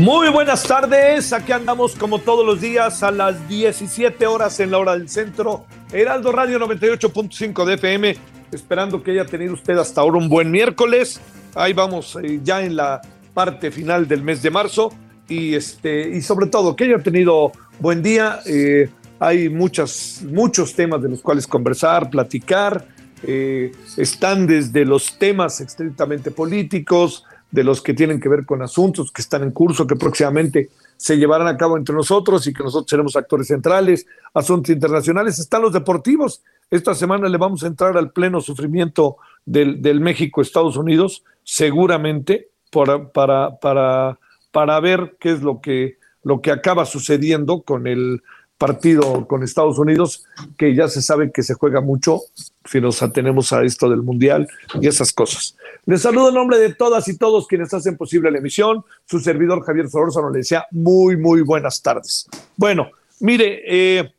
Muy 0.00 0.30
buenas 0.30 0.62
tardes, 0.62 1.30
aquí 1.30 1.52
andamos 1.52 1.94
como 1.94 2.20
todos 2.20 2.46
los 2.46 2.58
días 2.58 3.02
a 3.02 3.10
las 3.10 3.46
17 3.46 4.26
horas 4.26 4.58
en 4.58 4.70
la 4.70 4.78
hora 4.78 4.92
del 4.96 5.10
centro, 5.10 5.66
Heraldo 5.92 6.32
Radio 6.32 6.58
98.5 6.58 7.66
de 7.66 7.74
FM, 7.74 8.16
esperando 8.50 9.02
que 9.02 9.10
haya 9.10 9.26
tenido 9.26 9.52
usted 9.52 9.76
hasta 9.76 10.00
ahora 10.00 10.16
un 10.16 10.30
buen 10.30 10.50
miércoles, 10.50 11.20
ahí 11.54 11.74
vamos 11.74 12.16
eh, 12.22 12.40
ya 12.42 12.64
en 12.64 12.76
la 12.76 13.02
parte 13.34 13.70
final 13.70 14.08
del 14.08 14.22
mes 14.22 14.40
de 14.40 14.48
marzo 14.48 14.90
y, 15.28 15.54
este, 15.54 16.08
y 16.08 16.22
sobre 16.22 16.46
todo 16.46 16.74
que 16.74 16.84
haya 16.84 17.02
tenido 17.02 17.52
buen 17.78 18.02
día, 18.02 18.40
eh, 18.46 18.88
hay 19.18 19.50
muchas, 19.50 20.22
muchos 20.26 20.74
temas 20.74 21.02
de 21.02 21.10
los 21.10 21.20
cuales 21.20 21.46
conversar, 21.46 22.08
platicar, 22.08 22.86
eh, 23.22 23.70
están 23.98 24.46
desde 24.46 24.86
los 24.86 25.18
temas 25.18 25.60
estrictamente 25.60 26.30
políticos, 26.30 27.26
de 27.50 27.64
los 27.64 27.82
que 27.82 27.94
tienen 27.94 28.20
que 28.20 28.28
ver 28.28 28.46
con 28.46 28.62
asuntos 28.62 29.10
que 29.10 29.22
están 29.22 29.42
en 29.42 29.50
curso, 29.50 29.86
que 29.86 29.96
próximamente 29.96 30.70
se 30.96 31.16
llevarán 31.16 31.48
a 31.48 31.56
cabo 31.56 31.76
entre 31.76 31.94
nosotros 31.94 32.46
y 32.46 32.52
que 32.52 32.62
nosotros 32.62 32.90
seremos 32.90 33.16
actores 33.16 33.48
centrales, 33.48 34.06
asuntos 34.34 34.70
internacionales, 34.72 35.38
están 35.38 35.62
los 35.62 35.72
deportivos. 35.72 36.42
Esta 36.70 36.94
semana 36.94 37.28
le 37.28 37.38
vamos 37.38 37.64
a 37.64 37.66
entrar 37.66 37.96
al 37.96 38.12
pleno 38.12 38.40
sufrimiento 38.40 39.16
del, 39.44 39.82
del 39.82 40.00
México-Estados 40.00 40.76
Unidos, 40.76 41.24
seguramente, 41.42 42.50
para, 42.70 43.08
para, 43.10 43.58
para, 43.58 44.18
para 44.52 44.80
ver 44.80 45.16
qué 45.18 45.32
es 45.32 45.42
lo 45.42 45.60
que, 45.60 45.98
lo 46.22 46.40
que 46.40 46.52
acaba 46.52 46.86
sucediendo 46.86 47.62
con 47.62 47.86
el 47.86 48.22
partido 48.60 49.26
con 49.26 49.42
Estados 49.42 49.78
Unidos, 49.78 50.26
que 50.58 50.74
ya 50.74 50.86
se 50.86 51.00
sabe 51.00 51.32
que 51.32 51.42
se 51.42 51.54
juega 51.54 51.80
mucho 51.80 52.20
si 52.66 52.78
nos 52.78 53.02
atenemos 53.02 53.54
a 53.54 53.62
esto 53.62 53.88
del 53.88 54.02
Mundial 54.02 54.46
y 54.78 54.86
esas 54.86 55.14
cosas. 55.14 55.56
Les 55.86 56.02
saludo 56.02 56.28
en 56.28 56.34
nombre 56.34 56.58
de 56.58 56.74
todas 56.74 57.08
y 57.08 57.16
todos 57.16 57.46
quienes 57.46 57.72
hacen 57.72 57.96
posible 57.96 58.30
la 58.30 58.36
emisión. 58.36 58.84
Su 59.06 59.18
servidor 59.18 59.62
Javier 59.62 59.88
Solórzano 59.88 60.28
le 60.28 60.40
decía 60.40 60.66
muy, 60.72 61.16
muy 61.16 61.40
buenas 61.40 61.80
tardes. 61.80 62.28
Bueno, 62.54 62.90
mire, 63.20 63.62
eh, 63.66 64.12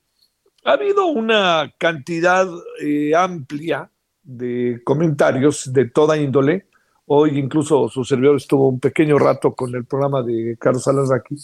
ha 0.66 0.72
habido 0.72 1.06
una 1.06 1.72
cantidad 1.78 2.47
eh, 2.81 3.13
amplia 3.16 3.91
de 4.24 4.81
comentarios 4.84 5.72
de 5.72 5.85
toda 5.85 6.18
índole. 6.18 6.66
Hoy 7.06 7.38
incluso 7.38 7.90
su 7.90 8.03
servidor 8.03 8.38
estuvo 8.38 8.69
un 8.69 8.80
pequeño 8.80 9.19
rato 9.19 9.53
con 9.53 9.75
el 9.75 9.85
programa 9.85 10.24
de 10.24 10.57
Carlos 10.59 10.88
Alarraqui 10.88 11.38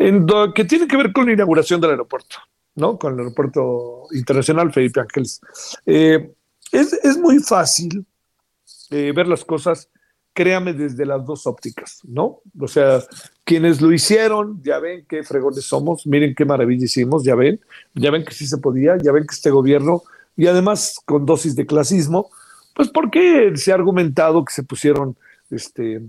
en 0.00 0.26
que 0.54 0.64
tiene 0.64 0.88
que 0.88 0.96
ver 0.96 1.12
con 1.12 1.26
la 1.26 1.34
inauguración 1.34 1.78
del 1.78 1.90
aeropuerto, 1.90 2.36
¿no? 2.74 2.98
Con 2.98 3.12
el 3.12 3.18
aeropuerto 3.18 4.04
internacional 4.12 4.72
Felipe 4.72 4.98
Ángeles. 4.98 5.42
Eh, 5.84 6.32
es, 6.72 6.94
es, 6.94 7.18
muy 7.18 7.38
fácil 7.40 8.06
eh, 8.90 9.12
ver 9.14 9.28
las 9.28 9.44
cosas, 9.44 9.90
créame, 10.32 10.72
desde 10.72 11.04
las 11.04 11.22
dos 11.26 11.46
ópticas, 11.46 12.00
¿no? 12.04 12.40
O 12.58 12.66
sea, 12.66 13.02
quienes 13.44 13.82
lo 13.82 13.92
hicieron, 13.92 14.62
ya 14.62 14.78
ven 14.78 15.04
qué 15.06 15.22
fregones 15.22 15.66
somos, 15.66 16.06
miren 16.06 16.34
qué 16.34 16.46
maravilla 16.46 16.86
hicimos, 16.86 17.22
ya 17.22 17.34
ven, 17.34 17.60
ya 17.94 18.10
ven 18.10 18.24
que 18.24 18.32
sí 18.32 18.46
se 18.46 18.56
podía, 18.56 18.96
ya 18.96 19.12
ven 19.12 19.26
que 19.26 19.34
este 19.34 19.50
gobierno, 19.50 20.02
y 20.34 20.46
además 20.46 20.98
con 21.04 21.26
dosis 21.26 21.54
de 21.56 21.66
clasismo, 21.66 22.30
pues 22.74 22.88
porque 22.88 23.52
se 23.56 23.70
ha 23.70 23.74
argumentado 23.74 24.46
que 24.46 24.54
se 24.54 24.62
pusieron 24.62 25.14
este, 25.50 26.00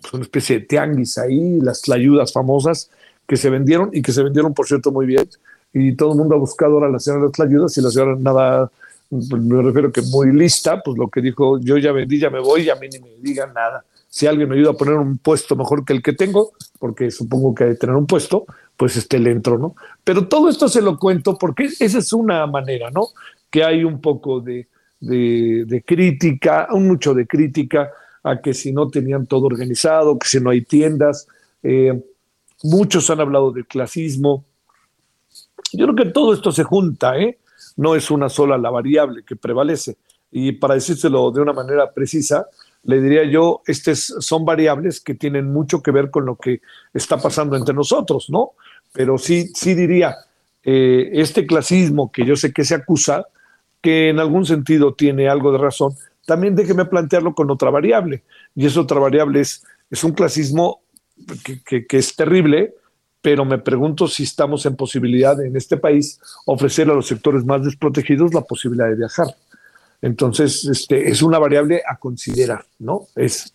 pues 0.00 0.14
una 0.14 0.22
especie 0.22 0.60
de 0.60 0.64
tianguis 0.64 1.18
ahí, 1.18 1.60
las 1.60 1.86
ayudas 1.90 2.32
famosas, 2.32 2.90
que 3.30 3.36
se 3.36 3.48
vendieron 3.48 3.90
y 3.92 4.02
que 4.02 4.10
se 4.10 4.24
vendieron, 4.24 4.52
por 4.52 4.66
cierto, 4.66 4.90
muy 4.90 5.06
bien. 5.06 5.28
Y 5.72 5.94
todo 5.94 6.10
el 6.14 6.18
mundo 6.18 6.34
ha 6.34 6.38
buscado 6.38 6.72
ahora 6.74 6.88
la 6.88 6.98
señora 6.98 7.22
de 7.22 7.28
las 7.28 7.46
ayudas 7.46 7.78
y 7.78 7.80
la 7.80 7.88
señora 7.88 8.16
nada, 8.18 8.72
me 9.08 9.62
refiero 9.62 9.92
que 9.92 10.02
muy 10.02 10.32
lista, 10.32 10.82
pues 10.82 10.98
lo 10.98 11.06
que 11.06 11.20
dijo, 11.20 11.60
yo 11.60 11.78
ya 11.78 11.92
vendí, 11.92 12.18
ya 12.18 12.28
me 12.28 12.40
voy, 12.40 12.62
y 12.62 12.70
a 12.70 12.74
mí 12.74 12.88
ni 12.92 12.98
me 12.98 13.10
digan 13.20 13.54
nada. 13.54 13.84
Si 14.08 14.26
alguien 14.26 14.48
me 14.48 14.56
ayuda 14.56 14.70
a 14.70 14.76
poner 14.76 14.94
un 14.94 15.18
puesto 15.18 15.54
mejor 15.54 15.84
que 15.84 15.92
el 15.92 16.02
que 16.02 16.12
tengo, 16.12 16.54
porque 16.80 17.12
supongo 17.12 17.54
que 17.54 17.62
hay 17.62 17.70
que 17.70 17.76
tener 17.76 17.94
un 17.94 18.08
puesto, 18.08 18.46
pues 18.76 18.96
este 18.96 19.20
le 19.20 19.30
entro, 19.30 19.58
¿no? 19.58 19.76
Pero 20.02 20.26
todo 20.26 20.48
esto 20.48 20.68
se 20.68 20.82
lo 20.82 20.98
cuento 20.98 21.38
porque 21.38 21.68
esa 21.78 21.98
es 21.98 22.12
una 22.12 22.44
manera, 22.48 22.90
¿no? 22.90 23.10
Que 23.48 23.62
hay 23.62 23.84
un 23.84 24.00
poco 24.00 24.40
de, 24.40 24.66
de, 24.98 25.66
de 25.68 25.82
crítica, 25.82 26.66
un 26.72 26.88
mucho 26.88 27.14
de 27.14 27.28
crítica 27.28 27.92
a 28.24 28.40
que 28.40 28.54
si 28.54 28.72
no 28.72 28.88
tenían 28.88 29.26
todo 29.26 29.46
organizado, 29.46 30.18
que 30.18 30.26
si 30.26 30.40
no 30.40 30.50
hay 30.50 30.62
tiendas. 30.62 31.28
Eh, 31.62 31.96
Muchos 32.62 33.08
han 33.10 33.20
hablado 33.20 33.52
del 33.52 33.66
clasismo. 33.66 34.44
Yo 35.72 35.86
creo 35.86 35.96
que 35.96 36.12
todo 36.12 36.34
esto 36.34 36.52
se 36.52 36.64
junta, 36.64 37.18
¿eh? 37.18 37.38
No 37.76 37.94
es 37.94 38.10
una 38.10 38.28
sola 38.28 38.58
la 38.58 38.70
variable 38.70 39.22
que 39.24 39.36
prevalece. 39.36 39.96
Y 40.30 40.52
para 40.52 40.74
decírselo 40.74 41.30
de 41.30 41.40
una 41.40 41.52
manera 41.52 41.92
precisa, 41.92 42.46
le 42.84 43.00
diría 43.00 43.24
yo, 43.24 43.62
estas 43.66 44.14
son 44.20 44.44
variables 44.44 45.00
que 45.00 45.14
tienen 45.14 45.52
mucho 45.52 45.82
que 45.82 45.90
ver 45.90 46.10
con 46.10 46.26
lo 46.26 46.36
que 46.36 46.60
está 46.94 47.18
pasando 47.18 47.56
entre 47.56 47.74
nosotros, 47.74 48.30
¿no? 48.30 48.52
Pero 48.92 49.18
sí, 49.18 49.50
sí 49.54 49.74
diría, 49.74 50.16
eh, 50.62 51.10
este 51.14 51.46
clasismo 51.46 52.10
que 52.10 52.24
yo 52.24 52.36
sé 52.36 52.52
que 52.52 52.64
se 52.64 52.74
acusa, 52.74 53.26
que 53.80 54.08
en 54.08 54.18
algún 54.18 54.44
sentido 54.46 54.94
tiene 54.94 55.28
algo 55.28 55.52
de 55.52 55.58
razón, 55.58 55.94
también 56.26 56.54
déjeme 56.54 56.84
plantearlo 56.84 57.34
con 57.34 57.50
otra 57.50 57.70
variable. 57.70 58.24
Y 58.54 58.66
esa 58.66 58.80
otra 58.80 58.98
variable 58.98 59.40
es, 59.40 59.64
es 59.90 60.04
un 60.04 60.12
clasismo 60.12 60.82
que, 61.66 61.86
es 61.90 62.16
terrible, 62.16 62.74
pero 63.20 63.44
me 63.44 63.58
pregunto 63.58 64.08
si 64.08 64.22
estamos 64.22 64.64
en 64.66 64.76
posibilidad 64.76 65.40
en 65.44 65.56
este 65.56 65.76
país 65.76 66.20
ofrecer 66.46 66.90
a 66.90 66.94
los 66.94 67.06
sectores 67.06 67.44
más 67.44 67.64
desprotegidos 67.64 68.34
la 68.34 68.42
posibilidad 68.42 68.88
de 68.88 68.96
viajar. 68.96 69.26
Entonces, 70.02 70.64
este, 70.64 71.10
es 71.10 71.22
una 71.22 71.38
variable 71.38 71.82
a 71.86 71.96
considerar, 71.96 72.64
¿no? 72.78 73.06
Es. 73.14 73.54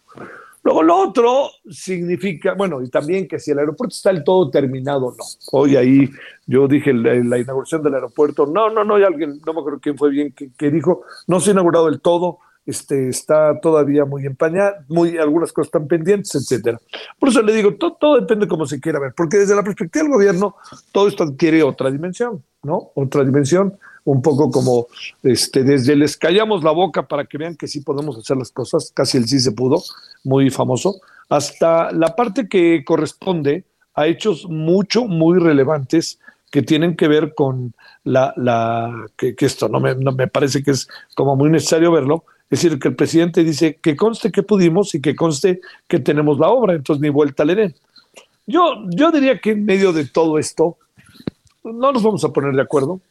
Luego, 0.64 0.82
lo 0.82 0.98
otro 0.98 1.50
significa, 1.70 2.54
bueno, 2.54 2.82
y 2.82 2.90
también 2.90 3.28
que 3.28 3.40
si 3.40 3.52
el 3.52 3.60
aeropuerto 3.60 3.94
está 3.94 4.12
del 4.12 4.24
todo 4.24 4.50
terminado, 4.50 5.16
no. 5.18 5.24
Hoy 5.52 5.76
ahí 5.76 6.10
yo 6.48 6.68
dije 6.68 6.92
la, 6.94 7.14
la 7.16 7.38
inauguración 7.38 7.84
del 7.84 7.96
aeropuerto, 7.96 8.48
no, 8.48 8.70
no, 8.70 8.84
no, 8.84 8.96
hay 8.96 9.04
alguien, 9.04 9.40
no 9.46 9.54
me 9.54 9.60
acuerdo 9.60 9.80
quién 9.80 9.98
fue 9.98 10.10
bien, 10.10 10.32
que, 10.32 10.50
que 10.58 10.72
dijo, 10.72 11.04
no 11.28 11.40
se 11.40 11.52
ha 11.52 11.54
inaugurado 11.54 11.86
del 11.86 12.02
todo, 12.02 12.40
este, 12.66 13.10
está 13.10 13.60
todavía 13.60 14.06
muy 14.06 14.26
empañada, 14.26 14.84
muy, 14.88 15.18
algunas 15.18 15.54
cosas 15.54 15.68
están 15.68 15.88
pendientes, 15.88 16.34
etcétera. 16.36 16.80
Por 17.20 17.30
eso 17.30 17.42
le 17.42 17.54
digo, 17.54 17.76
todo, 17.76 17.94
todo 17.94 18.16
depende 18.20 18.46
de 18.46 18.50
cómo 18.50 18.66
se 18.66 18.80
quiera 18.80 19.00
ver, 19.00 19.14
porque 19.16 19.38
desde 19.38 19.56
la 19.56 19.64
perspectiva 19.64 20.04
del 20.04 20.14
gobierno, 20.14 20.56
todo 20.92 21.08
esto 21.08 21.24
adquiere 21.24 21.64
otra 21.64 21.92
dimensión, 21.92 22.44
¿no? 22.64 22.92
Otra 22.96 23.24
dimensión, 23.24 23.78
un 24.04 24.22
poco 24.22 24.50
como 24.50 24.88
este, 25.24 25.64
desde 25.64 25.96
les 25.96 26.18
callamos 26.18 26.64
la 26.64 26.72
boca 26.72 27.08
para 27.08 27.26
que 27.26 27.38
vean 27.38 27.56
que 27.56 27.68
sí 27.68 27.82
podemos 27.82 28.18
hacer 28.18 28.38
las 28.38 28.52
cosas, 28.52 28.92
casi 28.94 29.18
el 29.18 29.28
sí 29.28 29.40
se 29.40 29.52
pudo, 29.52 29.82
muy 30.24 30.50
famoso, 30.50 31.02
hasta 31.30 31.92
la 31.92 32.16
parte 32.16 32.48
que 32.48 32.84
corresponde 32.86 33.66
a 33.94 34.08
hechos 34.08 34.48
mucho, 34.50 35.06
muy 35.06 35.40
relevantes 35.40 36.20
que 36.52 36.62
tienen 36.62 36.96
que 36.96 37.08
ver 37.08 37.34
con 37.34 37.74
la, 38.04 38.34
la 38.38 39.08
que, 39.18 39.36
que 39.36 39.46
esto 39.46 39.68
no 39.68 39.80
me, 39.80 39.96
no 39.96 40.12
me 40.12 40.28
parece 40.28 40.64
que 40.64 40.72
es 40.72 40.88
como 41.16 41.36
muy 41.36 41.50
necesario 41.50 41.92
verlo, 41.92 42.24
es 42.50 42.62
decir, 42.62 42.78
que 42.80 42.90
el 42.90 42.96
presidente 42.96 43.44
dice 43.44 43.80
que 43.82 43.96
conste 43.96 44.32
que 44.32 44.44
pudimos 44.44 44.94
y 44.94 45.02
que 45.02 45.16
conste 45.16 45.62
que 45.88 46.00
tenemos 46.00 46.38
la 46.38 46.50
obra, 46.50 46.74
entonces 46.74 47.02
ni 47.02 47.10
vuelta 47.10 47.44
le 47.44 47.56
den. 47.56 47.76
Yo, 48.46 48.86
yo 48.90 49.12
diría 49.12 49.40
que 49.40 49.52
en 49.52 49.66
medio 49.66 49.92
de 49.92 50.06
todo 50.06 50.38
esto 50.38 50.78
no 51.64 51.92
nos 51.92 52.04
vamos 52.04 52.24
a 52.24 52.30
poner 52.30 52.54
de 52.54 52.62
acuerdo. 52.62 53.02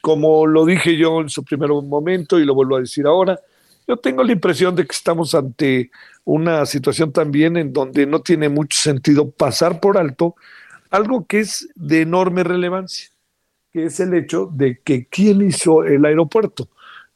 Como 0.00 0.46
lo 0.46 0.64
dije 0.64 0.96
yo 0.96 1.20
en 1.20 1.28
su 1.28 1.44
primer 1.44 1.68
momento 1.68 2.38
y 2.38 2.46
lo 2.46 2.54
vuelvo 2.54 2.76
a 2.76 2.80
decir 2.80 3.06
ahora, 3.06 3.38
yo 3.86 3.98
tengo 3.98 4.22
la 4.22 4.32
impresión 4.32 4.74
de 4.74 4.86
que 4.86 4.92
estamos 4.92 5.34
ante 5.34 5.90
una 6.24 6.64
situación 6.64 7.12
también 7.12 7.56
en 7.56 7.72
donde 7.72 8.06
no 8.06 8.20
tiene 8.20 8.48
mucho 8.48 8.80
sentido 8.80 9.30
pasar 9.30 9.80
por 9.80 9.98
alto 9.98 10.36
algo 10.90 11.26
que 11.26 11.40
es 11.40 11.68
de 11.74 12.02
enorme 12.02 12.44
relevancia, 12.44 13.10
que 13.72 13.84
es 13.84 14.00
el 14.00 14.14
hecho 14.14 14.48
de 14.52 14.80
que 14.80 15.06
quién 15.06 15.42
hizo 15.42 15.84
el 15.84 16.04
aeropuerto. 16.04 16.68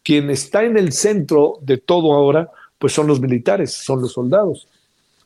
Quien 0.05 0.31
está 0.31 0.62
en 0.62 0.79
el 0.79 0.93
centro 0.93 1.59
de 1.62 1.79
todo 1.79 2.12
ahora, 2.12 2.49
pues 2.79 2.93
son 2.93 3.09
los 3.09 3.21
militares, 3.21 3.73
son 3.73 4.03
los 4.03 4.12
soldados. 4.12 4.69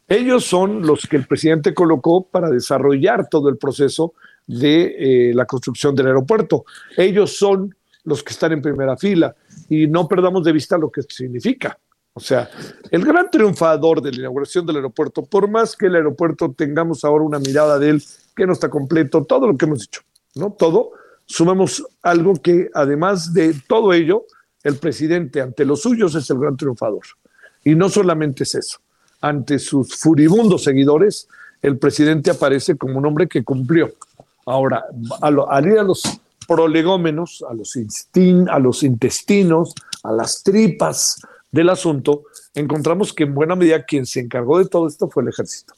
Ellos 0.09 0.47
son 0.47 0.87
los 0.87 1.07
que 1.07 1.17
el 1.17 1.27
presidente 1.27 1.75
colocó 1.75 2.27
para 2.27 2.49
desarrollar 2.49 3.29
todo 3.29 3.51
el 3.51 3.59
proceso 3.59 4.15
de 4.47 5.31
eh, 5.31 5.35
la 5.35 5.45
construcción 5.45 5.95
del 5.95 6.07
aeropuerto. 6.07 6.65
Ellos 6.97 7.37
son 7.37 7.75
los 8.05 8.23
que 8.23 8.33
están 8.33 8.53
en 8.53 8.63
primera 8.63 8.97
fila 8.97 9.37
y 9.69 9.87
no 9.87 10.09
perdamos 10.09 10.45
de 10.45 10.53
vista 10.53 10.79
lo 10.79 10.91
que 10.91 11.03
significa. 11.03 11.79
O 12.15 12.21
sea, 12.21 12.51
el 12.91 13.05
gran 13.05 13.31
triunfador 13.31 14.03
de 14.03 14.11
la 14.11 14.19
inauguración 14.19 14.67
del 14.67 14.77
aeropuerto, 14.77 15.25
por 15.25 15.49
más 15.49 15.77
que 15.77 15.87
el 15.87 15.95
aeropuerto 15.95 16.53
tengamos 16.57 17.05
ahora 17.05 17.25
una 17.25 17.39
mirada 17.39 17.79
de 17.79 17.91
él 17.91 18.03
que 18.35 18.47
no 18.47 18.55
está 18.55 18.71
completo, 18.71 19.25
todo 19.25 19.47
lo 19.47 19.57
que 19.57 19.67
hemos 19.67 19.81
dicho, 19.81 20.01
¿no? 20.35 20.53
Todo, 20.53 20.93
sumamos 21.27 21.87
algo 22.03 22.35
que 22.35 22.71
además 22.75 23.35
de 23.35 23.55
todo 23.69 23.93
ello, 23.93 24.25
el 24.62 24.76
presidente 24.76 25.40
ante 25.40 25.64
los 25.64 25.82
suyos 25.82 26.14
es 26.14 26.28
el 26.31 26.38
gran 26.38 26.56
triunfador. 26.56 27.02
Y 27.64 27.75
no 27.75 27.88
solamente 27.88 28.44
es 28.44 28.55
eso, 28.55 28.78
ante 29.20 29.58
sus 29.58 29.96
furibundos 29.96 30.64
seguidores, 30.64 31.28
el 31.60 31.78
presidente 31.78 32.31
aparece 32.31 32.76
como 32.76 32.99
un 32.99 33.06
hombre 33.06 33.26
que 33.26 33.44
cumplió. 33.44 33.93
Ahora, 34.46 34.84
al 35.20 35.66
ir 35.66 35.78
a 35.78 35.82
los 35.82 36.02
prolegómenos, 36.46 37.44
a 37.49 37.52
los, 37.52 37.76
a 38.49 38.58
los 38.58 38.82
intestinos, 38.82 39.75
a 40.02 40.12
las 40.12 40.43
tripas 40.43 41.20
del 41.50 41.69
asunto, 41.69 42.25
encontramos 42.55 43.12
que 43.12 43.25
en 43.25 43.34
buena 43.34 43.56
medida 43.56 43.84
quien 43.84 44.06
se 44.06 44.20
encargó 44.20 44.58
de 44.58 44.66
todo 44.66 44.88
esto 44.88 45.08
fue 45.08 45.22
el 45.22 45.31
ejército. 45.31 45.75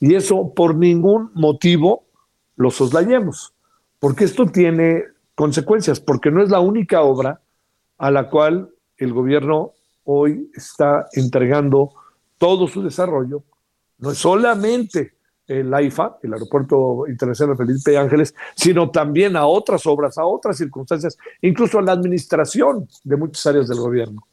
Y 0.00 0.14
eso 0.14 0.52
por 0.54 0.74
ningún 0.74 1.30
motivo 1.34 2.04
lo 2.56 2.70
soslayemos, 2.70 3.54
porque 3.98 4.24
esto 4.24 4.46
tiene 4.46 5.04
consecuencias, 5.34 6.00
porque 6.00 6.30
no 6.30 6.42
es 6.42 6.50
la 6.50 6.60
única 6.60 7.02
obra 7.02 7.40
a 7.98 8.10
la 8.10 8.28
cual 8.28 8.70
el 8.96 9.12
gobierno 9.12 9.72
hoy 10.04 10.50
está 10.54 11.06
entregando 11.12 11.92
todo 12.38 12.68
su 12.68 12.82
desarrollo, 12.82 13.42
no 13.98 14.10
es 14.10 14.18
solamente 14.18 15.14
el 15.46 15.72
AIFA, 15.72 16.18
el 16.22 16.32
Aeropuerto 16.32 17.04
Internacional 17.08 17.56
Felipe 17.56 17.96
Ángeles, 17.96 18.34
sino 18.56 18.90
también 18.90 19.36
a 19.36 19.46
otras 19.46 19.86
obras, 19.86 20.16
a 20.18 20.24
otras 20.24 20.56
circunstancias, 20.56 21.18
incluso 21.42 21.78
a 21.78 21.82
la 21.82 21.92
administración 21.92 22.88
de 23.02 23.16
muchas 23.16 23.46
áreas 23.46 23.68
del 23.68 23.78
gobierno. 23.78 24.26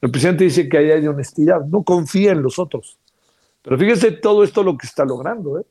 El 0.00 0.10
presidente 0.10 0.44
dice 0.44 0.68
que 0.68 0.78
ahí 0.78 0.90
hay 0.90 1.06
honestidad, 1.06 1.64
no 1.64 1.82
confía 1.82 2.32
en 2.32 2.42
los 2.42 2.58
otros. 2.58 2.98
Pero 3.62 3.78
fíjese 3.78 4.12
todo 4.12 4.44
esto 4.44 4.62
lo 4.62 4.76
que 4.76 4.86
está 4.86 5.04
logrando. 5.04 5.58
¿eh? 5.58 5.64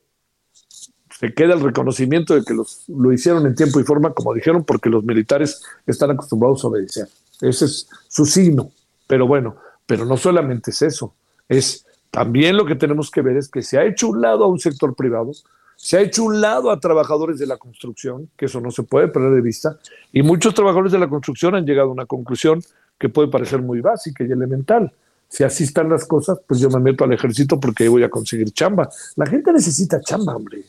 Se 1.18 1.34
queda 1.34 1.54
el 1.54 1.62
reconocimiento 1.62 2.34
de 2.34 2.44
que 2.44 2.54
los, 2.54 2.90
lo 2.90 3.14
hicieron 3.14 3.46
en 3.46 3.56
tiempo 3.56 3.80
y 3.80 3.84
forma, 3.84 4.14
como 4.14 4.34
dijeron, 4.34 4.64
porque 4.64 4.90
los 4.90 5.04
militares 5.04 5.64
están 5.86 6.12
acostumbrados 6.12 6.64
a 6.64 6.68
obedecer. 6.68 7.08
Ese 7.42 7.66
es 7.66 7.88
su 8.08 8.26
signo. 8.26 8.72
Pero 9.08 9.28
bueno, 9.28 9.56
pero 9.86 10.06
no 10.06 10.18
solamente 10.18 10.72
es 10.72 10.82
eso, 10.82 11.14
es 11.48 11.86
también 12.10 12.58
lo 12.58 12.66
que 12.66 12.76
tenemos 12.76 13.12
que 13.12 13.22
ver 13.22 13.38
es 13.38 13.50
que 13.50 13.62
se 13.62 13.78
ha 13.78 13.84
hecho 13.84 14.08
un 14.08 14.22
lado 14.22 14.46
a 14.46 14.48
un 14.48 14.60
sector 14.60 14.96
privado, 14.96 15.32
se 15.76 15.98
ha 15.98 16.02
hecho 16.02 16.24
un 16.24 16.40
lado 16.40 16.72
a 16.72 16.80
trabajadores 16.80 17.38
de 17.38 17.46
la 17.46 17.58
construcción, 17.58 18.30
que 18.38 18.46
eso 18.46 18.62
no 18.62 18.72
se 18.72 18.84
puede 18.84 19.10
perder 19.10 19.34
de 19.34 19.42
vista, 19.42 19.78
y 20.14 20.24
muchos 20.24 20.54
trabajadores 20.54 20.92
de 20.92 21.00
la 21.00 21.10
construcción 21.10 21.56
han 21.56 21.66
llegado 21.66 21.90
a 21.90 21.92
una 21.92 22.06
conclusión 22.06 22.64
que 22.98 23.10
puede 23.10 23.28
parecer 23.28 23.62
muy 23.62 23.82
básica 23.82 24.24
y 24.24 24.32
elemental. 24.32 24.92
Si 25.28 25.44
así 25.44 25.66
están 25.66 25.90
las 25.90 26.06
cosas, 26.06 26.40
pues 26.48 26.60
yo 26.60 26.70
me 26.70 26.80
meto 26.80 27.04
al 27.04 27.12
ejército 27.12 27.60
porque 27.60 27.90
voy 27.90 28.04
a 28.04 28.10
conseguir 28.10 28.52
chamba. 28.52 28.90
La 29.18 29.26
gente 29.26 29.52
necesita 29.52 30.00
chamba, 30.00 30.36
hombre. 30.36 30.64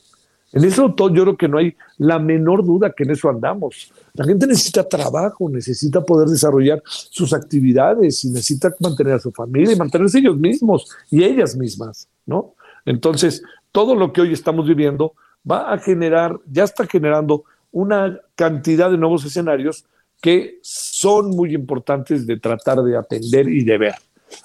En 0.52 0.64
eso 0.64 0.94
todo, 0.94 1.12
yo 1.12 1.22
creo 1.22 1.36
que 1.36 1.48
no 1.48 1.58
hay 1.58 1.76
la 1.98 2.18
menor 2.18 2.64
duda 2.64 2.92
que 2.92 3.04
en 3.04 3.10
eso 3.10 3.28
andamos. 3.28 3.92
La 4.14 4.24
gente 4.24 4.46
necesita 4.46 4.88
trabajo, 4.88 5.48
necesita 5.50 6.00
poder 6.02 6.28
desarrollar 6.28 6.82
sus 6.86 7.32
actividades 7.32 8.24
y 8.24 8.30
necesita 8.30 8.74
mantener 8.80 9.14
a 9.14 9.18
su 9.18 9.32
familia 9.32 9.72
y 9.72 9.76
mantenerse 9.76 10.18
ellos 10.18 10.38
mismos 10.38 10.88
y 11.10 11.24
ellas 11.24 11.56
mismas, 11.56 12.08
¿no? 12.24 12.54
Entonces, 12.84 13.42
todo 13.72 13.94
lo 13.94 14.12
que 14.12 14.20
hoy 14.20 14.32
estamos 14.32 14.66
viviendo 14.66 15.14
va 15.48 15.72
a 15.72 15.78
generar, 15.78 16.38
ya 16.50 16.64
está 16.64 16.86
generando 16.86 17.44
una 17.72 18.18
cantidad 18.34 18.90
de 18.90 18.96
nuevos 18.96 19.24
escenarios 19.24 19.84
que 20.22 20.58
son 20.62 21.30
muy 21.30 21.54
importantes 21.54 22.26
de 22.26 22.38
tratar 22.38 22.82
de 22.82 22.96
atender 22.96 23.48
y 23.48 23.64
de 23.64 23.78
ver. 23.78 23.94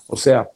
O 0.08 0.18
sea, 0.18 0.50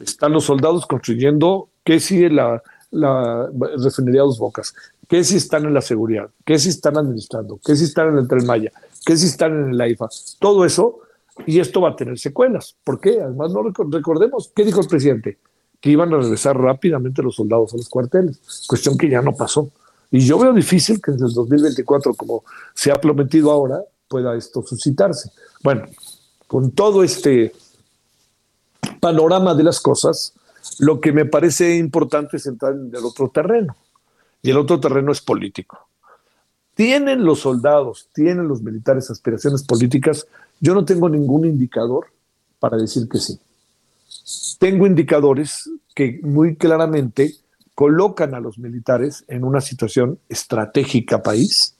están 0.00 0.32
los 0.32 0.44
soldados 0.44 0.86
construyendo, 0.86 1.68
¿qué 1.84 2.00
sigue 2.00 2.30
la, 2.30 2.62
la 2.90 3.50
refinería 3.78 4.22
Dos 4.22 4.38
Bocas, 4.38 4.74
qué 5.08 5.22
si 5.24 5.36
están 5.36 5.64
en 5.64 5.74
la 5.74 5.80
seguridad, 5.80 6.28
qué 6.44 6.58
si 6.58 6.68
están 6.68 6.96
administrando, 6.96 7.58
qué 7.64 7.76
si 7.76 7.84
están 7.84 8.08
en 8.08 8.18
el 8.18 8.28
Tren 8.28 8.46
Maya, 8.46 8.72
qué 9.04 9.16
si 9.16 9.26
están 9.26 9.52
en 9.64 9.70
el 9.70 9.80
AIFA, 9.80 10.08
todo 10.38 10.64
eso, 10.64 11.00
y 11.46 11.60
esto 11.60 11.80
va 11.80 11.90
a 11.90 11.96
tener 11.96 12.18
secuelas. 12.18 12.76
¿Por 12.82 13.00
qué? 13.00 13.20
Además, 13.20 13.52
no 13.52 13.62
recordemos, 13.62 14.50
¿qué 14.54 14.64
dijo 14.64 14.80
el 14.80 14.88
presidente? 14.88 15.38
Que 15.80 15.90
iban 15.90 16.12
a 16.14 16.16
regresar 16.16 16.56
rápidamente 16.58 17.22
los 17.22 17.36
soldados 17.36 17.74
a 17.74 17.76
los 17.76 17.88
cuarteles, 17.88 18.40
cuestión 18.66 18.96
que 18.96 19.10
ya 19.10 19.20
no 19.20 19.34
pasó. 19.34 19.70
Y 20.10 20.20
yo 20.20 20.38
veo 20.38 20.52
difícil 20.52 21.00
que 21.02 21.10
en 21.10 21.22
el 21.22 21.32
2024, 21.32 22.14
como 22.14 22.44
se 22.74 22.90
ha 22.90 22.94
prometido 22.94 23.50
ahora, 23.50 23.82
pueda 24.08 24.34
esto 24.34 24.62
suscitarse. 24.62 25.30
Bueno, 25.62 25.86
con 26.46 26.70
todo 26.70 27.02
este 27.02 27.52
panorama 29.00 29.54
de 29.54 29.64
las 29.64 29.80
cosas, 29.80 30.32
lo 30.78 31.00
que 31.00 31.12
me 31.12 31.24
parece 31.24 31.76
importante 31.76 32.36
es 32.36 32.46
entrar 32.46 32.72
en 32.72 32.90
el 32.94 33.04
otro 33.04 33.28
terreno. 33.30 33.76
Y 34.42 34.50
el 34.50 34.58
otro 34.58 34.78
terreno 34.78 35.12
es 35.12 35.20
político. 35.20 35.88
¿Tienen 36.74 37.24
los 37.24 37.40
soldados, 37.40 38.08
tienen 38.12 38.48
los 38.48 38.62
militares 38.62 39.10
aspiraciones 39.10 39.64
políticas? 39.64 40.26
Yo 40.60 40.74
no 40.74 40.84
tengo 40.84 41.08
ningún 41.08 41.46
indicador 41.46 42.06
para 42.58 42.76
decir 42.76 43.08
que 43.08 43.18
sí. 43.18 43.38
Tengo 44.58 44.86
indicadores 44.86 45.70
que 45.94 46.20
muy 46.22 46.56
claramente 46.56 47.34
colocan 47.74 48.34
a 48.34 48.40
los 48.40 48.58
militares 48.58 49.24
en 49.28 49.44
una 49.44 49.60
situación 49.60 50.18
estratégica 50.28 51.22
país, 51.22 51.76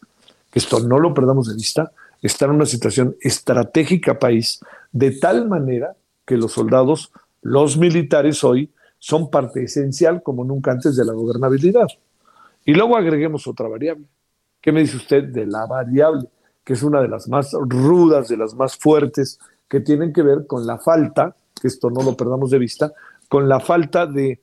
esto 0.52 0.80
no 0.80 0.98
lo 0.98 1.14
perdamos 1.14 1.48
de 1.48 1.54
vista, 1.54 1.92
está 2.22 2.46
en 2.46 2.52
una 2.52 2.66
situación 2.66 3.16
estratégica 3.20 4.18
país, 4.18 4.60
de 4.92 5.12
tal 5.12 5.48
manera 5.48 5.94
que 6.26 6.36
los 6.36 6.52
soldados, 6.52 7.12
los 7.42 7.76
militares 7.76 8.42
hoy, 8.44 8.70
son 9.06 9.30
parte 9.30 9.62
esencial 9.62 10.20
como 10.20 10.42
nunca 10.44 10.72
antes 10.72 10.96
de 10.96 11.04
la 11.04 11.12
gobernabilidad. 11.12 11.86
Y 12.64 12.74
luego 12.74 12.96
agreguemos 12.96 13.46
otra 13.46 13.68
variable. 13.68 14.04
¿Qué 14.60 14.72
me 14.72 14.80
dice 14.80 14.96
usted 14.96 15.22
de 15.28 15.46
la 15.46 15.64
variable? 15.64 16.28
Que 16.64 16.72
es 16.72 16.82
una 16.82 17.00
de 17.00 17.06
las 17.06 17.28
más 17.28 17.52
rudas, 17.52 18.26
de 18.26 18.36
las 18.36 18.56
más 18.56 18.76
fuertes, 18.76 19.38
que 19.68 19.78
tienen 19.78 20.12
que 20.12 20.22
ver 20.22 20.48
con 20.48 20.66
la 20.66 20.78
falta, 20.78 21.36
que 21.54 21.68
esto 21.68 21.88
no 21.88 22.02
lo 22.02 22.16
perdamos 22.16 22.50
de 22.50 22.58
vista, 22.58 22.94
con 23.28 23.48
la 23.48 23.60
falta 23.60 24.06
de, 24.06 24.40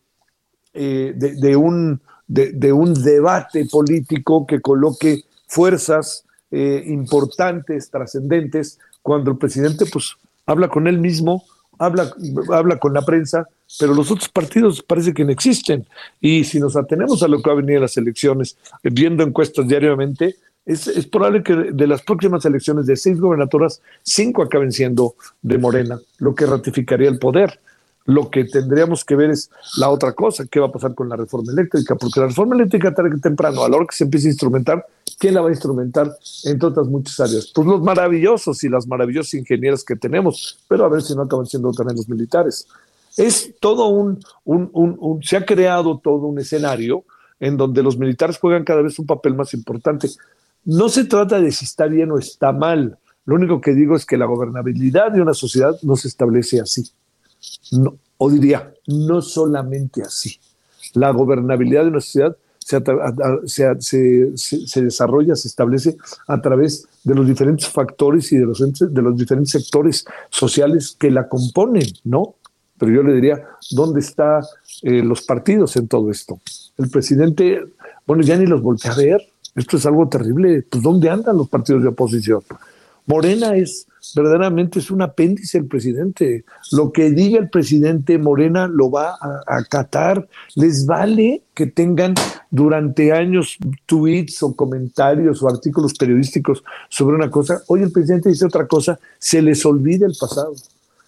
eh, 0.74 1.14
de, 1.14 1.56
un, 1.58 2.00
de, 2.26 2.72
un 2.72 2.94
debate 2.94 3.66
político 3.66 4.48
que 4.48 4.62
coloque 4.62 5.26
fuerzas 5.46 6.24
eh, 6.52 6.82
importantes, 6.88 7.90
trascendentes, 7.90 8.80
cuando 9.02 9.32
el 9.32 9.38
presidente 9.38 9.84
pues 9.92 10.16
habla 10.46 10.70
con 10.70 10.88
él 10.88 11.00
mismo, 11.00 11.44
habla, 11.86 12.12
habla 12.52 12.78
con 12.78 12.94
la 12.94 13.02
prensa, 13.02 13.48
pero 13.80 13.94
los 13.94 14.12
otros 14.12 14.30
partidos 14.30 14.82
parece 14.82 15.14
que 15.14 15.26
no 15.26 15.32
existen. 15.32 15.86
Y 16.20 16.44
si 16.44 16.60
nos 16.60 16.76
atenemos 16.76 17.24
a 17.24 17.28
lo 17.28 17.42
que 17.42 17.50
va 17.50 17.54
a 17.54 17.58
venir 17.58 17.76
en 17.76 17.82
las 17.82 17.98
elecciones, 17.98 18.58
viendo 18.84 19.24
encuestas 19.24 19.68
diariamente, 19.68 20.36
es, 20.66 20.88
es, 20.88 21.06
probable 21.06 21.44
que 21.44 21.54
de 21.56 21.88
las 21.88 22.02
próximas 22.04 22.46
elecciones 22.46 22.86
de 22.86 22.96
seis 22.96 23.20
gobernaturas, 23.20 23.82
cinco 24.02 24.44
acaben 24.44 24.72
siendo 24.72 25.16
de 25.42 25.58
Morena, 25.58 26.00
lo 26.20 26.34
que 26.34 26.46
ratificaría 26.46 27.10
el 27.10 27.20
poder. 27.20 27.60
Lo 28.06 28.30
que 28.30 28.44
tendríamos 28.44 29.06
que 29.06 29.16
ver 29.16 29.30
es 29.30 29.50
la 29.78 29.90
otra 29.90 30.12
cosa, 30.12 30.46
qué 30.46 30.60
va 30.60 30.68
a 30.68 30.72
pasar 30.72 30.94
con 30.94 31.08
la 31.08 31.16
reforma 31.16 31.54
eléctrica, 31.54 31.96
porque 31.96 32.20
la 32.20 32.28
reforma 32.28 32.56
eléctrica 32.56 32.94
tarde 32.94 33.18
temprano, 33.20 33.64
a 33.64 33.70
la 33.70 33.78
hora 33.78 33.86
que 33.90 33.96
se 33.96 34.04
empiece 34.04 34.28
a 34.28 34.32
instrumentar, 34.32 34.86
¿quién 35.18 35.34
la 35.34 35.42
va 35.42 35.48
a 35.48 35.52
instrumentar 35.52 36.14
entre 36.44 36.68
otras 36.68 36.88
muchas 36.88 37.20
áreas? 37.22 37.52
Pues 37.54 37.66
los 37.66 37.82
maravillosos 37.82 38.62
y 38.64 38.70
las 38.70 38.88
maravillosas 38.88 39.34
ingenieras 39.36 39.86
que 39.86 39.96
tenemos, 39.96 40.60
pero 40.68 40.84
a 40.84 40.90
ver 40.90 41.02
si 41.02 41.16
no 41.16 41.22
acaban 41.22 41.46
siendo 41.46 41.72
también 41.72 41.96
los 41.96 42.10
militares. 42.10 42.68
Es 43.16 43.54
todo 43.60 43.88
un, 43.88 44.20
un, 44.44 44.70
un, 44.74 45.24
se 45.24 45.38
ha 45.38 45.46
creado 45.46 46.00
todo 46.00 46.28
un 46.28 46.40
escenario 46.40 47.06
en 47.40 47.58
donde 47.58 47.84
los 47.84 47.98
militares 47.98 48.38
juegan 48.38 48.64
cada 48.66 48.82
vez 48.82 49.00
un 49.00 49.06
papel 49.06 49.36
más 49.36 49.54
importante. 49.54 50.10
No 50.66 50.90
se 50.90 51.06
trata 51.06 51.40
de 51.40 51.52
si 51.52 51.66
está 51.66 51.86
bien 51.86 52.12
o 52.12 52.18
está 52.18 52.52
mal. 52.52 52.98
Lo 53.26 53.36
único 53.36 53.62
que 53.62 53.74
digo 53.74 53.96
es 53.96 54.06
que 54.06 54.18
la 54.18 54.26
gobernabilidad 54.26 55.12
de 55.12 55.22
una 55.22 55.34
sociedad 55.34 55.78
no 55.84 55.96
se 55.96 56.08
establece 56.08 56.60
así. 56.60 56.90
No, 57.72 57.98
o 58.18 58.30
diría, 58.30 58.74
no 58.88 59.22
solamente 59.22 60.02
así. 60.02 60.40
La 60.94 61.12
gobernabilidad 61.12 61.84
de 61.84 61.90
una 61.90 62.02
sociedad 62.02 62.38
se, 63.46 64.38
se, 64.38 64.82
desarrolla, 64.82 65.36
se 65.36 65.48
establece 65.48 65.98
a 66.28 66.42
través 66.42 66.88
de 67.04 67.16
los 67.16 67.28
diferentes 67.28 67.68
factores 67.68 68.32
y 68.32 68.38
de 68.38 68.46
los, 68.46 68.60
de 68.60 69.02
los 69.02 69.18
diferentes 69.18 69.52
sectores 69.52 70.06
sociales 70.30 70.96
que 70.98 71.12
la 71.12 71.28
componen, 71.28 71.88
¿no? 72.06 72.36
Pero 72.78 72.92
yo 72.92 73.04
le 73.04 73.14
diría, 73.14 73.42
¿dónde 73.72 74.00
están 74.00 74.44
eh, 74.82 75.04
los 75.04 75.22
partidos 75.22 75.76
en 75.76 75.88
todo 75.88 76.10
esto? 76.10 76.40
El 76.78 76.90
presidente, 76.90 77.62
bueno, 78.06 78.24
ya 78.24 78.38
ni 78.38 78.46
los 78.46 78.62
voltea 78.62 78.92
a 78.92 78.96
ver. 78.96 79.22
Esto 79.56 79.78
es 79.78 79.86
algo 79.86 80.08
terrible. 80.10 80.64
Pues, 80.64 80.82
¿dónde 80.82 81.10
andan 81.10 81.38
los 81.38 81.48
partidos 81.48 81.84
de 81.84 81.90
oposición? 81.90 82.42
Morena 83.06 83.56
es 83.56 83.88
verdaderamente 84.16 84.80
es 84.80 84.92
un 84.92 85.02
apéndice 85.02 85.58
el 85.58 85.68
presidente. 85.68 86.44
Lo 86.72 86.92
que 86.92 87.12
diga 87.12 87.40
el 87.40 87.50
presidente 87.50 88.18
Morena 88.18 88.68
lo 88.68 88.92
va 88.92 89.16
a 89.20 89.44
acatar. 89.48 90.28
Les 90.56 90.86
vale 90.86 91.44
que 91.54 91.68
tengan 91.68 92.14
durante 92.52 93.12
años 93.12 93.58
tweets 93.86 94.44
o 94.44 94.54
comentarios 94.54 95.42
o 95.42 95.48
artículos 95.48 95.94
periodísticos 95.94 96.64
sobre 96.90 97.16
una 97.16 97.32
cosa. 97.32 97.62
Hoy 97.68 97.82
el 97.82 97.92
presidente 97.92 98.30
dice 98.30 98.46
otra 98.46 98.68
cosa, 98.68 99.00
se 99.18 99.42
les 99.42 99.66
olvida 99.66 100.06
el 100.06 100.16
pasado. 100.20 100.54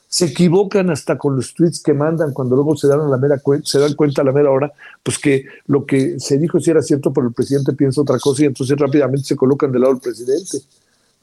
Se 0.07 0.25
equivocan 0.25 0.89
hasta 0.91 1.17
con 1.17 1.35
los 1.35 1.53
tweets 1.53 1.81
que 1.83 1.93
mandan 1.93 2.31
cuando 2.31 2.55
luego 2.55 2.77
se 2.77 2.87
dan, 2.87 3.09
la 3.11 3.17
mera 3.17 3.41
se 3.63 3.79
dan 3.79 3.95
cuenta 3.95 4.21
a 4.21 4.25
la 4.25 4.31
mera 4.31 4.49
hora, 4.49 4.71
pues 5.03 5.19
que 5.19 5.43
lo 5.67 5.85
que 5.85 6.19
se 6.21 6.37
dijo 6.37 6.59
sí 6.61 6.71
era 6.71 6.81
cierto, 6.81 7.11
pero 7.11 7.27
el 7.27 7.33
presidente 7.33 7.73
piensa 7.73 8.01
otra 8.01 8.17
cosa 8.19 8.43
y 8.43 8.45
entonces 8.45 8.77
rápidamente 8.77 9.25
se 9.25 9.35
colocan 9.35 9.73
del 9.73 9.81
lado 9.81 9.95
del 9.95 10.01
presidente. 10.01 10.59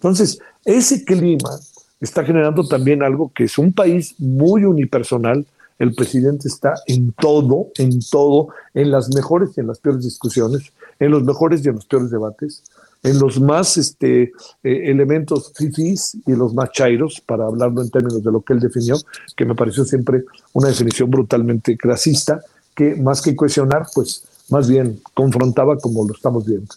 Entonces, 0.03 0.41
ese 0.65 1.05
clima 1.05 1.61
está 2.01 2.25
generando 2.25 2.67
también 2.67 3.05
algo 3.05 3.31
que 3.33 3.45
es 3.45 3.57
un 3.57 3.73
país 3.73 4.17
muy 4.19 4.65
unipersonal. 4.65 5.47
El 5.79 5.95
presidente 5.95 6.49
está 6.49 6.75
en 6.89 7.13
todo, 7.13 7.69
en 7.79 8.01
todo, 8.11 8.49
en 8.75 8.91
las 8.91 9.15
mejores 9.15 9.51
y 9.57 9.61
en 9.61 9.69
las 9.69 9.79
peores 9.79 10.03
discusiones, 10.03 10.73
en 10.99 11.13
los 11.13 11.23
mejores 11.23 11.65
y 11.65 11.69
en 11.69 11.77
los 11.77 11.87
peores 11.87 12.11
debates, 12.11 12.65
en 13.05 13.21
los 13.21 13.41
más 13.41 13.77
este, 13.77 14.33
eh, 14.65 14.91
elementos 14.91 15.53
fifís 15.55 16.17
y 16.27 16.33
los 16.33 16.53
más 16.53 16.73
chairos, 16.73 17.21
para 17.25 17.45
hablarlo 17.45 17.81
en 17.81 17.91
términos 17.91 18.25
de 18.25 18.33
lo 18.33 18.41
que 18.41 18.55
él 18.55 18.61
definió, 18.61 18.97
que 19.37 19.45
me 19.45 19.55
pareció 19.55 19.85
siempre 19.85 20.25
una 20.53 20.67
definición 20.67 21.13
brutalmente 21.13 21.77
clasista, 21.77 22.41
que 22.75 22.97
más 22.97 23.23
que 23.23 23.37
cuestionar, 23.37 23.87
pues 23.95 24.25
más 24.51 24.69
bien 24.69 25.01
confrontaba 25.15 25.79
como 25.79 26.05
lo 26.09 26.13
estamos 26.13 26.45
viendo 26.45 26.75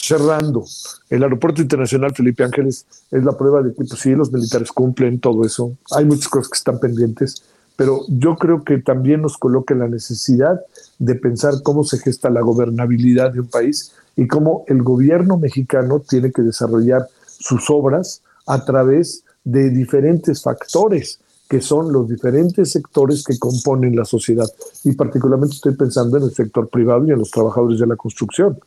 cerrando. 0.00 0.64
El 1.10 1.22
aeropuerto 1.22 1.62
internacional 1.62 2.14
Felipe 2.14 2.44
Ángeles 2.44 2.86
es 3.10 3.24
la 3.24 3.36
prueba 3.36 3.62
de 3.62 3.70
que 3.70 3.84
pues, 3.84 4.00
sí, 4.00 4.10
los 4.14 4.32
militares 4.32 4.72
cumplen 4.72 5.20
todo 5.20 5.44
eso. 5.44 5.76
Hay 5.90 6.04
muchas 6.04 6.28
cosas 6.28 6.48
que 6.48 6.58
están 6.58 6.78
pendientes, 6.78 7.42
pero 7.76 8.02
yo 8.08 8.36
creo 8.36 8.64
que 8.64 8.78
también 8.78 9.22
nos 9.22 9.36
coloca 9.36 9.74
la 9.74 9.88
necesidad 9.88 10.60
de 10.98 11.14
pensar 11.14 11.54
cómo 11.62 11.84
se 11.84 11.98
gesta 11.98 12.30
la 12.30 12.40
gobernabilidad 12.40 13.32
de 13.32 13.40
un 13.40 13.48
país 13.48 13.92
y 14.16 14.26
cómo 14.26 14.64
el 14.68 14.82
gobierno 14.82 15.38
mexicano 15.38 16.00
tiene 16.00 16.32
que 16.32 16.42
desarrollar 16.42 17.06
sus 17.26 17.68
obras 17.70 18.22
a 18.46 18.64
través 18.64 19.24
de 19.44 19.70
diferentes 19.70 20.42
factores 20.42 21.20
que 21.48 21.62
son 21.62 21.92
los 21.92 22.08
diferentes 22.08 22.70
sectores 22.70 23.24
que 23.24 23.38
componen 23.38 23.96
la 23.96 24.04
sociedad. 24.04 24.46
Y 24.84 24.92
particularmente 24.92 25.54
estoy 25.54 25.74
pensando 25.74 26.18
en 26.18 26.24
el 26.24 26.34
sector 26.34 26.68
privado 26.68 27.06
y 27.06 27.10
en 27.12 27.18
los 27.18 27.30
trabajadores 27.30 27.78
de 27.78 27.86
la 27.86 27.96
construcción. 27.96 28.58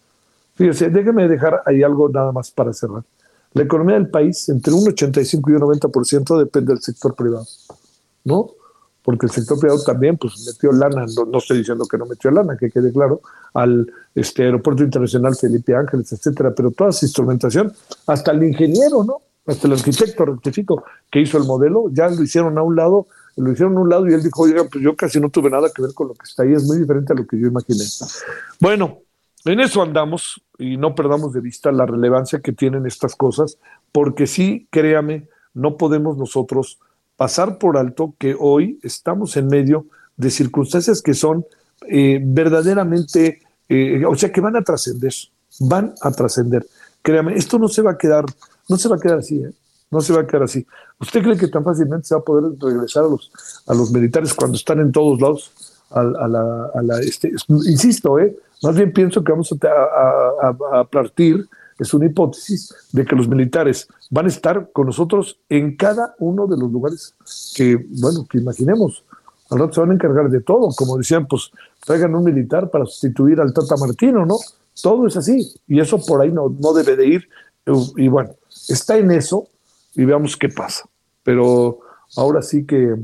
Fíjese, 0.61 0.91
déjeme 0.91 1.27
dejar 1.27 1.63
ahí 1.65 1.81
algo 1.81 2.07
nada 2.07 2.31
más 2.31 2.51
para 2.51 2.71
cerrar. 2.71 3.03
La 3.53 3.63
economía 3.63 3.95
del 3.95 4.11
país, 4.11 4.47
entre 4.47 4.71
un 4.71 4.87
85 4.87 5.49
y 5.49 5.53
un 5.55 5.61
90% 5.61 6.37
depende 6.37 6.73
del 6.73 6.83
sector 6.83 7.15
privado, 7.15 7.47
¿no? 8.23 8.51
Porque 9.01 9.25
el 9.25 9.31
sector 9.31 9.59
privado 9.59 9.83
también 9.83 10.17
pues, 10.17 10.45
metió 10.45 10.71
lana, 10.71 11.07
no, 11.27 11.37
estoy 11.39 11.57
diciendo 11.57 11.87
que 11.89 11.97
no 11.97 12.05
metió 12.05 12.29
lana, 12.29 12.55
que 12.57 12.69
quede 12.69 12.93
claro, 12.93 13.21
al 13.55 13.91
este, 14.13 14.43
Aeropuerto 14.43 14.83
Internacional 14.83 15.35
Felipe 15.35 15.73
Ángeles, 15.73 16.13
etcétera, 16.13 16.53
pero 16.55 16.69
toda 16.69 16.91
esa 16.91 17.07
instrumentación, 17.07 17.73
hasta 18.05 18.29
el 18.29 18.43
ingeniero, 18.43 19.03
¿no? 19.03 19.17
Hasta 19.47 19.65
el 19.65 19.73
arquitecto, 19.73 20.25
rectifico, 20.25 20.83
que 21.09 21.21
hizo 21.21 21.39
el 21.39 21.45
modelo, 21.45 21.89
ya 21.91 22.07
lo 22.07 22.21
hicieron 22.21 22.55
a 22.59 22.61
un 22.61 22.75
lado, 22.75 23.07
lo 23.35 23.51
hicieron 23.51 23.75
a 23.77 23.79
un 23.79 23.89
lado 23.89 24.07
y 24.07 24.13
él 24.13 24.21
dijo, 24.21 24.43
oiga, 24.43 24.63
pues 24.71 24.83
yo 24.83 24.95
casi 24.95 25.19
no 25.19 25.31
tuve 25.31 25.49
nada 25.49 25.71
que 25.75 25.81
ver 25.81 25.95
con 25.95 26.09
lo 26.09 26.13
que 26.13 26.25
está 26.25 26.43
ahí, 26.43 26.53
es 26.53 26.65
muy 26.65 26.77
diferente 26.77 27.13
a 27.13 27.15
lo 27.15 27.25
que 27.25 27.39
yo 27.39 27.47
imaginé. 27.47 27.83
Bueno, 28.59 28.99
en 29.45 29.59
eso 29.59 29.81
andamos 29.81 30.41
y 30.57 30.77
no 30.77 30.93
perdamos 30.93 31.33
de 31.33 31.41
vista 31.41 31.71
la 31.71 31.85
relevancia 31.85 32.41
que 32.41 32.51
tienen 32.51 32.85
estas 32.85 33.15
cosas, 33.15 33.57
porque 33.91 34.27
sí, 34.27 34.67
créame, 34.69 35.27
no 35.53 35.77
podemos 35.77 36.17
nosotros 36.17 36.79
pasar 37.15 37.57
por 37.57 37.77
alto 37.77 38.15
que 38.17 38.35
hoy 38.37 38.79
estamos 38.83 39.37
en 39.37 39.47
medio 39.47 39.85
de 40.17 40.29
circunstancias 40.29 41.01
que 41.01 41.13
son 41.13 41.45
eh, 41.87 42.19
verdaderamente, 42.23 43.41
eh, 43.67 44.05
o 44.05 44.15
sea, 44.15 44.31
que 44.31 44.41
van 44.41 44.55
a 44.55 44.61
trascender, 44.61 45.13
van 45.59 45.93
a 46.01 46.11
trascender. 46.11 46.65
Créame, 47.01 47.35
esto 47.35 47.57
no 47.57 47.67
se 47.67 47.81
va 47.81 47.91
a 47.91 47.97
quedar, 47.97 48.25
no 48.69 48.77
se 48.77 48.87
va 48.87 48.95
a 48.97 48.99
quedar 48.99 49.19
así, 49.19 49.37
¿eh? 49.37 49.51
no 49.89 50.01
se 50.01 50.13
va 50.13 50.21
a 50.21 50.27
quedar 50.27 50.43
así. 50.43 50.65
¿Usted 50.99 51.21
cree 51.21 51.37
que 51.37 51.47
tan 51.47 51.63
fácilmente 51.63 52.07
se 52.07 52.15
va 52.15 52.21
a 52.21 52.23
poder 52.23 52.57
regresar 52.59 53.03
a 53.03 53.07
los, 53.07 53.31
a 53.67 53.73
los 53.73 53.91
militares 53.91 54.33
cuando 54.33 54.55
están 54.57 54.79
en 54.79 54.91
todos 54.91 55.19
lados? 55.19 55.70
A, 55.93 56.01
a 56.01 56.99
este, 57.01 57.31
insisto, 57.49 58.19
¿eh? 58.19 58.35
Más 58.63 58.75
bien 58.75 58.93
pienso 58.93 59.23
que 59.23 59.31
vamos 59.31 59.53
a, 59.53 60.83
partir, 60.85 61.47
es 61.79 61.93
una 61.93 62.05
hipótesis, 62.05 62.73
de 62.91 63.05
que 63.05 63.15
los 63.15 63.27
militares 63.27 63.87
van 64.09 64.25
a 64.25 64.29
estar 64.29 64.71
con 64.71 64.85
nosotros 64.85 65.39
en 65.49 65.75
cada 65.75 66.15
uno 66.19 66.45
de 66.45 66.57
los 66.57 66.71
lugares 66.71 67.15
que, 67.55 67.83
bueno, 67.89 68.25
que 68.29 68.37
imaginemos. 68.37 69.03
Al 69.49 69.59
rato 69.59 69.73
se 69.73 69.79
van 69.81 69.91
a 69.91 69.93
encargar 69.95 70.29
de 70.29 70.41
todo, 70.41 70.69
como 70.75 70.97
decían, 70.97 71.27
pues 71.27 71.51
traigan 71.85 72.15
un 72.15 72.23
militar 72.23 72.69
para 72.69 72.85
sustituir 72.85 73.41
al 73.41 73.53
Tata 73.53 73.75
Martino, 73.77 74.25
¿no? 74.25 74.37
Todo 74.81 75.07
es 75.07 75.17
así, 75.17 75.53
y 75.67 75.79
eso 75.79 75.99
por 76.05 76.21
ahí 76.21 76.31
no, 76.31 76.55
no 76.57 76.73
debe 76.73 76.95
de 76.95 77.07
ir. 77.07 77.29
Y 77.97 78.07
bueno, 78.07 78.31
está 78.69 78.97
en 78.97 79.11
eso 79.11 79.47
y 79.95 80.05
veamos 80.05 80.37
qué 80.37 80.49
pasa. 80.49 80.85
Pero 81.23 81.79
ahora 82.15 82.41
sí 82.41 82.65
que 82.65 82.95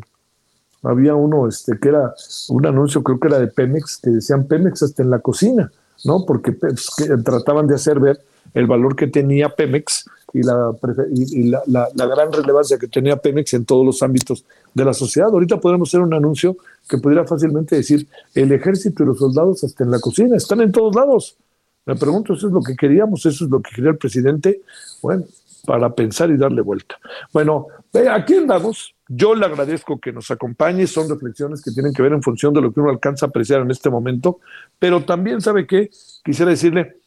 había 0.87 1.15
uno 1.15 1.47
este, 1.47 1.77
que 1.79 1.89
era 1.89 2.13
un 2.49 2.65
anuncio, 2.65 3.03
creo 3.03 3.19
que 3.19 3.27
era 3.27 3.39
de 3.39 3.47
Pemex, 3.47 3.97
que 3.97 4.09
decían 4.09 4.45
Pemex 4.45 4.83
hasta 4.83 5.03
en 5.03 5.09
la 5.09 5.19
cocina, 5.19 5.71
¿no? 6.05 6.25
Porque 6.25 6.53
pues, 6.53 6.87
trataban 7.23 7.67
de 7.67 7.75
hacer 7.75 7.99
ver 7.99 8.19
el 8.53 8.67
valor 8.67 8.95
que 8.95 9.07
tenía 9.07 9.49
Pemex 9.49 10.09
y, 10.33 10.43
la, 10.43 10.71
y, 11.13 11.49
la, 11.49 11.61
la, 11.93 12.05
gran 12.05 12.31
relevancia 12.31 12.77
que 12.77 12.87
tenía 12.87 13.17
Pemex 13.17 13.53
en 13.53 13.65
todos 13.65 13.85
los 13.85 14.01
ámbitos 14.03 14.45
de 14.73 14.85
la 14.85 14.93
sociedad. 14.93 15.29
Ahorita 15.29 15.59
podemos 15.59 15.89
hacer 15.89 16.01
un 16.01 16.13
anuncio 16.13 16.57
que 16.87 16.97
pudiera 16.97 17.25
fácilmente 17.25 17.75
decir 17.75 18.07
el 18.33 18.51
ejército 18.51 19.03
y 19.03 19.07
los 19.07 19.19
soldados 19.19 19.63
hasta 19.63 19.83
en 19.83 19.91
la 19.91 19.99
cocina, 19.99 20.35
están 20.35 20.61
en 20.61 20.71
todos 20.71 20.95
lados. 20.95 21.37
Me 21.85 21.95
pregunto, 21.95 22.33
¿eso 22.33 22.47
es 22.47 22.53
lo 22.53 22.61
que 22.61 22.75
queríamos? 22.75 23.25
¿Eso 23.25 23.45
es 23.45 23.49
lo 23.49 23.61
que 23.61 23.71
quería 23.73 23.91
el 23.91 23.97
presidente? 23.97 24.61
Bueno, 25.01 25.23
para 25.65 25.89
pensar 25.93 26.29
y 26.29 26.37
darle 26.37 26.61
vuelta. 26.61 26.97
Bueno, 27.31 27.67
aquí 28.11 28.35
andamos. 28.35 28.96
Yo 29.09 29.35
le 29.35 29.45
agradezco 29.45 29.99
que 29.99 30.11
nos 30.11 30.31
acompañe. 30.31 30.87
Son 30.87 31.09
reflexiones 31.09 31.61
que 31.61 31.71
tienen 31.71 31.93
que 31.93 32.01
ver 32.01 32.13
en 32.13 32.21
función 32.21 32.53
de 32.53 32.61
lo 32.61 32.73
que 32.73 32.79
uno 32.79 32.89
alcanza 32.89 33.25
a 33.25 33.29
apreciar 33.29 33.61
en 33.61 33.71
este 33.71 33.89
momento. 33.89 34.39
Pero 34.79 35.03
también, 35.03 35.41
¿sabe 35.41 35.65
qué? 35.65 35.89
Quisiera 36.23 36.51
decirle 36.51 36.97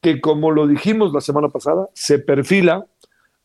que, 0.00 0.20
como 0.20 0.50
lo 0.50 0.66
dijimos 0.66 1.12
la 1.12 1.20
semana 1.20 1.48
pasada, 1.48 1.88
se 1.92 2.18
perfila 2.18 2.86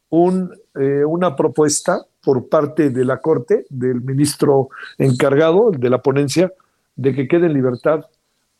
un, 0.10 0.52
eh, 0.76 1.04
una 1.06 1.36
propuesta 1.36 2.06
por 2.24 2.48
parte 2.50 2.90
de 2.90 3.06
la 3.06 3.20
Corte, 3.20 3.66
del 3.70 4.02
ministro 4.02 4.70
encargado 4.98 5.72
de 5.72 5.90
la 5.90 6.02
ponencia, 6.02 6.52
de 6.96 7.14
que 7.14 7.28
quede 7.28 7.48
en 7.48 7.54
libertad 7.54 8.06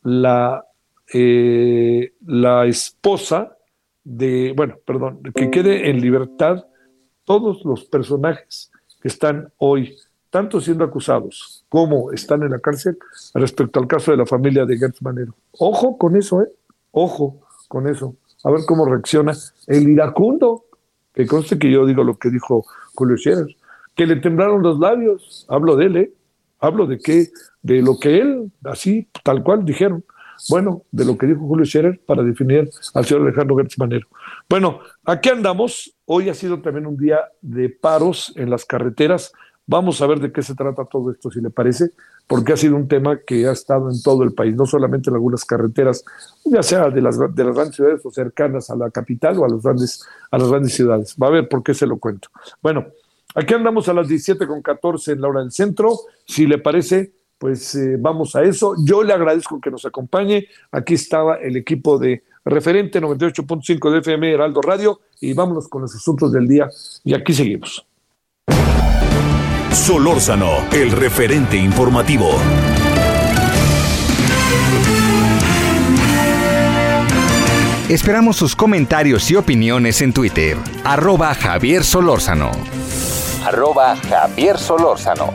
la, 0.04 0.66
eh, 1.14 2.14
la 2.26 2.66
esposa 2.66 3.58
de, 4.04 4.54
bueno, 4.56 4.76
perdón, 4.86 5.22
que 5.36 5.50
quede 5.50 5.90
en 5.90 6.00
libertad 6.00 6.66
todos 7.26 7.66
los 7.66 7.86
personajes 7.86 8.72
que 9.02 9.08
están 9.08 9.52
hoy 9.58 9.96
tanto 10.30 10.60
siendo 10.60 10.84
acusados 10.84 11.66
como 11.70 12.12
están 12.12 12.44
en 12.44 12.52
la 12.52 12.60
cárcel 12.60 12.98
respecto 13.34 13.80
al 13.80 13.88
caso 13.88 14.12
de 14.12 14.18
la 14.18 14.26
familia 14.26 14.66
de 14.66 14.78
Gertz 14.78 15.02
Manero. 15.02 15.34
Ojo 15.58 15.98
con 15.98 16.16
eso, 16.16 16.42
¿eh? 16.42 16.50
Ojo 16.92 17.40
con 17.68 17.88
eso. 17.88 18.16
A 18.44 18.52
ver 18.52 18.62
cómo 18.68 18.86
reacciona 18.86 19.34
el 19.68 19.90
iracundo, 19.90 20.66
que 21.14 21.26
conste 21.26 21.58
que 21.58 21.72
yo 21.72 21.86
digo 21.86 22.04
lo 22.04 22.18
que 22.18 22.30
dijo 22.30 22.66
Julio 22.94 23.18
Scherer, 23.18 23.48
que 23.96 24.06
le 24.06 24.18
temblaron 24.18 24.62
los 24.62 24.80
labios. 24.80 25.46
Hablo 25.50 25.76
de 25.76 25.86
él, 25.86 25.98
¿eh? 25.98 26.14
Hablo 26.60 26.86
de 26.86 27.00
que, 27.00 27.28
de 27.62 27.82
lo 27.82 27.98
que 28.00 28.20
él, 28.20 28.52
así, 28.64 29.08
tal 29.24 29.44
cual 29.44 29.66
dijeron 29.66 30.04
bueno, 30.50 30.84
de 30.92 31.06
lo 31.06 31.18
que 31.18 31.28
dijo 31.28 31.42
Julio 31.42 31.66
Scherer 31.66 32.00
para 32.06 32.24
definir 32.24 32.70
al 32.94 33.06
señor 33.06 33.24
Alejandro 33.24 33.58
Gertz 33.58 33.78
Manero. 33.78 34.08
Bueno, 34.50 34.80
aquí 35.04 35.30
andamos. 35.30 35.94
Hoy 36.06 36.30
ha 36.30 36.34
sido 36.34 36.62
también 36.62 36.86
un 36.86 36.96
día 36.96 37.20
de 37.42 37.70
paros 37.70 38.32
en 38.38 38.50
las 38.50 38.64
carreteras. 38.64 39.34
Vamos 39.66 40.02
a 40.02 40.08
ver 40.08 40.22
de 40.22 40.32
qué 40.32 40.42
se 40.42 40.56
trata 40.56 40.86
todo 40.86 41.12
esto, 41.12 41.30
si 41.30 41.42
le 41.42 41.50
parece, 41.50 41.92
porque 42.26 42.54
ha 42.54 42.58
sido 42.58 42.78
un 42.78 42.88
tema 42.88 43.20
que 43.28 43.46
ha 43.46 43.52
estado 43.52 43.90
en 43.92 44.02
todo 44.02 44.24
el 44.24 44.34
país, 44.34 44.56
no 44.56 44.66
solamente 44.66 45.10
en 45.10 45.16
algunas 45.16 45.44
carreteras, 45.44 46.06
ya 46.46 46.64
sea 46.64 46.90
de 46.90 47.02
las, 47.02 47.20
de 47.20 47.44
las 47.44 47.54
grandes 47.54 47.76
ciudades 47.76 48.06
o 48.06 48.12
cercanas 48.12 48.70
a 48.70 48.78
la 48.78 48.90
capital 48.90 49.38
o 49.38 49.44
a, 49.44 49.50
los 49.50 49.62
grandes, 49.62 50.08
a 50.32 50.38
las 50.38 50.48
grandes 50.48 50.74
ciudades. 50.74 51.18
Va 51.22 51.28
a 51.28 51.32
ver 51.32 51.50
por 51.50 51.64
qué 51.64 51.74
se 51.74 51.86
lo 51.86 51.98
cuento. 51.98 52.30
Bueno, 52.62 52.86
aquí 53.36 53.54
andamos 53.54 53.90
a 53.90 53.94
las 53.94 54.08
17 54.08 54.48
con 54.48 54.62
14 54.62 55.12
en 55.12 55.22
la 55.22 55.28
hora 55.28 55.42
del 55.42 55.52
centro. 55.52 55.92
Si 56.26 56.48
le 56.48 56.60
parece, 56.60 57.12
pues 57.38 57.76
eh, 57.76 57.98
vamos 58.00 58.36
a 58.36 58.44
eso. 58.44 58.76
Yo 58.84 59.04
le 59.04 59.14
agradezco 59.14 59.60
que 59.62 59.72
nos 59.72 59.86
acompañe. 59.86 60.48
Aquí 60.72 60.96
estaba 60.96 61.36
el 61.36 61.58
equipo 61.58 61.98
de 61.98 62.24
referente 62.46 63.02
98.5 63.02 63.92
de 63.92 64.00
FM 64.00 64.32
Heraldo 64.32 64.62
Radio 64.62 65.02
y 65.20 65.34
vámonos 65.34 65.68
con 65.68 65.82
los 65.82 65.94
asuntos 65.96 66.32
del 66.32 66.48
día 66.48 66.70
y 67.04 67.14
aquí 67.14 67.34
seguimos. 67.34 67.86
Solórzano, 69.72 70.66
el 70.72 70.92
referente 70.92 71.58
informativo. 71.58 72.30
Esperamos 77.90 78.36
sus 78.36 78.54
comentarios 78.54 79.32
y 79.32 79.38
opiniones 79.38 80.02
en 80.02 80.12
Twitter. 80.12 80.58
Arroba 80.84 81.34
Javier 81.34 81.86
Solórzano. 81.86 82.52
Arroba 83.46 83.96
Javier 83.96 84.58
Solórzano. 84.58 85.34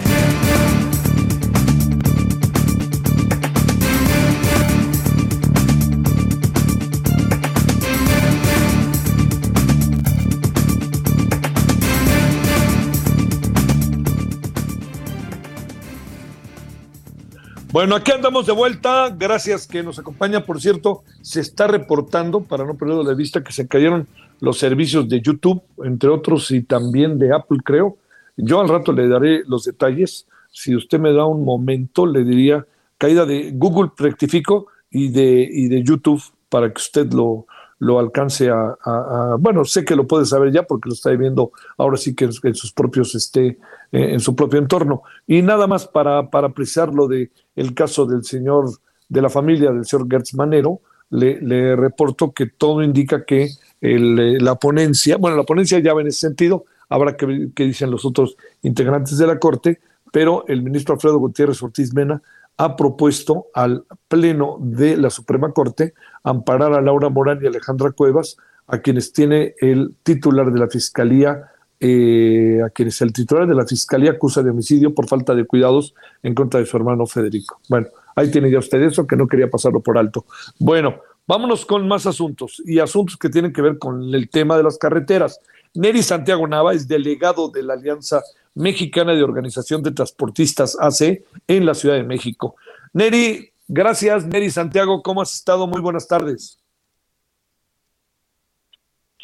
Bueno, 17.72 17.96
aquí 17.96 18.12
andamos 18.12 18.44
de 18.44 18.52
vuelta. 18.52 19.08
Gracias 19.08 19.66
que 19.66 19.82
nos 19.82 19.98
acompaña. 19.98 20.44
Por 20.44 20.60
cierto, 20.60 21.04
se 21.22 21.40
está 21.40 21.66
reportando, 21.66 22.42
para 22.42 22.66
no 22.66 22.74
perderlo 22.74 23.02
de 23.02 23.14
vista, 23.14 23.42
que 23.42 23.54
se 23.54 23.66
cayeron 23.66 24.06
los 24.40 24.58
servicios 24.58 25.08
de 25.08 25.22
YouTube, 25.22 25.62
entre 25.82 26.10
otros, 26.10 26.50
y 26.50 26.62
también 26.62 27.18
de 27.18 27.34
Apple, 27.34 27.60
creo. 27.64 27.96
Yo 28.36 28.60
al 28.60 28.68
rato 28.68 28.92
le 28.92 29.08
daré 29.08 29.42
los 29.46 29.64
detalles. 29.64 30.26
Si 30.50 30.76
usted 30.76 30.98
me 30.98 31.14
da 31.14 31.24
un 31.24 31.46
momento, 31.46 32.04
le 32.04 32.24
diría 32.24 32.66
caída 32.98 33.24
de 33.24 33.52
Google, 33.54 33.90
rectifico, 33.96 34.66
y 34.90 35.08
de, 35.08 35.48
y 35.50 35.68
de 35.68 35.82
YouTube, 35.82 36.22
para 36.50 36.68
que 36.68 36.78
usted 36.78 37.10
lo, 37.10 37.46
lo 37.82 37.98
alcance 37.98 38.48
a, 38.48 39.36
Bueno, 39.40 39.64
sé 39.64 39.84
que 39.84 39.96
lo 39.96 40.06
puede 40.06 40.24
saber 40.24 40.52
ya 40.52 40.62
porque 40.62 40.88
lo 40.88 40.94
está 40.94 41.10
viendo 41.10 41.50
ahora 41.76 41.96
sí 41.96 42.14
que 42.14 42.26
en, 42.26 42.54
sus 42.54 42.72
propios, 42.72 43.16
este, 43.16 43.58
en 43.90 44.20
su 44.20 44.36
propio 44.36 44.60
entorno. 44.60 45.02
Y 45.26 45.42
nada 45.42 45.66
más 45.66 45.88
para, 45.88 46.30
para 46.30 46.46
apreciar 46.46 46.94
lo 46.94 47.08
de 47.08 47.32
el 47.56 47.74
caso 47.74 48.06
del 48.06 48.22
señor, 48.22 48.70
de 49.08 49.20
la 49.20 49.28
familia 49.28 49.72
del 49.72 49.84
señor 49.84 50.06
Gertz 50.08 50.32
Manero, 50.34 50.80
le, 51.10 51.74
reporto 51.74 52.30
que 52.30 52.46
todo 52.46 52.84
indica 52.84 53.24
que 53.24 53.50
eh, 53.80 53.98
la 53.98 54.54
ponencia, 54.54 55.16
bueno, 55.16 55.36
la 55.36 55.42
ponencia 55.42 55.80
ya 55.80 55.92
va 55.92 56.02
en 56.02 56.06
ese 56.06 56.20
sentido, 56.20 56.66
habrá 56.88 57.16
que 57.16 57.26
ver 57.26 57.48
qué 57.52 57.64
dicen 57.64 57.90
los 57.90 58.04
otros 58.04 58.36
integrantes 58.62 59.18
de 59.18 59.26
la 59.26 59.40
Corte, 59.40 59.80
pero 60.12 60.44
el 60.46 60.62
ministro 60.62 60.94
Alfredo 60.94 61.18
Gutiérrez 61.18 61.60
Ortiz 61.60 61.92
Mena 61.92 62.22
ha 62.56 62.76
propuesto 62.76 63.46
al 63.54 63.84
Pleno 64.08 64.58
de 64.60 64.96
la 64.96 65.10
Suprema 65.10 65.52
Corte 65.52 65.94
amparar 66.22 66.72
a 66.74 66.80
Laura 66.80 67.08
Morán 67.08 67.40
y 67.42 67.46
Alejandra 67.46 67.90
Cuevas, 67.92 68.36
a 68.66 68.78
quienes 68.78 69.12
tiene 69.12 69.54
el 69.60 69.96
titular 70.02 70.52
de 70.52 70.60
la 70.60 70.68
Fiscalía 70.68 71.52
eh, 71.84 72.60
a 72.64 72.70
quienes 72.70 73.00
el 73.02 73.12
titular 73.12 73.48
de 73.48 73.56
la 73.56 73.66
Fiscalía 73.66 74.12
acusa 74.12 74.40
de 74.40 74.50
homicidio 74.50 74.94
por 74.94 75.08
falta 75.08 75.34
de 75.34 75.44
cuidados 75.44 75.94
en 76.22 76.32
contra 76.32 76.60
de 76.60 76.66
su 76.66 76.76
hermano 76.76 77.06
Federico. 77.06 77.60
Bueno, 77.68 77.88
ahí 78.14 78.30
tiene 78.30 78.52
ya 78.52 78.60
usted 78.60 78.80
eso, 78.82 79.04
que 79.04 79.16
no 79.16 79.26
quería 79.26 79.50
pasarlo 79.50 79.80
por 79.80 79.98
alto. 79.98 80.24
Bueno, 80.60 81.00
vámonos 81.26 81.66
con 81.66 81.88
más 81.88 82.06
asuntos 82.06 82.62
y 82.64 82.78
asuntos 82.78 83.16
que 83.16 83.30
tienen 83.30 83.52
que 83.52 83.62
ver 83.62 83.78
con 83.78 84.14
el 84.14 84.30
tema 84.30 84.56
de 84.56 84.62
las 84.62 84.78
carreteras. 84.78 85.40
Neri 85.74 86.04
Santiago 86.04 86.46
Nava 86.46 86.72
es 86.72 86.86
delegado 86.86 87.48
de 87.48 87.64
la 87.64 87.72
Alianza 87.72 88.22
Mexicana 88.54 89.14
de 89.14 89.22
Organización 89.22 89.82
de 89.82 89.92
Transportistas 89.92 90.76
AC 90.80 91.22
en 91.46 91.66
la 91.66 91.74
Ciudad 91.74 91.96
de 91.96 92.04
México. 92.04 92.56
Neri, 92.92 93.50
gracias. 93.68 94.26
Neri 94.26 94.50
Santiago, 94.50 95.02
¿cómo 95.02 95.22
has 95.22 95.34
estado? 95.34 95.66
Muy 95.66 95.80
buenas 95.80 96.06
tardes. 96.06 96.58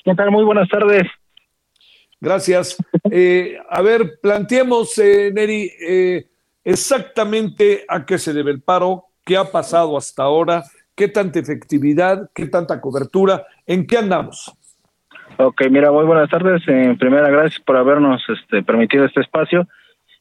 ¿Qué 0.04 0.14
tal? 0.14 0.30
Muy 0.30 0.44
buenas 0.44 0.68
tardes. 0.68 1.06
Gracias. 2.20 2.76
Eh, 3.10 3.58
a 3.68 3.82
ver, 3.82 4.18
planteemos, 4.20 4.96
eh, 4.98 5.30
Neri, 5.32 5.70
eh, 5.80 6.26
exactamente 6.64 7.84
a 7.88 8.04
qué 8.04 8.18
se 8.18 8.32
debe 8.32 8.50
el 8.50 8.62
paro, 8.62 9.06
qué 9.24 9.36
ha 9.36 9.44
pasado 9.44 9.96
hasta 9.96 10.24
ahora, 10.24 10.64
qué 10.94 11.08
tanta 11.08 11.38
efectividad, 11.38 12.30
qué 12.34 12.46
tanta 12.46 12.80
cobertura, 12.80 13.46
en 13.66 13.86
qué 13.86 13.98
andamos. 13.98 14.52
Ok, 15.40 15.62
mira, 15.70 15.92
muy 15.92 16.04
buenas 16.04 16.28
tardes. 16.28 16.66
En 16.66 16.98
primera, 16.98 17.30
gracias 17.30 17.62
por 17.62 17.76
habernos 17.76 18.20
este, 18.28 18.64
permitido 18.64 19.04
este 19.04 19.20
espacio. 19.20 19.68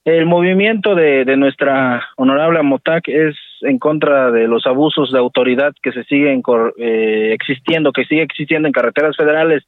El 0.06 0.27
movimiento 0.27 0.93
de, 0.93 1.25
de 1.25 1.36
nuestra 1.36 2.06
honorable 2.17 2.62
Motac 2.62 3.08
es 3.08 3.36
en 3.62 3.80
contra 3.80 4.30
de 4.30 4.47
los 4.47 4.67
abusos 4.67 5.12
de 5.12 5.17
autoridad 5.17 5.73
que 5.82 5.91
se 5.91 6.03
siguen 6.03 6.43
existiendo, 6.77 7.91
que 7.91 8.06
sigue 8.06 8.21
existiendo 8.21 8.67
en 8.67 8.73
carreteras 8.73 9.17
federales, 9.17 9.63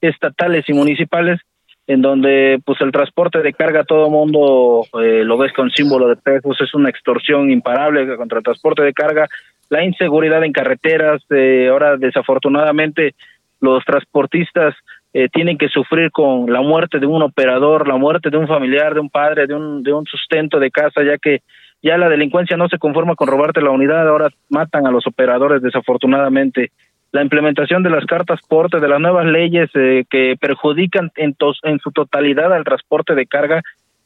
estatales 0.00 0.64
y 0.68 0.72
municipales 0.72 1.38
en 1.86 2.00
donde 2.00 2.58
pues 2.64 2.80
el 2.80 2.90
transporte 2.90 3.42
de 3.42 3.52
carga 3.52 3.84
todo 3.84 4.08
mundo 4.08 4.86
eh, 5.02 5.22
lo 5.22 5.36
ves 5.36 5.52
con 5.52 5.70
símbolo 5.70 6.08
de 6.08 6.16
pesos, 6.16 6.58
es 6.62 6.72
una 6.74 6.88
extorsión 6.88 7.50
imparable 7.50 8.16
contra 8.16 8.38
el 8.38 8.44
transporte 8.44 8.82
de 8.82 8.94
carga, 8.94 9.28
la 9.68 9.84
inseguridad 9.84 10.42
en 10.44 10.52
carreteras, 10.52 11.22
eh, 11.28 11.68
ahora 11.70 11.98
desafortunadamente 11.98 13.14
los 13.60 13.84
transportistas 13.84 14.74
eh, 15.14 15.28
tienen 15.28 15.56
que 15.56 15.68
sufrir 15.68 16.10
con 16.10 16.52
la 16.52 16.60
muerte 16.60 16.98
de 16.98 17.06
un 17.06 17.22
operador, 17.22 17.86
la 17.86 17.96
muerte 17.96 18.30
de 18.30 18.36
un 18.36 18.48
familiar, 18.48 18.94
de 18.94 19.00
un 19.00 19.08
padre, 19.08 19.46
de 19.46 19.54
un, 19.54 19.84
de 19.84 19.92
un 19.92 20.04
sustento 20.06 20.58
de 20.58 20.72
casa, 20.72 21.04
ya 21.04 21.18
que 21.18 21.40
ya 21.82 21.96
la 21.96 22.08
delincuencia 22.08 22.56
no 22.56 22.68
se 22.68 22.78
conforma 22.78 23.14
con 23.14 23.28
robarte 23.28 23.62
la 23.62 23.70
unidad, 23.70 24.08
ahora 24.08 24.28
matan 24.48 24.88
a 24.88 24.90
los 24.90 25.06
operadores 25.06 25.62
desafortunadamente 25.62 26.72
la 27.12 27.22
implementación 27.22 27.84
de 27.84 27.90
las 27.90 28.04
cartas 28.06 28.40
porte, 28.48 28.80
de 28.80 28.88
las 28.88 28.98
nuevas 28.98 29.26
leyes 29.26 29.70
eh, 29.74 30.04
que 30.10 30.34
perjudican 30.40 31.12
en, 31.14 31.36
en 31.62 31.78
su 31.78 31.92
totalidad 31.92 32.52
al 32.52 32.64
transporte 32.64 33.14
de 33.14 33.26
carga, 33.26 33.62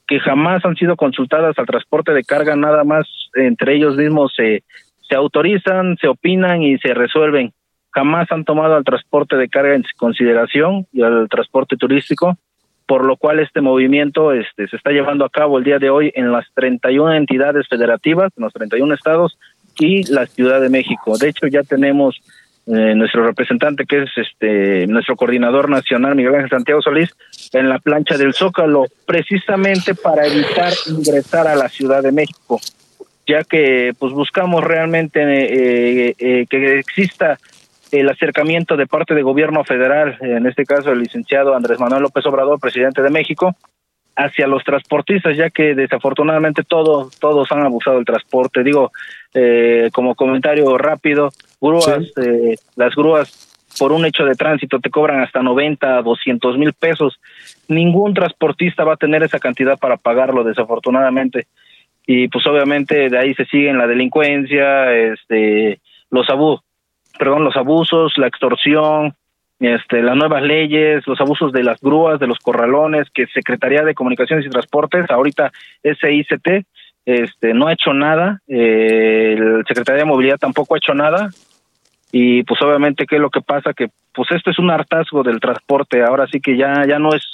que 0.06 0.20
jamás 0.20 0.62
han 0.66 0.76
sido 0.76 0.94
consultadas 0.94 1.58
al 1.58 1.64
transporte 1.64 2.12
de 2.12 2.22
carga, 2.22 2.54
nada 2.54 2.84
más 2.84 3.08
entre 3.34 3.76
ellos 3.76 3.96
mismos 3.96 4.34
se, 4.36 4.62
se 5.08 5.14
autorizan, 5.14 5.96
se 5.96 6.06
opinan 6.06 6.62
y 6.62 6.76
se 6.78 6.92
resuelven. 6.92 7.52
Jamás 7.98 8.30
han 8.30 8.44
tomado 8.44 8.76
al 8.76 8.84
transporte 8.84 9.34
de 9.34 9.48
carga 9.48 9.74
en 9.74 9.84
consideración 9.96 10.86
y 10.92 11.02
al 11.02 11.28
transporte 11.28 11.76
turístico, 11.76 12.38
por 12.86 13.04
lo 13.04 13.16
cual 13.16 13.40
este 13.40 13.60
movimiento 13.60 14.32
este, 14.32 14.68
se 14.68 14.76
está 14.76 14.92
llevando 14.92 15.24
a 15.24 15.30
cabo 15.30 15.58
el 15.58 15.64
día 15.64 15.80
de 15.80 15.90
hoy 15.90 16.12
en 16.14 16.30
las 16.30 16.46
31 16.54 17.14
entidades 17.14 17.66
federativas, 17.66 18.30
en 18.36 18.44
los 18.44 18.52
31 18.52 18.94
estados 18.94 19.36
y 19.80 20.04
la 20.12 20.26
Ciudad 20.26 20.60
de 20.60 20.68
México. 20.68 21.18
De 21.18 21.28
hecho, 21.28 21.48
ya 21.48 21.64
tenemos 21.64 22.20
eh, 22.68 22.94
nuestro 22.94 23.26
representante, 23.26 23.84
que 23.84 24.04
es 24.04 24.10
este 24.14 24.86
nuestro 24.86 25.16
coordinador 25.16 25.68
nacional, 25.68 26.14
Miguel 26.14 26.36
Ángel 26.36 26.50
Santiago 26.50 26.80
Solís, 26.80 27.10
en 27.52 27.68
la 27.68 27.80
plancha 27.80 28.16
del 28.16 28.32
Zócalo, 28.32 28.84
precisamente 29.08 29.96
para 29.96 30.24
evitar 30.24 30.72
ingresar 30.86 31.48
a 31.48 31.56
la 31.56 31.68
Ciudad 31.68 32.04
de 32.04 32.12
México, 32.12 32.60
ya 33.26 33.42
que 33.42 33.92
pues 33.98 34.12
buscamos 34.12 34.62
realmente 34.62 35.20
eh, 35.20 36.14
eh, 36.16 36.46
que 36.48 36.78
exista 36.78 37.40
el 37.90 38.08
acercamiento 38.08 38.76
de 38.76 38.86
parte 38.86 39.14
del 39.14 39.24
gobierno 39.24 39.64
federal, 39.64 40.18
en 40.20 40.46
este 40.46 40.64
caso 40.64 40.92
el 40.92 41.00
licenciado 41.00 41.54
Andrés 41.54 41.80
Manuel 41.80 42.02
López 42.02 42.24
Obrador, 42.26 42.60
presidente 42.60 43.02
de 43.02 43.10
México, 43.10 43.54
hacia 44.16 44.48
los 44.48 44.64
transportistas, 44.64 45.36
ya 45.36 45.48
que 45.48 45.74
desafortunadamente 45.74 46.64
todos 46.64 47.16
todos 47.18 47.50
han 47.52 47.62
abusado 47.62 47.96
del 47.96 48.04
transporte. 48.04 48.64
Digo, 48.64 48.90
eh, 49.32 49.90
como 49.92 50.16
comentario 50.16 50.76
rápido, 50.76 51.30
grúas, 51.60 52.12
eh, 52.16 52.56
las 52.74 52.94
grúas 52.96 53.48
por 53.78 53.92
un 53.92 54.04
hecho 54.04 54.24
de 54.24 54.34
tránsito 54.34 54.80
te 54.80 54.90
cobran 54.90 55.20
hasta 55.20 55.40
90, 55.40 56.02
200 56.02 56.58
mil 56.58 56.72
pesos. 56.72 57.20
Ningún 57.68 58.12
transportista 58.12 58.82
va 58.82 58.94
a 58.94 58.96
tener 58.96 59.22
esa 59.22 59.38
cantidad 59.38 59.78
para 59.78 59.96
pagarlo, 59.96 60.42
desafortunadamente. 60.42 61.46
Y 62.04 62.26
pues 62.28 62.44
obviamente 62.46 63.08
de 63.10 63.18
ahí 63.18 63.34
se 63.34 63.44
siguen 63.44 63.78
la 63.78 63.86
delincuencia, 63.86 64.92
este, 64.96 65.78
los 66.10 66.28
abusos, 66.28 66.64
perdón, 67.18 67.44
los 67.44 67.56
abusos, 67.56 68.12
la 68.16 68.26
extorsión, 68.26 69.14
este, 69.60 70.02
las 70.02 70.16
nuevas 70.16 70.42
leyes, 70.42 71.06
los 71.06 71.20
abusos 71.20 71.52
de 71.52 71.64
las 71.64 71.80
grúas, 71.80 72.20
de 72.20 72.26
los 72.26 72.38
corralones, 72.38 73.08
que 73.12 73.26
Secretaría 73.26 73.82
de 73.82 73.94
Comunicaciones 73.94 74.46
y 74.46 74.50
Transportes, 74.50 75.10
ahorita 75.10 75.52
SICT, 75.82 76.64
este, 77.04 77.54
no 77.54 77.66
ha 77.66 77.72
hecho 77.72 77.92
nada, 77.92 78.40
eh, 78.46 79.34
el 79.36 79.64
Secretaría 79.66 80.00
de 80.00 80.08
Movilidad 80.10 80.38
tampoco 80.38 80.74
ha 80.74 80.78
hecho 80.78 80.94
nada, 80.94 81.30
y 82.12 82.42
pues 82.44 82.60
obviamente 82.62 83.06
qué 83.06 83.16
es 83.16 83.20
lo 83.20 83.30
que 83.30 83.40
pasa, 83.40 83.72
que 83.74 83.88
pues 84.14 84.30
esto 84.30 84.50
es 84.50 84.58
un 84.58 84.70
hartazgo 84.70 85.22
del 85.22 85.40
transporte, 85.40 86.02
ahora 86.02 86.26
sí 86.26 86.40
que 86.40 86.56
ya, 86.56 86.86
ya 86.86 86.98
no 86.98 87.14
es 87.14 87.24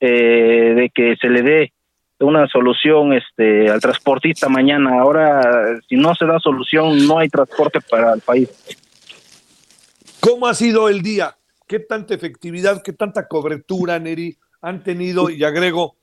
eh, 0.00 0.74
de 0.76 0.90
que 0.90 1.16
se 1.16 1.28
le 1.28 1.42
dé 1.42 1.72
una 2.20 2.48
solución 2.48 3.12
este 3.12 3.70
al 3.70 3.80
transportista 3.80 4.48
mañana, 4.48 5.00
ahora 5.00 5.78
si 5.88 5.96
no 5.96 6.14
se 6.14 6.26
da 6.26 6.38
solución 6.40 7.06
no 7.06 7.18
hay 7.18 7.28
transporte 7.28 7.80
para 7.80 8.12
el 8.14 8.20
país. 8.20 8.48
¿Cómo 10.20 10.46
ha 10.46 10.54
sido 10.54 10.88
el 10.88 11.02
día? 11.02 11.36
¿Qué 11.66 11.78
tanta 11.80 12.14
efectividad, 12.14 12.82
qué 12.82 12.92
tanta 12.92 13.28
cobertura, 13.28 13.98
Neri, 13.98 14.36
han 14.60 14.82
tenido? 14.82 15.30
Y 15.30 15.44
agrego, 15.44 15.96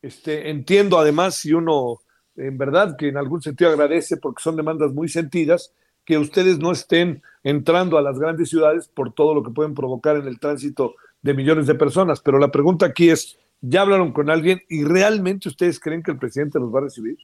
este, 0.00 0.50
entiendo 0.50 0.98
además, 0.98 1.36
si 1.36 1.52
uno 1.52 2.00
en 2.36 2.58
verdad 2.58 2.96
que 2.96 3.08
en 3.08 3.16
algún 3.16 3.42
sentido 3.42 3.70
agradece 3.70 4.16
porque 4.16 4.42
son 4.42 4.56
demandas 4.56 4.92
muy 4.92 5.08
sentidas, 5.08 5.72
que 6.04 6.18
ustedes 6.18 6.58
no 6.58 6.72
estén 6.72 7.22
entrando 7.44 7.98
a 7.98 8.02
las 8.02 8.18
grandes 8.18 8.48
ciudades 8.48 8.88
por 8.88 9.12
todo 9.12 9.34
lo 9.34 9.42
que 9.42 9.50
pueden 9.50 9.74
provocar 9.74 10.16
en 10.16 10.26
el 10.26 10.40
tránsito 10.40 10.94
de 11.20 11.34
millones 11.34 11.66
de 11.66 11.74
personas. 11.74 12.20
Pero 12.20 12.38
la 12.38 12.50
pregunta 12.50 12.86
aquí 12.86 13.10
es, 13.10 13.38
¿ya 13.60 13.82
hablaron 13.82 14.12
con 14.12 14.30
alguien 14.30 14.62
y 14.68 14.84
realmente 14.84 15.48
ustedes 15.48 15.78
creen 15.78 16.02
que 16.02 16.10
el 16.10 16.18
presidente 16.18 16.58
los 16.58 16.74
va 16.74 16.80
a 16.80 16.84
recibir? 16.84 17.18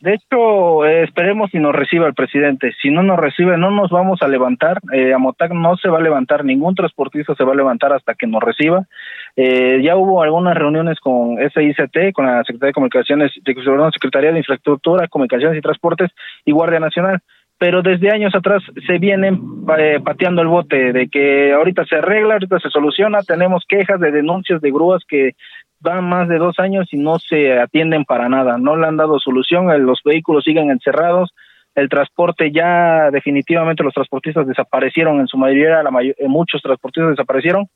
De 0.00 0.14
hecho, 0.14 0.86
eh, 0.86 1.02
esperemos 1.04 1.50
si 1.50 1.58
nos 1.58 1.74
reciba 1.74 2.06
el 2.06 2.14
presidente. 2.14 2.72
Si 2.80 2.90
no 2.90 3.02
nos 3.02 3.18
recibe, 3.18 3.58
no 3.58 3.70
nos 3.70 3.90
vamos 3.90 4.22
a 4.22 4.28
levantar. 4.28 4.80
Eh, 4.94 5.12
Amotac 5.12 5.52
no 5.52 5.76
se 5.76 5.90
va 5.90 5.98
a 5.98 6.02
levantar, 6.02 6.42
ningún 6.42 6.74
transportista 6.74 7.34
se 7.34 7.44
va 7.44 7.52
a 7.52 7.56
levantar 7.56 7.92
hasta 7.92 8.14
que 8.14 8.26
nos 8.26 8.42
reciba. 8.42 8.86
Eh, 9.36 9.82
ya 9.82 9.96
hubo 9.96 10.22
algunas 10.22 10.56
reuniones 10.56 10.98
con 11.00 11.36
SICT, 11.36 12.12
con 12.14 12.24
la 12.24 12.42
Secretaría 12.44 12.68
de 12.68 12.72
Comunicaciones, 12.72 13.32
de 13.44 13.54
Secretaría 13.92 14.32
de 14.32 14.38
Infraestructura, 14.38 15.06
Comunicaciones 15.08 15.58
y 15.58 15.60
Transportes 15.60 16.10
y 16.46 16.52
Guardia 16.52 16.80
Nacional. 16.80 17.20
Pero 17.58 17.82
desde 17.82 18.10
años 18.10 18.34
atrás 18.34 18.62
se 18.86 18.96
vienen 18.96 19.38
eh, 19.76 20.00
pateando 20.02 20.40
el 20.40 20.48
bote 20.48 20.94
de 20.94 21.08
que 21.08 21.52
ahorita 21.52 21.84
se 21.84 21.96
arregla, 21.96 22.32
ahorita 22.32 22.58
se 22.58 22.70
soluciona. 22.70 23.20
Tenemos 23.20 23.66
quejas 23.68 24.00
de 24.00 24.12
denuncias 24.12 24.62
de 24.62 24.70
grúas 24.70 25.02
que 25.06 25.32
van 25.80 26.08
más 26.08 26.28
de 26.28 26.38
dos 26.38 26.58
años 26.58 26.88
y 26.92 26.98
no 26.98 27.18
se 27.18 27.58
atienden 27.58 28.04
para 28.04 28.28
nada, 28.28 28.58
no 28.58 28.76
le 28.76 28.86
han 28.86 28.96
dado 28.96 29.18
solución, 29.18 29.66
los 29.84 30.00
vehículos 30.04 30.44
siguen 30.44 30.70
encerrados, 30.70 31.32
el 31.74 31.88
transporte 31.88 32.50
ya 32.52 33.10
definitivamente 33.10 33.82
los 33.82 33.94
transportistas 33.94 34.46
desaparecieron 34.46 35.20
en 35.20 35.26
su 35.26 35.38
mayoría, 35.38 35.82
la 35.82 35.90
eh, 36.02 36.14
muchos 36.28 36.62
transportistas 36.62 37.10
desaparecieron 37.10 37.68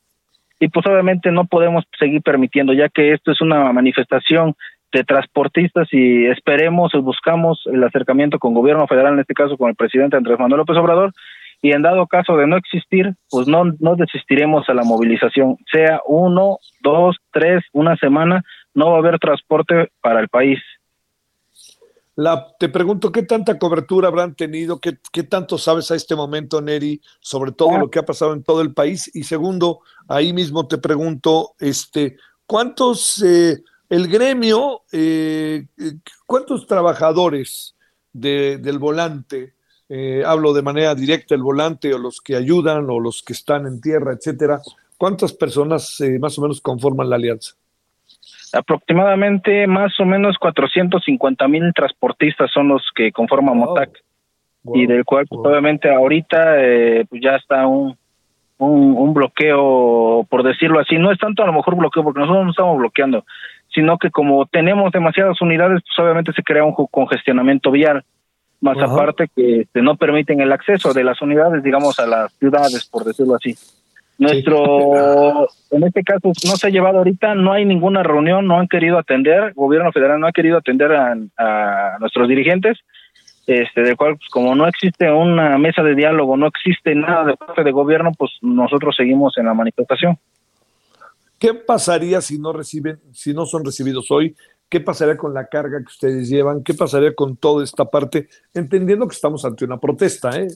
y 0.61 0.69
pues 0.69 0.87
obviamente 0.87 1.31
no 1.31 1.47
podemos 1.47 1.85
seguir 1.99 2.23
permitiendo 2.23 2.73
ya 2.73 2.89
que 2.89 3.13
esto 3.13 3.33
es 3.33 3.41
una 3.41 3.73
manifestación 3.73 4.55
de 4.93 5.05
transportistas 5.05 5.89
y 5.91 6.27
esperemos 6.27 6.95
y 6.95 6.99
buscamos 6.99 7.63
el 7.67 7.83
acercamiento 7.83 8.39
con 8.39 8.55
gobierno 8.55 8.87
federal, 8.87 9.15
en 9.15 9.21
este 9.21 9.35
caso 9.35 9.57
con 9.57 9.69
el 9.69 9.75
presidente 9.75 10.17
Andrés 10.17 10.39
Manuel 10.39 10.59
López 10.59 10.77
Obrador, 10.77 11.13
y 11.65 11.73
en 11.73 11.81
dado 11.81 12.07
caso 12.07 12.37
de 12.37 12.47
no 12.47 12.59
existir, 12.59 13.15
pues 13.31 13.49
no, 13.49 13.65
no 13.79 13.97
desistiremos 13.97 14.69
a 14.69 14.75
la 14.75 14.85
movilización, 14.85 15.57
sea 15.73 16.03
uno, 16.07 16.59
dos, 16.83 17.17
tres, 17.33 17.65
una 17.73 17.97
semana, 17.97 18.45
no 18.75 18.91
va 18.91 18.97
a 18.97 18.99
haber 18.99 19.19
transporte 19.19 19.91
para 20.03 20.21
el 20.21 20.29
país. 20.29 20.59
La, 22.17 22.49
te 22.59 22.69
pregunto, 22.69 23.11
¿qué 23.11 23.23
tanta 23.23 23.59
cobertura 23.59 24.09
habrán 24.09 24.35
tenido? 24.35 24.79
¿Qué, 24.79 24.99
¿Qué, 25.11 25.23
tanto 25.23 25.57
sabes 25.57 25.91
a 25.91 25.95
este 25.95 26.15
momento, 26.15 26.61
Neri, 26.61 27.01
sobre 27.21 27.53
todo 27.53 27.79
lo 27.79 27.89
que 27.89 27.99
ha 27.99 28.05
pasado 28.05 28.35
en 28.35 28.45
todo 28.45 28.61
el 28.61 28.75
país? 28.75 29.11
Y 29.15 29.23
segundo, 29.23 29.81
ahí 30.07 30.35
mismo 30.35 30.69
te 30.69 30.77
pregunto, 30.77 31.55
este, 31.61 32.19
¿cuántos, 32.45 33.23
eh, 33.23 33.63
el 33.89 34.09
gremio, 34.09 34.83
eh, 34.93 35.65
cuántos 36.27 36.67
trabajadores 36.67 37.75
de, 38.13 38.59
del 38.59 38.79
volante 38.79 39.55
eh, 39.97 40.25
hablo 40.27 40.53
de 40.53 40.63
manera 40.63 40.93
directa 40.97 41.37
el 41.37 41.43
volante 41.43 41.95
o 41.95 41.99
los 41.99 42.21
que 42.21 42.35
ayudan 42.35 42.91
o 42.91 42.99
los 42.99 43.23
que 43.23 43.33
están 43.33 43.65
en 43.65 43.81
tierra, 43.81 44.13
etcétera, 44.13 44.59
¿cuántas 44.99 45.33
personas 45.33 46.01
eh, 46.01 46.19
más 46.19 46.37
o 46.37 46.43
menos 46.43 46.61
conforman 46.61 47.09
la 47.09 47.15
alianza? 47.15 47.55
Aproximadamente 48.53 49.69
más 49.69 49.93
o 50.01 50.05
menos 50.05 50.37
450 50.39 51.47
mil 51.47 51.73
transportistas 51.73 52.51
son 52.51 52.71
los 52.71 52.83
que 52.93 53.13
conforman 53.13 53.57
MOTAC. 53.57 54.03
Y 54.75 54.87
del 54.87 55.05
cual 55.05 55.27
pues, 55.29 55.41
obviamente 55.45 55.89
ahorita 55.89 56.57
eh, 56.59 57.05
pues 57.09 57.23
ya 57.23 57.37
está 57.37 57.65
un, 57.69 57.97
un, 58.59 58.97
un, 58.97 59.15
bloqueo, 59.15 60.27
por 60.29 60.43
decirlo 60.43 60.81
así, 60.81 60.97
no 60.97 61.13
es 61.13 61.19
tanto 61.19 61.45
a 61.45 61.47
lo 61.47 61.53
mejor 61.53 61.77
bloqueo 61.77 62.03
porque 62.03 62.19
nosotros 62.19 62.47
no 62.47 62.51
estamos 62.51 62.79
bloqueando, 62.79 63.25
sino 63.73 63.97
que 63.99 64.11
como 64.11 64.47
tenemos 64.47 64.91
demasiadas 64.91 65.41
unidades, 65.41 65.83
pues 65.83 66.05
obviamente 66.05 66.33
se 66.33 66.43
crea 66.43 66.65
un 66.65 66.75
congestionamiento 66.91 67.71
vial 67.71 68.05
más 68.65 68.79
aparte 68.79 69.29
que 69.37 69.61
este, 69.61 69.83
no 69.83 69.97
permiten 69.97 70.41
el 70.41 70.51
acceso 70.51 70.95
de 70.95 71.05
las 71.05 71.21
unidades, 71.21 71.63
digamos, 71.63 71.99
a 71.99 72.07
las 72.07 72.33
ciudades, 72.33 72.87
por 72.87 73.05
decirlo 73.05 73.35
así. 73.35 73.55
Nuestro, 74.17 75.49
en 75.71 75.83
este 75.85 76.03
caso, 76.03 76.33
no 76.47 76.57
se 76.57 76.67
ha 76.67 76.71
llevado 76.71 76.99
ahorita, 76.99 77.35
no 77.35 77.53
hay 77.53 77.67
ninguna 77.67 78.03
reunión, 78.03 78.47
no 78.47 78.59
han 78.59 78.69
querido 78.69 78.97
atender, 78.97 79.45
el 79.45 79.53
gobierno 79.53 79.93
federal 79.93 80.19
no 80.19 80.27
ha 80.27 80.33
querido 80.33 80.57
atender 80.57 80.93
a, 80.93 81.99
nuestros 82.01 82.27
dirigentes, 82.27 82.79
este, 83.47 83.83
del 83.83 83.97
cual, 83.97 84.17
pues, 84.17 84.31
como 84.31 84.55
no 84.55 84.67
existe 84.67 85.13
una 85.13 85.59
mesa 85.59 85.83
de 85.83 85.95
diálogo, 85.95 86.39
no 86.39 86.47
existe 86.47 86.95
nada 86.95 87.25
de 87.25 87.37
parte 87.37 87.65
de 87.65 87.71
gobierno, 87.71 88.13
pues 88.17 88.31
nosotros 88.41 88.97
seguimos 88.97 89.37
en 89.37 89.45
la 89.45 89.53
manifestación. 89.53 90.17
¿Qué 91.39 91.53
pasaría 91.53 92.23
si 92.23 92.39
no 92.39 92.55
reciben, 92.55 92.99
si 93.13 93.35
no 93.35 93.45
son 93.45 93.63
recibidos 93.63 94.11
hoy? 94.11 94.35
¿Qué 94.69 94.81
pasaría 94.81 95.17
con 95.17 95.35
la 95.35 95.47
carga 95.47 95.79
que 95.79 95.85
ustedes 95.85 96.29
llevan? 96.29 96.65
¿Qué 96.65 96.75
pasaría 96.75 97.15
con 97.15 97.37
toda 97.37 97.63
esta 97.63 97.85
parte? 97.85 98.29
Entendiendo 98.53 99.07
que 99.07 99.15
estamos 99.15 99.45
ante 99.45 99.65
una 99.65 99.79
protesta, 99.79 100.31
¿eh? 100.39 100.49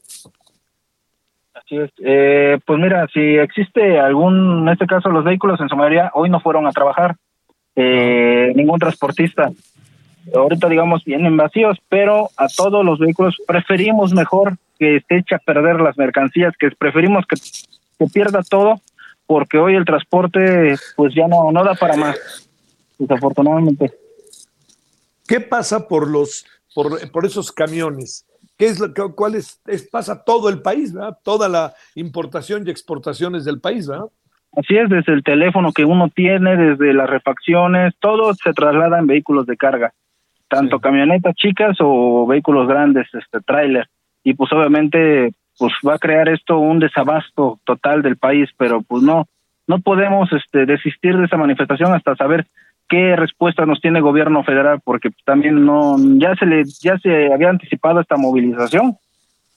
Así 1.55 1.77
es. 1.77 1.91
Eh, 1.99 2.59
pues 2.65 2.79
mira, 2.81 3.07
si 3.13 3.21
existe 3.21 3.99
algún, 3.99 4.63
en 4.63 4.69
este 4.69 4.87
caso 4.87 5.09
los 5.11 5.25
vehículos 5.25 5.61
en 5.61 5.69
su 5.69 5.77
mayoría 5.77 6.11
hoy 6.15 6.31
no 6.31 6.41
fueron 6.41 6.67
a 6.67 6.73
trabajar, 6.73 7.17
eh, 7.77 8.53
ningún 8.55 8.79
transportista. 8.79 9.51
Ahorita 10.35 10.69
digamos 10.69 11.05
vienen 11.05 11.37
vacíos, 11.37 11.79
pero 11.89 12.29
a 12.37 12.49
todos 12.49 12.85
los 12.85 12.99
vehículos 12.99 13.37
preferimos 13.47 14.13
mejor 14.13 14.57
que 14.79 15.01
se 15.09 15.17
eche 15.17 15.35
a 15.35 15.39
perder 15.39 15.81
las 15.81 15.97
mercancías, 15.97 16.55
que 16.59 16.71
preferimos 16.71 17.27
que 17.27 17.37
se 17.37 18.11
pierda 18.13 18.43
todo, 18.43 18.81
porque 19.27 19.59
hoy 19.59 19.75
el 19.75 19.85
transporte 19.85 20.75
pues 20.97 21.15
ya 21.15 21.29
no, 21.29 21.51
no 21.53 21.65
da 21.65 21.75
para 21.75 21.97
más 21.97 22.48
desafortunadamente. 22.99 23.93
¿Qué 25.27 25.41
pasa 25.41 25.89
por 25.89 26.09
los 26.09 26.47
por, 26.75 27.11
por 27.11 27.27
esos 27.27 27.53
camiones? 27.53 28.27
¿Qué 28.57 28.67
es 28.67 28.81
lo 28.81 28.93
que 28.93 29.03
cuál 29.15 29.37
es, 29.37 29.61
pasa 29.91 30.25
todo 30.25 30.49
el 30.49 30.61
país, 30.61 30.93
¿verdad? 30.93 31.17
Toda 31.23 31.49
la 31.49 31.75
importación 31.95 32.67
y 32.67 32.71
exportaciones 32.71 33.45
del 33.45 33.61
país, 33.61 33.87
¿verdad? 33.87 34.07
Así 34.57 34.77
es, 34.77 34.89
desde 34.89 35.13
el 35.13 35.23
teléfono 35.23 35.73
que 35.73 35.85
uno 35.85 36.09
tiene, 36.09 36.57
desde 36.57 36.93
las 36.93 37.09
refacciones, 37.09 37.95
todo 38.01 38.35
se 38.35 38.53
traslada 38.53 38.99
en 38.99 39.07
vehículos 39.07 39.47
de 39.47 39.57
carga, 39.57 39.93
tanto 40.49 40.81
camionetas 40.81 41.35
chicas 41.37 41.77
o 41.81 42.27
vehículos 42.27 42.67
grandes, 42.67 43.07
este 43.13 43.41
tráiler. 43.41 43.87
Y 44.25 44.35
pues 44.35 44.53
obviamente 44.53 45.33
pues 45.59 45.73
va 45.87 45.95
a 45.95 45.99
crear 45.99 46.29
esto 46.29 46.59
un 46.59 46.79
desabasto 46.79 47.61
total 47.65 48.03
del 48.03 48.17
país, 48.17 48.49
pero 48.57 48.83
pues 48.83 49.03
no 49.03 49.27
no 49.69 49.81
podemos 49.81 50.33
este 50.33 50.67
desistir 50.67 51.17
de 51.17 51.27
esa 51.27 51.37
manifestación 51.37 51.93
hasta 51.93 52.17
saber 52.17 52.47
qué 52.89 53.17
respuesta 53.17 53.67
nos 53.67 53.81
tiene 53.81 53.99
el 53.99 54.05
gobierno 54.05 54.43
federal, 54.45 54.81
porque 54.83 55.11
también 55.25 55.65
no, 55.65 55.97
ya 56.19 56.35
se 56.37 56.47
le, 56.47 56.65
ya 56.81 56.99
se 56.99 57.33
había 57.33 57.51
anticipado 57.51 58.01
esta 58.01 58.17
movilización. 58.17 58.97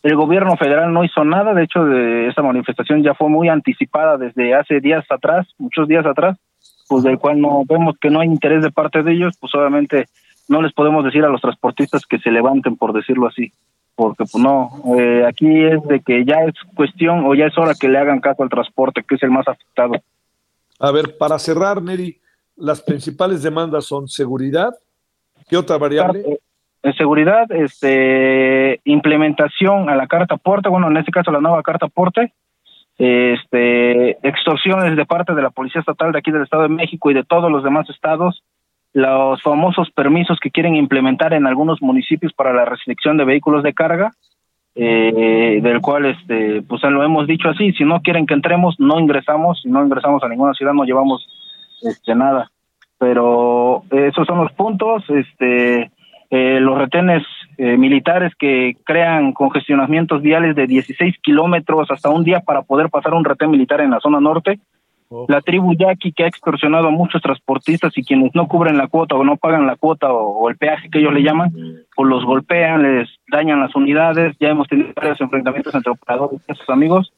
El 0.04 0.16
gobierno 0.16 0.58
federal 0.58 0.92
no 0.94 1.04
hizo 1.04 1.24
nada, 1.24 1.54
de 1.54 1.64
hecho, 1.64 1.86
de 1.86 2.28
esta 2.28 2.42
manifestación 2.42 3.04
ya 3.04 3.14
fue 3.14 3.30
muy 3.30 3.50
anticipada 3.50 4.18
desde 4.18 4.54
hace 4.56 4.80
días 4.80 5.06
atrás, 5.10 5.48
muchos 5.60 5.88
días 5.88 6.06
atrás, 6.06 6.38
pues 6.90 7.04
del 7.04 7.20
cual 7.20 7.40
no 7.40 7.64
vemos 7.66 7.96
que 8.02 8.10
no 8.10 8.20
hay 8.20 8.28
interés 8.28 8.64
de 8.64 8.72
parte 8.72 9.04
de 9.04 9.14
ellos, 9.14 9.38
pues 9.40 9.54
obviamente 9.56 10.06
no 10.50 10.62
les 10.62 10.74
podemos 10.74 11.06
decir 11.06 11.24
a 11.24 11.30
los 11.30 11.40
transportistas 11.40 12.06
que 12.06 12.20
se 12.20 12.32
levanten, 12.32 12.76
por 12.76 12.94
decirlo 12.94 13.28
así, 13.28 13.54
porque 13.96 14.26
pues 14.30 14.44
no, 14.44 14.72
eh, 14.98 15.24
aquí 15.26 15.48
es 15.66 15.82
de 15.84 16.02
que 16.02 16.26
ya 16.26 16.44
es 16.48 16.56
cuestión 16.76 17.24
o 17.26 17.36
ya 17.36 17.46
es 17.46 17.58
hora 17.58 17.76
que 17.80 17.88
le 17.88 18.00
hagan 18.00 18.20
caso 18.20 18.44
al 18.44 18.50
transporte, 18.50 19.04
que 19.08 19.16
es 19.16 19.24
el 19.24 19.32
más 19.32 19.48
afectado. 19.48 19.94
A 20.80 20.92
ver, 20.92 21.16
para 21.18 21.38
cerrar, 21.38 21.82
Neri, 21.82 22.21
las 22.56 22.82
principales 22.82 23.44
demandas 23.44 23.86
son 23.86 24.08
seguridad. 24.08 24.72
¿Qué 25.50 25.58
otra 25.58 25.78
variable? 25.78 26.40
En 26.84 26.94
seguridad, 26.94 27.52
este, 27.52 28.82
implementación 28.86 29.90
a 29.90 29.96
la 29.96 30.08
carta 30.08 30.38
porte, 30.38 30.70
bueno, 30.70 30.90
en 30.90 30.98
este 30.98 31.12
caso 31.12 31.32
la 31.32 31.42
nueva 31.42 31.62
carta 31.62 31.88
porte, 31.88 32.34
este, 32.98 34.12
extorsiones 34.28 34.96
de 34.96 35.06
parte 35.06 35.36
de 35.36 35.42
la 35.42 35.52
Policía 35.52 35.82
Estatal 35.82 36.12
de 36.12 36.20
aquí 36.20 36.32
del 36.32 36.44
Estado 36.44 36.64
de 36.64 36.70
México 36.70 37.12
y 37.12 37.14
de 37.14 37.24
todos 37.24 37.52
los 37.52 37.64
demás 37.64 37.90
estados, 37.90 38.44
los 38.94 39.42
famosos 39.42 39.92
permisos 39.92 40.40
que 40.40 40.52
quieren 40.52 40.76
implementar 40.76 41.34
en 41.34 41.46
algunos 41.46 41.82
municipios 41.82 42.34
para 42.34 42.54
la 42.54 42.66
restricción 42.66 43.18
de 43.18 43.26
vehículos 43.26 43.64
de 43.64 43.74
carga, 43.74 44.12
eh, 44.74 45.60
del 45.62 45.82
cual, 45.82 46.06
este, 46.06 46.62
pues 46.64 46.82
lo 46.84 47.04
hemos 47.04 47.28
dicho 47.28 47.50
así, 47.50 47.74
si 47.74 47.84
no 47.84 48.02
quieren 48.02 48.26
que 48.26 48.34
entremos, 48.34 48.80
no 48.80 49.00
ingresamos, 49.00 49.62
si 49.62 49.70
no 49.70 49.84
ingresamos 49.84 50.24
a 50.24 50.30
ninguna 50.30 50.54
ciudad, 50.54 50.74
no 50.74 50.84
llevamos 50.84 51.28
este 51.84 52.16
nada. 52.16 52.52
Pero 52.98 53.84
esos 53.90 54.28
son 54.28 54.40
los 54.40 54.52
puntos, 54.54 55.04
este 55.10 55.92
eh, 56.34 56.60
los 56.62 56.78
retenes 56.78 57.24
eh, 57.58 57.76
militares 57.76 58.34
que 58.40 58.78
crean 58.86 59.34
congestionamientos 59.34 60.22
viales 60.22 60.56
de 60.56 60.66
16 60.66 61.18
kilómetros 61.22 61.92
hasta 61.92 62.10
un 62.10 62.24
día 62.24 62.40
para 62.40 62.62
poder 62.62 62.90
pasar 62.90 63.14
un 63.14 63.26
retén 63.26 63.52
militar 63.52 63.82
en 63.82 63.92
la 63.92 64.00
zona 64.00 64.22
norte. 64.22 64.60
Oh. 65.10 65.26
La 65.28 65.42
tribu 65.42 65.74
yaqui 65.74 66.14
que 66.14 66.24
ha 66.24 66.28
extorsionado 66.28 66.88
a 66.88 66.92
muchos 66.92 67.22
transportistas 67.22 67.98
y 67.98 68.04
quienes 68.06 68.34
no 68.34 68.48
cubren 68.48 68.78
la 68.78 68.88
cuota 68.88 69.16
o 69.16 69.26
no 69.26 69.36
pagan 69.36 69.68
la 69.68 69.76
cuota 69.76 70.14
o, 70.14 70.50
el 70.50 70.56
peaje 70.56 70.90
que 70.90 71.00
ellos 71.00 71.14
le 71.14 71.22
llaman, 71.22 71.52
pues 71.94 72.08
los 72.08 72.24
golpean, 72.24 72.82
les 72.82 73.10
dañan 73.30 73.60
las 73.60 73.76
unidades. 73.76 74.38
Ya 74.40 74.52
hemos 74.52 74.70
tenido 74.70 74.92
varios 74.96 75.20
enfrentamientos 75.20 75.76
entre 75.76 75.92
operadores 75.92 76.40
y 76.48 76.56
sus 76.56 76.70
amigos 76.70 77.12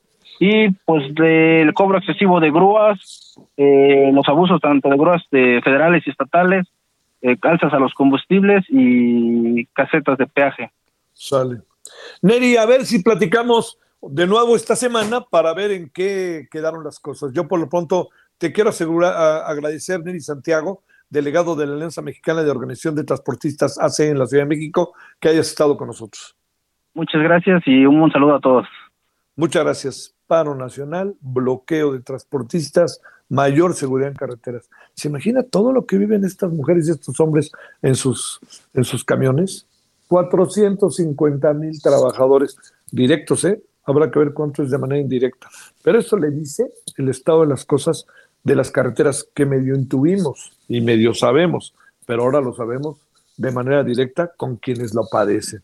y 0.45 0.71
pues 0.83 1.15
del 1.15 1.73
cobro 1.73 1.99
excesivo 1.99 2.41
de 2.41 2.51
grúas, 2.51 3.39
eh, 3.55 4.11
los 4.13 4.27
abusos 4.27 4.59
tanto 4.59 4.89
de 4.89 4.97
grúas 4.97 5.23
de 5.31 5.61
federales 5.63 6.05
y 6.05 6.09
estatales, 6.09 6.67
eh, 7.21 7.37
calzas 7.37 7.71
a 7.71 7.79
los 7.79 7.93
combustibles 7.93 8.65
y 8.67 9.65
casetas 9.67 10.17
de 10.17 10.27
peaje. 10.27 10.69
Sale. 11.13 11.61
Neri, 12.21 12.57
a 12.57 12.65
ver 12.65 12.85
si 12.85 13.01
platicamos 13.01 13.79
de 14.01 14.27
nuevo 14.27 14.57
esta 14.57 14.75
semana 14.75 15.21
para 15.21 15.53
ver 15.53 15.71
en 15.71 15.89
qué 15.89 16.49
quedaron 16.51 16.83
las 16.83 16.99
cosas. 16.99 17.31
Yo 17.31 17.47
por 17.47 17.61
lo 17.61 17.69
pronto 17.69 18.09
te 18.37 18.51
quiero 18.51 18.71
asegurar, 18.71 19.13
agradecer, 19.45 20.03
Neri 20.03 20.19
Santiago, 20.19 20.83
delegado 21.09 21.55
de 21.55 21.67
la 21.67 21.75
Alianza 21.75 22.01
Mexicana 22.01 22.43
de 22.43 22.51
Organización 22.51 22.95
de 22.95 23.05
Transportistas 23.05 23.79
AC 23.79 23.99
en 24.09 24.19
la 24.19 24.25
Ciudad 24.25 24.43
de 24.43 24.49
México, 24.49 24.93
que 25.21 25.29
hayas 25.29 25.47
estado 25.47 25.77
con 25.77 25.87
nosotros. 25.87 26.35
Muchas 26.93 27.21
gracias 27.23 27.63
y 27.65 27.85
un 27.85 27.97
buen 27.97 28.11
saludo 28.11 28.35
a 28.35 28.41
todos. 28.41 28.67
Muchas 29.37 29.63
gracias. 29.63 30.12
Paro 30.27 30.55
nacional, 30.55 31.15
bloqueo 31.21 31.93
de 31.93 31.99
transportistas, 31.99 33.01
mayor 33.29 33.73
seguridad 33.73 34.09
en 34.09 34.15
carreteras. 34.15 34.69
¿Se 34.93 35.07
imagina 35.07 35.43
todo 35.43 35.71
lo 35.71 35.85
que 35.85 35.97
viven 35.97 36.23
estas 36.23 36.51
mujeres 36.51 36.87
y 36.87 36.91
estos 36.91 37.19
hombres 37.19 37.51
en 37.81 37.95
sus, 37.95 38.39
en 38.73 38.83
sus 38.83 39.03
camiones? 39.03 39.65
450 40.07 41.53
mil 41.53 41.81
trabajadores 41.81 42.57
directos, 42.91 43.43
¿eh? 43.45 43.61
Habrá 43.85 44.11
que 44.11 44.19
ver 44.19 44.33
cuánto 44.33 44.63
es 44.63 44.69
de 44.69 44.77
manera 44.77 45.01
indirecta. 45.01 45.49
Pero 45.81 45.99
eso 45.99 46.17
le 46.17 46.29
dice 46.29 46.71
el 46.97 47.09
estado 47.09 47.41
de 47.41 47.47
las 47.47 47.65
cosas 47.65 48.05
de 48.43 48.55
las 48.55 48.71
carreteras 48.71 49.27
que 49.33 49.45
medio 49.45 49.75
intuimos 49.75 50.51
y 50.67 50.81
medio 50.81 51.13
sabemos, 51.13 51.73
pero 52.05 52.23
ahora 52.23 52.41
lo 52.41 52.53
sabemos 52.53 52.97
de 53.37 53.51
manera 53.51 53.83
directa 53.83 54.31
con 54.37 54.57
quienes 54.57 54.93
lo 54.93 55.07
padecen. 55.09 55.63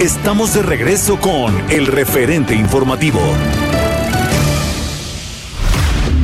Estamos 0.00 0.52
de 0.52 0.60
regreso 0.62 1.18
con 1.18 1.54
el 1.70 1.86
referente 1.86 2.54
informativo. 2.54 3.18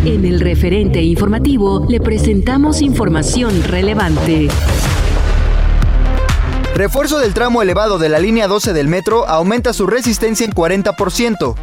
En 0.05 0.27
el 0.27 0.41
referente 0.41 1.01
informativo 1.01 1.87
le 1.89 1.99
presentamos 1.99 2.83
información 2.83 3.63
relevante. 3.65 4.49
Refuerzo 6.75 7.19
del 7.19 7.33
tramo 7.33 7.63
elevado 7.63 7.97
de 7.97 8.11
la 8.11 8.19
línea 8.19 8.47
12 8.47 8.75
del 8.75 8.89
metro 8.89 9.27
aumenta 9.27 9.73
su 9.73 9.87
resistencia 9.87 10.45
en 10.45 10.53
40%. 10.53 11.55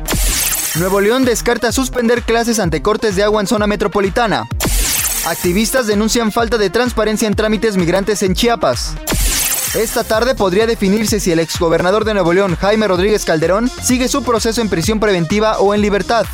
Nuevo 0.80 1.02
León 1.02 1.26
descarta 1.26 1.72
suspender 1.72 2.24
clases 2.24 2.58
ante 2.58 2.82
cortes 2.82 3.15
de 3.17 3.22
agua 3.22 3.41
en 3.41 3.48
zona 3.48 3.67
metropolitana. 3.67 4.48
Activistas 5.28 5.86
denuncian 5.86 6.32
falta 6.32 6.58
de 6.58 6.72
transparencia 6.72 7.28
en 7.28 7.36
trámites 7.36 7.78
migrantes 7.78 8.24
en 8.24 8.34
Chiapas. 8.34 8.95
Esta 9.76 10.04
tarde 10.04 10.34
podría 10.34 10.66
definirse 10.66 11.20
si 11.20 11.32
el 11.32 11.40
exgobernador 11.40 12.04
de 12.04 12.16
Nuevo 12.16 12.34
León, 12.34 12.58
Jaime 12.60 12.88
Rodríguez 12.88 13.24
Calderón, 13.24 13.70
sigue 13.84 14.08
su 14.08 14.24
proceso 14.24 14.62
en 14.62 14.70
prisión 14.70 15.00
preventiva 15.00 15.60
o 15.60 15.76
en 15.76 15.82
libertad. 15.82 16.26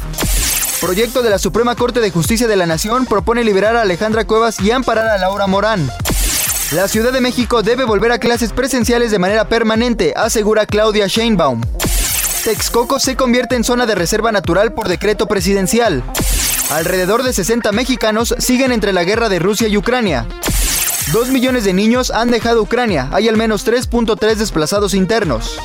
Proyecto 0.80 1.22
de 1.22 1.30
la 1.30 1.38
Suprema 1.38 1.76
Corte 1.76 2.00
de 2.00 2.12
Justicia 2.12 2.48
de 2.48 2.56
la 2.56 2.66
Nación 2.66 3.06
propone 3.06 3.44
liberar 3.44 3.76
a 3.76 3.82
Alejandra 3.82 4.26
Cuevas 4.26 4.62
y 4.62 4.72
amparar 4.72 5.08
a 5.08 5.18
Laura 5.18 5.48
Morán. 5.48 5.92
La 6.72 6.88
Ciudad 6.88 7.12
de 7.12 7.20
México 7.20 7.62
debe 7.62 7.84
volver 7.84 8.14
a 8.14 8.20
clases 8.20 8.54
presenciales 8.54 9.12
de 9.12 9.20
manera 9.20 9.50
permanente, 9.50 10.14
asegura 10.16 10.66
Claudia 10.66 11.08
Sheinbaum. 11.08 11.62
Texcoco 12.46 13.00
se 13.00 13.18
convierte 13.18 13.56
en 13.56 13.66
zona 13.66 13.86
de 13.86 13.96
reserva 13.96 14.32
natural 14.32 14.74
por 14.74 14.88
decreto 14.88 15.28
presidencial. 15.28 16.04
Alrededor 16.70 17.24
de 17.24 17.34
60 17.34 17.72
mexicanos 17.74 18.34
siguen 18.40 18.72
entre 18.72 18.94
la 18.94 19.04
guerra 19.04 19.28
de 19.28 19.40
Rusia 19.40 19.68
y 19.68 19.76
Ucrania. 19.76 20.26
Dos 21.14 21.30
millones 21.30 21.64
de 21.64 21.74
niños 21.74 22.12
han 22.12 22.32
dejado 22.32 22.62
Ucrania. 22.62 23.10
Hay 23.12 23.30
al 23.30 23.38
menos 23.38 23.66
3.3 23.66 24.36
desplazados 24.36 24.94
internos. 24.94 25.60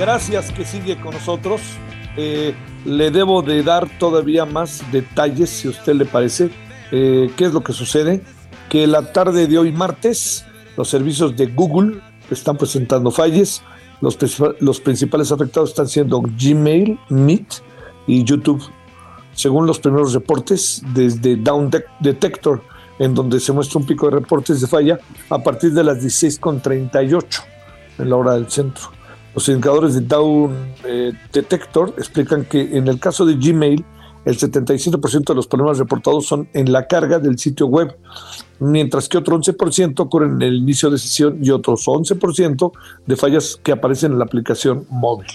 Gracias 0.00 0.50
que 0.50 0.64
sigue 0.64 0.98
con 0.98 1.12
nosotros. 1.12 1.60
Eh, 2.16 2.54
le 2.86 3.10
debo 3.10 3.42
de 3.42 3.62
dar 3.62 3.86
todavía 3.98 4.46
más 4.46 4.82
detalles, 4.90 5.50
si 5.50 5.68
a 5.68 5.72
usted 5.72 5.92
le 5.92 6.06
parece, 6.06 6.48
eh, 6.90 7.30
qué 7.36 7.44
es 7.44 7.52
lo 7.52 7.62
que 7.62 7.74
sucede. 7.74 8.22
Que 8.70 8.86
la 8.86 9.12
tarde 9.12 9.46
de 9.46 9.58
hoy 9.58 9.72
martes, 9.72 10.46
los 10.78 10.88
servicios 10.88 11.36
de 11.36 11.48
Google 11.48 12.00
están 12.30 12.56
presentando 12.56 13.10
falles. 13.10 13.62
Los, 14.00 14.16
los 14.60 14.80
principales 14.80 15.32
afectados 15.32 15.68
están 15.68 15.86
siendo 15.86 16.22
Gmail, 16.22 16.98
Meet 17.10 17.56
y 18.06 18.24
YouTube. 18.24 18.62
Según 19.34 19.66
los 19.66 19.80
primeros 19.80 20.14
reportes 20.14 20.82
desde 20.94 21.36
Down 21.36 21.70
Detector, 22.00 22.62
en 22.98 23.14
donde 23.14 23.38
se 23.38 23.52
muestra 23.52 23.78
un 23.78 23.86
pico 23.86 24.08
de 24.08 24.16
reportes 24.16 24.62
de 24.62 24.66
falla 24.66 24.98
a 25.28 25.42
partir 25.42 25.74
de 25.74 25.84
las 25.84 25.98
16.38 25.98 27.42
en 27.98 28.08
la 28.08 28.16
hora 28.16 28.32
del 28.32 28.50
centro. 28.50 28.99
Los 29.34 29.48
indicadores 29.48 29.94
de 29.94 30.00
Down 30.00 30.74
eh, 30.84 31.12
Detector 31.32 31.94
explican 31.96 32.44
que 32.44 32.76
en 32.76 32.88
el 32.88 32.98
caso 32.98 33.24
de 33.24 33.34
Gmail, 33.34 33.84
el 34.24 34.38
77% 34.38 35.24
de 35.24 35.34
los 35.34 35.46
problemas 35.46 35.78
reportados 35.78 36.26
son 36.26 36.48
en 36.52 36.72
la 36.72 36.86
carga 36.86 37.18
del 37.18 37.38
sitio 37.38 37.66
web, 37.66 37.96
mientras 38.58 39.08
que 39.08 39.16
otro 39.16 39.38
11% 39.38 39.98
ocurren 40.00 40.32
en 40.32 40.42
el 40.42 40.56
inicio 40.56 40.90
de 40.90 40.98
sesión 40.98 41.38
y 41.42 41.50
otros 41.50 41.86
11% 41.86 42.72
de 43.06 43.16
fallas 43.16 43.58
que 43.62 43.72
aparecen 43.72 44.12
en 44.12 44.18
la 44.18 44.24
aplicación 44.24 44.86
móvil. 44.90 45.28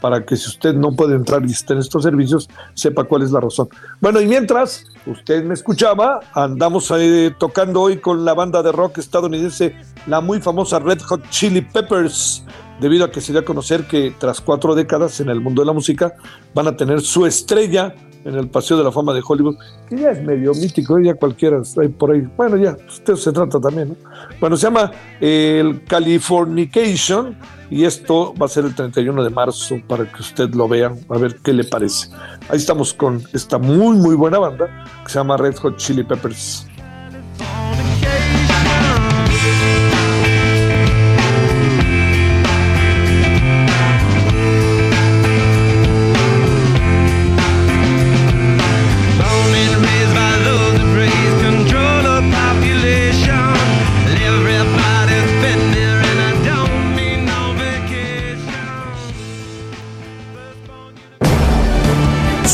Para 0.00 0.24
que 0.24 0.34
si 0.36 0.48
usted 0.48 0.72
no 0.72 0.92
puede 0.92 1.14
entrar 1.14 1.44
y 1.44 1.50
está 1.50 1.74
en 1.74 1.80
estos 1.80 2.02
servicios, 2.04 2.48
sepa 2.72 3.04
cuál 3.04 3.20
es 3.20 3.32
la 3.32 3.40
razón. 3.40 3.68
Bueno, 4.00 4.18
y 4.22 4.26
mientras 4.26 4.86
usted 5.04 5.44
me 5.44 5.52
escuchaba, 5.52 6.20
andamos 6.32 6.90
ahí 6.90 7.34
tocando 7.38 7.82
hoy 7.82 7.98
con 7.98 8.24
la 8.24 8.32
banda 8.32 8.62
de 8.62 8.72
rock 8.72 8.96
estadounidense, 8.96 9.76
la 10.06 10.22
muy 10.22 10.40
famosa 10.40 10.78
Red 10.78 11.02
Hot 11.02 11.28
Chili 11.28 11.60
Peppers 11.60 12.42
debido 12.80 13.04
a 13.04 13.10
que 13.10 13.20
se 13.20 13.32
dio 13.32 13.40
a 13.40 13.44
conocer 13.44 13.86
que 13.86 14.14
tras 14.18 14.40
cuatro 14.40 14.74
décadas 14.74 15.20
en 15.20 15.28
el 15.28 15.40
mundo 15.40 15.62
de 15.62 15.66
la 15.66 15.72
música 15.72 16.14
van 16.54 16.68
a 16.68 16.76
tener 16.76 17.00
su 17.00 17.26
estrella 17.26 17.94
en 18.24 18.34
el 18.34 18.48
Paseo 18.48 18.76
de 18.76 18.84
la 18.84 18.92
Fama 18.92 19.14
de 19.14 19.22
Hollywood, 19.26 19.56
que 19.88 19.96
ya 19.96 20.10
es 20.10 20.22
medio 20.22 20.52
mítico, 20.52 20.98
ya 20.98 21.14
cualquiera 21.14 21.62
hay 21.80 21.88
por 21.88 22.12
ahí. 22.12 22.28
Bueno, 22.36 22.56
ya, 22.56 22.76
usted 22.86 23.14
se 23.14 23.32
trata 23.32 23.60
también, 23.60 23.90
¿no? 23.90 23.96
Bueno, 24.40 24.56
se 24.56 24.64
llama 24.66 24.90
el 25.20 25.82
Californication 25.84 27.36
y 27.70 27.84
esto 27.84 28.34
va 28.34 28.46
a 28.46 28.48
ser 28.48 28.64
el 28.64 28.74
31 28.74 29.22
de 29.24 29.30
marzo 29.30 29.76
para 29.86 30.10
que 30.10 30.20
usted 30.20 30.50
lo 30.50 30.68
vea, 30.68 30.92
a 31.08 31.18
ver 31.18 31.36
qué 31.42 31.52
le 31.52 31.64
parece. 31.64 32.08
Ahí 32.48 32.58
estamos 32.58 32.92
con 32.92 33.22
esta 33.32 33.58
muy, 33.58 33.96
muy 33.96 34.14
buena 34.14 34.38
banda 34.38 34.66
que 35.04 35.10
se 35.10 35.18
llama 35.18 35.36
Red 35.36 35.56
Hot 35.56 35.76
Chili 35.76 36.02
Peppers. 36.02 36.66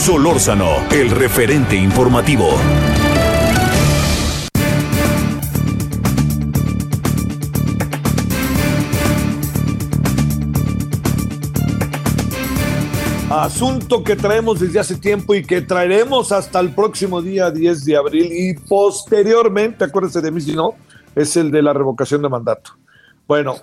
Solórzano, 0.06 0.86
el 0.92 1.10
referente 1.10 1.74
informativo. 1.74 2.46
Asunto 13.28 14.04
que 14.04 14.14
traemos 14.14 14.60
desde 14.60 14.78
hace 14.78 14.94
tiempo 14.94 15.34
y 15.34 15.42
que 15.42 15.62
traeremos 15.62 16.30
hasta 16.30 16.60
el 16.60 16.72
próximo 16.72 17.20
día 17.20 17.50
10 17.50 17.84
de 17.84 17.96
abril 17.96 18.28
y 18.30 18.54
posteriormente, 18.54 19.82
acuérdense 19.82 20.20
de 20.20 20.30
mí 20.30 20.40
si 20.40 20.54
no, 20.54 20.76
es 21.16 21.36
el 21.36 21.50
de 21.50 21.62
la 21.62 21.72
revocación 21.72 22.22
de 22.22 22.28
mandato. 22.28 22.70
Bueno, 23.26 23.56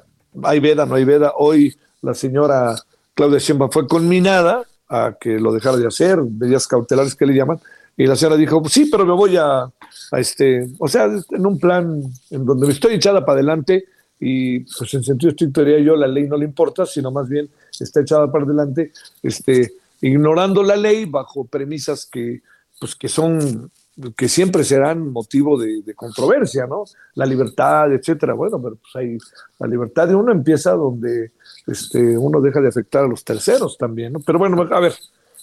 hay 0.43 0.59
veda, 0.59 0.85
no 0.85 0.95
hay 0.95 1.05
veda. 1.05 1.31
Hoy 1.37 1.73
la 2.01 2.13
señora 2.13 2.75
Claudia 3.13 3.39
Sheinbaum 3.39 3.71
fue 3.71 3.87
conminada 3.87 4.63
a 4.89 5.15
que 5.19 5.39
lo 5.39 5.51
dejara 5.51 5.77
de 5.77 5.87
hacer, 5.87 6.21
medidas 6.21 6.67
cautelares 6.67 7.15
que 7.15 7.25
le 7.25 7.35
llaman, 7.35 7.59
y 7.95 8.05
la 8.07 8.15
señora 8.15 8.37
dijo, 8.37 8.61
sí, 8.67 8.89
pero 8.91 9.05
me 9.05 9.13
voy 9.13 9.37
a, 9.37 9.63
a 9.63 10.19
este, 10.19 10.67
o 10.79 10.87
sea, 10.87 11.05
en 11.05 11.45
un 11.45 11.59
plan 11.59 12.01
en 12.31 12.45
donde 12.45 12.67
me 12.67 12.73
estoy 12.73 12.95
echada 12.95 13.23
para 13.25 13.33
adelante 13.33 13.85
y 14.19 14.59
pues 14.59 14.93
en 14.93 15.03
sentido 15.03 15.31
estricto 15.31 15.63
diría 15.63 15.79
yo, 15.79 15.95
la 15.95 16.07
ley 16.07 16.27
no 16.27 16.37
le 16.37 16.45
importa, 16.45 16.85
sino 16.85 17.11
más 17.11 17.27
bien 17.27 17.49
está 17.79 18.01
echada 18.01 18.31
para 18.31 18.45
adelante, 18.45 18.91
este, 19.21 19.73
ignorando 20.01 20.63
la 20.63 20.75
ley 20.75 21.05
bajo 21.05 21.45
premisas 21.45 22.05
que, 22.05 22.41
pues, 22.79 22.95
que 22.95 23.09
son 23.09 23.69
que 24.17 24.27
siempre 24.27 24.63
serán 24.63 25.11
motivo 25.11 25.57
de, 25.59 25.83
controversia, 25.95 26.65
¿no? 26.65 26.85
La 27.13 27.25
libertad, 27.25 27.93
etcétera. 27.93 28.33
Bueno, 28.33 28.59
pero 28.61 28.75
pues 28.75 28.95
hay, 28.95 29.17
la 29.59 29.67
libertad 29.67 30.07
de 30.07 30.15
uno 30.15 30.31
empieza 30.31 30.71
donde 30.71 31.31
este, 31.67 32.17
uno 32.17 32.41
deja 32.41 32.61
de 32.61 32.69
afectar 32.69 33.03
a 33.03 33.07
los 33.07 33.23
terceros 33.23 33.77
también, 33.77 34.13
¿no? 34.13 34.19
Pero 34.19 34.39
bueno, 34.39 34.61
a 34.71 34.79
ver, 34.79 34.93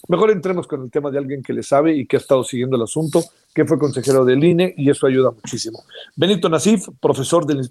mejor 0.07 0.31
entremos 0.31 0.67
con 0.67 0.83
el 0.83 0.91
tema 0.91 1.11
de 1.11 1.17
alguien 1.17 1.41
que 1.41 1.53
le 1.53 1.63
sabe 1.63 1.95
y 1.95 2.05
que 2.05 2.17
ha 2.17 2.19
estado 2.19 2.43
siguiendo 2.43 2.75
el 2.75 2.83
asunto, 2.83 3.23
que 3.53 3.65
fue 3.65 3.77
consejero 3.77 4.23
del 4.23 4.43
INE 4.43 4.73
y 4.77 4.89
eso 4.89 5.07
ayuda 5.07 5.31
muchísimo. 5.31 5.83
Benito 6.15 6.47
Nasif, 6.49 6.87
profesor 6.99 7.45
del 7.45 7.69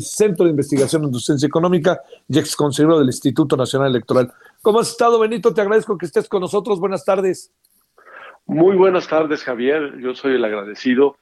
Centro 0.00 0.44
de 0.44 0.50
Investigación 0.50 1.04
en 1.04 1.12
Docencia 1.12 1.46
Económica 1.46 2.00
y 2.28 2.38
ex 2.38 2.56
consejero 2.56 2.98
del 2.98 3.06
Instituto 3.06 3.56
Nacional 3.56 3.90
Electoral. 3.90 4.32
¿Cómo 4.62 4.80
has 4.80 4.90
estado, 4.90 5.18
Benito? 5.18 5.54
Te 5.54 5.60
agradezco 5.60 5.96
que 5.96 6.06
estés 6.06 6.28
con 6.28 6.40
nosotros. 6.40 6.80
Buenas 6.80 7.04
tardes. 7.04 7.52
Muy 8.46 8.76
buenas 8.76 9.06
tardes, 9.06 9.44
Javier. 9.44 9.98
Yo 10.00 10.14
soy 10.14 10.34
el 10.34 10.44
agradecido 10.44 11.16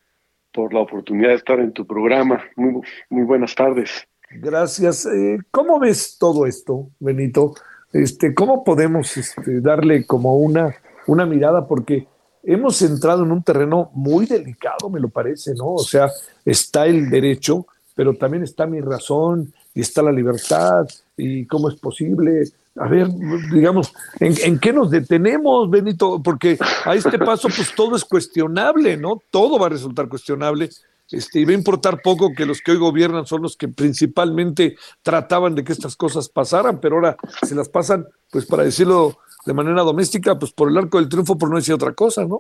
por 0.53 0.73
la 0.73 0.81
oportunidad 0.81 1.29
de 1.29 1.35
estar 1.35 1.61
en 1.61 1.73
tu 1.73 1.87
programa. 1.87 2.43
Muy 2.57 2.83
buenas 3.11 3.55
tardes. 3.55 4.09
Gracias. 4.31 5.07
Eh, 5.07 5.39
¿Cómo 5.51 5.79
ves 5.79 6.17
todo 6.19 6.47
esto, 6.47 6.91
Benito? 6.99 7.55
Este, 7.93 8.35
¿Cómo 8.35 8.65
podemos 8.65 9.17
este, 9.17 9.61
darle 9.61 10.07
como 10.07 10.37
una, 10.37 10.75
una 11.07 11.27
mirada? 11.27 11.67
Porque 11.67 12.07
hemos 12.43 12.81
entrado 12.83 13.25
en 13.25 13.33
un 13.33 13.43
terreno 13.43 13.91
muy 13.95 14.27
delicado, 14.27 14.91
me 14.91 15.01
lo 15.01 15.09
parece, 15.09 15.55
¿no? 15.55 15.75
O 15.75 15.83
sea, 15.83 16.11
está 16.45 16.87
el 16.87 17.11
derecho, 17.11 17.67
pero 17.95 18.15
también 18.15 18.43
está 18.43 18.67
mi 18.67 18.81
razón 18.81 19.53
y 19.75 19.81
está 19.81 20.03
la 20.03 20.13
libertad 20.13 20.87
y 21.17 21.47
cómo 21.47 21.69
es 21.69 21.77
posible 21.77 22.45
a 22.81 22.89
ver, 22.89 23.09
digamos, 23.53 23.93
¿en, 24.21 24.59
qué 24.59 24.73
nos 24.73 24.91
detenemos, 24.91 25.69
Benito? 25.71 26.23
Porque 26.23 26.59
a 26.85 26.95
este 26.95 27.19
paso, 27.19 27.49
pues 27.49 27.75
todo 27.75 27.97
es 27.97 28.05
cuestionable, 28.05 28.97
¿no? 28.97 29.21
Todo 29.31 29.59
va 29.59 29.67
a 29.67 29.71
resultar 29.71 30.09
cuestionable. 30.09 30.71
Este, 31.11 31.41
y 31.41 31.45
va 31.45 31.53
a 31.53 31.55
importar 31.55 32.03
poco 32.03 32.33
que 32.35 32.45
los 32.45 32.61
que 32.61 32.73
hoy 32.73 32.79
gobiernan 32.79 33.27
son 33.27 33.43
los 33.43 33.57
que 33.57 33.69
principalmente 33.69 34.77
trataban 35.03 35.55
de 35.55 35.65
que 35.65 35.73
estas 35.73 35.97
cosas 35.97 36.29
pasaran, 36.29 36.81
pero 36.81 36.97
ahora 36.97 37.17
se 37.43 37.55
las 37.55 37.69
pasan, 37.69 38.07
pues 38.31 38.45
para 38.45 38.65
decirlo 38.65 39.19
de 39.47 39.55
manera 39.55 39.83
doméstica, 39.83 40.39
pues 40.39 40.53
por 40.53 40.69
el 40.69 40.77
arco 40.77 40.99
del 40.99 41.09
triunfo, 41.09 41.39
por 41.39 41.51
no 41.51 41.57
decir 41.57 41.75
otra 41.75 41.93
cosa, 41.93 42.25
¿no? 42.27 42.37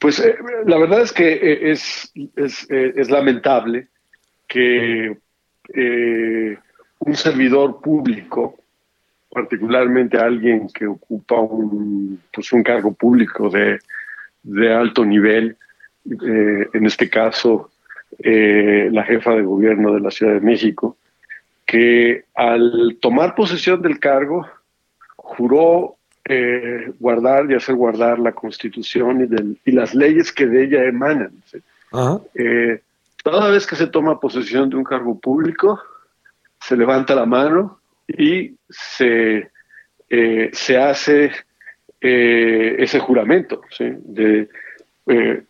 Pues 0.00 0.18
eh, 0.18 0.36
la 0.66 0.76
verdad 0.76 1.02
es 1.02 1.12
que 1.12 1.32
eh, 1.32 1.70
es, 1.70 2.12
es, 2.36 2.68
eh, 2.70 2.92
es 2.96 3.10
lamentable 3.10 3.88
que 4.48 5.16
un 6.98 7.16
servidor 7.16 7.80
público 7.80 8.58
particularmente 9.34 10.16
alguien 10.16 10.68
que 10.68 10.86
ocupa 10.86 11.40
un, 11.40 12.20
pues 12.32 12.52
un 12.52 12.62
cargo 12.62 12.94
público 12.94 13.50
de, 13.50 13.78
alto 14.72 15.04
nivel, 15.04 15.56
eh, 16.04 16.68
en 16.72 16.86
este 16.86 17.08
caso 17.08 17.70
eh, 18.18 18.88
la 18.92 19.04
jefa 19.04 19.34
de 19.34 19.42
gobierno 19.42 19.94
de 19.94 20.00
la 20.00 20.10
Ciudad 20.10 20.34
de 20.34 20.40
México, 20.40 20.96
que 21.66 22.24
al 22.34 22.98
tomar 23.00 23.34
posesión 23.34 23.82
del 23.82 23.98
cargo 23.98 24.46
juró 25.16 25.96
eh, 26.26 26.92
guardar 27.00 27.50
y 27.50 27.54
hacer 27.54 27.74
guardar 27.74 28.18
la 28.18 28.32
Constitución 28.32 29.58
y, 29.64 29.72
las 29.72 29.94
leyes 29.94 30.32
que 30.32 30.46
de 30.46 30.64
ella 30.64 30.84
emanan. 30.84 31.32
toda 33.22 33.50
vez 33.50 33.66
que 33.66 33.76
se 33.76 33.86
toma 33.86 34.20
posesión 34.20 34.70
de 34.70 34.76
un 34.76 34.84
cargo 34.84 35.18
público, 35.18 35.80
se 36.60 36.76
levanta 36.76 37.14
la 37.14 37.26
mano 37.26 37.80
y 38.06 38.54
se, 38.68 39.50
se 40.08 40.78
hace 40.78 41.32
ese 42.00 42.98
juramento 43.00 43.62
de 43.78 44.48
eh, 45.06 45.44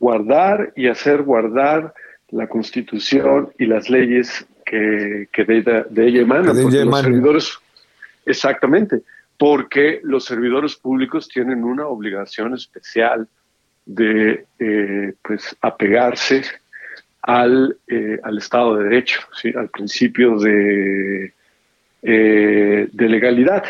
guardar 0.00 0.72
y 0.74 0.88
hacer 0.88 1.22
guardar 1.22 1.94
la 2.30 2.48
constitución 2.48 3.52
y 3.58 3.66
las 3.66 3.88
leyes 3.88 4.44
que, 4.64 5.28
de, 5.36 6.06
ella 6.06 6.20
emanan. 6.22 6.46
los 6.46 7.00
servidores, 7.00 7.58
exactamente, 8.26 9.02
porque 9.38 10.00
los 10.02 10.24
servidores 10.24 10.74
públicos 10.74 11.28
tienen 11.28 11.62
una 11.62 11.86
obligación 11.86 12.54
especial 12.54 13.28
de 13.86 14.46
pues 15.22 15.56
apegarse 15.60 16.42
al, 17.22 17.76
al 18.22 18.38
Estado 18.38 18.76
de 18.76 18.84
Derecho, 18.84 19.20
¿sí? 19.40 19.52
al 19.56 19.68
principio 19.68 20.38
de 20.38 21.32
eh, 22.02 22.88
de 22.90 23.08
legalidad. 23.10 23.62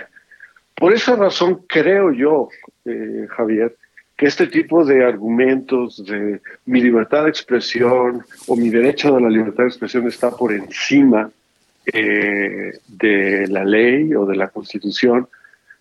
Por 0.76 0.92
esa 0.92 1.16
razón 1.16 1.64
creo 1.66 2.12
yo, 2.12 2.48
eh, 2.84 3.26
Javier, 3.28 3.76
que 4.20 4.26
este 4.26 4.48
tipo 4.48 4.84
de 4.84 5.02
argumentos 5.02 6.04
de 6.04 6.42
mi 6.66 6.82
libertad 6.82 7.24
de 7.24 7.30
expresión 7.30 8.22
o 8.48 8.54
mi 8.54 8.68
derecho 8.68 9.16
a 9.16 9.20
la 9.20 9.30
libertad 9.30 9.62
de 9.62 9.70
expresión 9.70 10.06
está 10.06 10.30
por 10.30 10.52
encima 10.52 11.30
eh, 11.86 12.78
de 12.86 13.46
la 13.48 13.64
ley 13.64 14.14
o 14.14 14.26
de 14.26 14.36
la 14.36 14.48
constitución, 14.48 15.26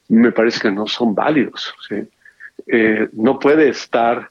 me 0.08 0.32
parece 0.32 0.62
que 0.62 0.72
no 0.72 0.88
son 0.88 1.14
válidos. 1.14 1.74
no 3.12 3.38
puede 3.40 3.68
estar, 3.68 4.30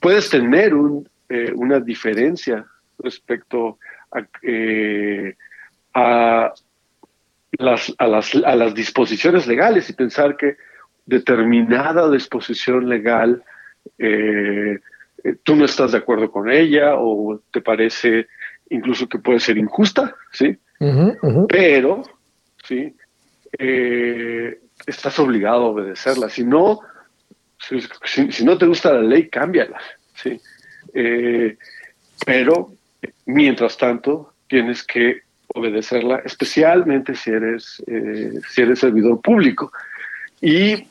puedes 0.00 0.28
tener 0.28 0.74
un, 0.74 1.08
una 1.54 1.78
diferencia 1.78 2.66
respecto 2.98 3.78
a, 5.94 6.52
las, 7.52 7.94
a, 7.98 8.06
las, 8.08 8.34
a 8.34 8.56
las 8.56 8.74
disposiciones 8.74 9.46
legales 9.46 9.88
y 9.88 9.92
pensar 9.92 10.36
que 10.36 10.56
determinada 11.06 12.10
disposición 12.10 12.88
legal 12.88 13.42
eh, 13.98 14.78
eh, 15.22 15.36
tú 15.42 15.56
no 15.56 15.64
estás 15.64 15.92
de 15.92 15.98
acuerdo 15.98 16.30
con 16.30 16.50
ella 16.50 16.94
o 16.96 17.40
te 17.50 17.60
parece 17.60 18.28
incluso 18.70 19.08
que 19.08 19.18
puede 19.18 19.40
ser 19.40 19.58
injusta, 19.58 20.14
¿sí? 20.32 20.56
Pero, 21.48 22.02
¿sí? 22.62 22.94
Eh, 23.58 24.58
estás 24.86 25.18
obligado 25.18 25.64
a 25.64 25.68
obedecerla. 25.68 26.28
Si 26.28 26.44
no, 26.44 26.80
si, 27.58 28.44
no 28.44 28.58
te 28.58 28.66
gusta 28.66 28.92
la 28.92 29.02
ley, 29.02 29.28
cámbiala, 29.28 29.80
¿sí? 30.14 30.40
pero, 32.24 32.72
mientras 33.26 33.76
tanto, 33.76 34.34
tienes 34.46 34.82
que 34.82 35.22
obedecerla, 35.48 36.22
especialmente 36.24 37.14
si 37.14 37.30
eres, 37.30 37.82
eh, 37.86 38.40
si 38.48 38.62
eres 38.62 38.80
servidor 38.80 39.20
público. 39.20 39.72
Y 40.40 40.86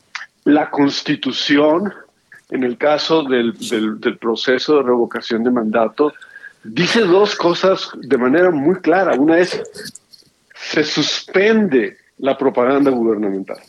la 0.45 0.69
constitución, 0.69 1.93
en 2.49 2.63
el 2.63 2.77
caso 2.77 3.23
del, 3.23 3.53
proceso 4.19 4.77
de 4.77 4.83
revocación 4.83 5.43
de 5.43 5.51
mandato, 5.51 6.13
dice 6.63 7.01
dos 7.01 7.35
cosas 7.35 7.89
de 7.95 8.17
manera 8.17 8.51
muy 8.51 8.75
clara. 8.81 9.15
Una 9.15 9.39
es, 9.39 9.61
se 10.53 10.83
suspende 10.83 11.97
la 12.19 12.37
propaganda 12.37 12.91
gubernamental. 12.91 13.59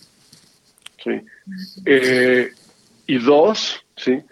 ¿sí? 1.02 1.20
Eh, 1.84 2.50
y 3.06 3.18
dos, 3.18 3.84
¿sí? 3.96 4.22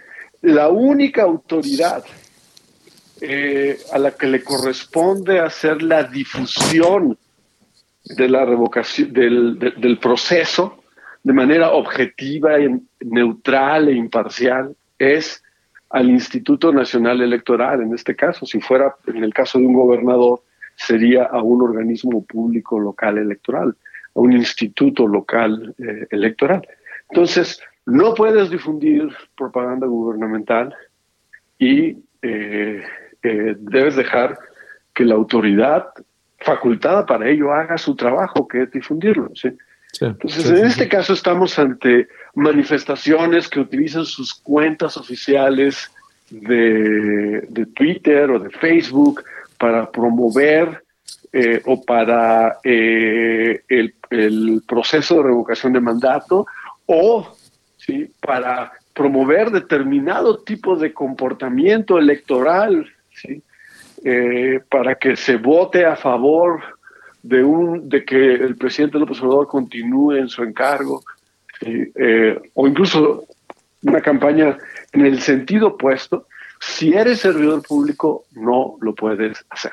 la 0.43 0.69
única 0.69 1.23
autoridad 1.23 2.05
eh, 3.21 3.79
a 3.93 3.99
la 3.99 4.11
que 4.11 4.27
le 4.27 4.43
corresponde 4.43 5.39
hacer 5.39 5.81
la 5.81 6.03
difusión 6.03 7.17
de 8.05 8.29
la 8.29 8.45
revocación 8.45 9.13
del, 9.13 9.99
proceso 10.01 10.82
de 11.23 11.33
manera 11.33 11.71
objetiva, 11.71 12.57
neutral 13.01 13.89
e 13.89 13.93
imparcial 13.93 14.75
es 14.99 15.43
al 15.91 16.09
Instituto 16.09 16.73
Nacional 16.73 17.21
Electoral, 17.21 17.83
en 17.83 17.95
este 17.95 18.17
caso, 18.17 18.47
si 18.47 18.61
fuera 18.61 18.97
en 19.07 19.23
el 19.23 19.35
caso 19.35 19.59
de 19.59 19.67
un 19.67 19.75
gobernador, 19.75 20.41
sería 20.75 21.25
a 21.25 21.43
un 21.43 21.63
organismo 21.63 22.25
público 22.25 22.81
local 22.81 23.19
electoral, 23.19 23.77
a 24.15 24.21
un 24.21 24.33
instituto 24.33 25.07
local 25.07 25.75
eh, 25.79 26.07
electoral. 26.11 26.67
Entonces, 27.11 27.61
no 27.85 28.15
puedes 28.15 28.51
difundir 28.51 29.09
propaganda 29.37 29.87
gubernamental 29.87 30.75
y 31.59 31.99
eh, 32.23 32.83
eh, 33.23 33.55
debes 33.59 33.97
dejar 33.97 34.39
que 34.95 35.05
la 35.05 35.15
autoridad 35.15 35.89
facultada 36.39 37.05
para 37.07 37.29
ello 37.29 37.53
haga 37.53 37.77
su 37.79 37.95
trabajo, 37.95 38.49
que 38.49 38.63
es 38.63 38.71
difundirlo. 38.71 39.31
Entonces, 40.01 40.47
en 40.51 40.67
este 40.67 40.89
caso 40.89 41.13
estamos 41.13 41.59
ante 41.59 42.09
manifestaciones 42.35 43.49
que 43.49 43.61
utilizan 43.61 44.07
sus 44.07 44.35
cuentas 44.35 44.97
oficiales 44.97 45.91
de, 46.31 47.67
Twitter 47.75 48.31
o 48.31 48.39
de 48.39 48.51
Facebook 48.51 49.23
para 49.59 49.91
promover 49.91 50.83
eh, 51.33 51.61
o 51.67 51.83
para 51.83 52.59
el, 52.63 53.95
el, 54.11 54.63
proceso 54.67 55.17
de 55.17 55.23
revocación 55.25 55.73
de 55.75 55.81
mandato 55.81 56.47
o 56.87 57.37
¿sí? 57.77 58.11
para 58.21 58.73
promover 58.95 59.51
determinado 59.51 60.39
tipo 60.39 60.77
de 60.77 60.93
comportamiento 60.93 61.99
electoral, 61.99 62.87
¿sí? 63.15 63.43
Eh, 64.05 64.61
para 64.69 64.97
que 64.97 65.17
se 65.17 65.37
vote 65.37 65.87
a 65.87 65.95
favor 65.95 66.61
de, 67.23 67.43
un, 67.43 67.89
de 67.89 68.05
que 68.05 68.35
el 68.35 68.57
presidente 68.57 68.99
López 68.99 69.21
Obrador 69.21 69.49
continúe 69.49 70.13
en 70.13 70.29
su 70.29 70.43
encargo, 70.43 71.03
eh, 71.61 72.41
o 72.55 72.67
incluso 72.67 73.25
una 73.83 74.01
campaña 74.01 74.59
en 74.93 75.07
el 75.07 75.21
sentido 75.21 75.69
opuesto, 75.69 76.27
si 76.61 76.93
eres 76.93 77.21
servidor 77.21 77.63
público 77.63 78.25
no 78.33 78.77
lo 78.81 78.95
puedes 78.95 79.45
hacer. 79.51 79.73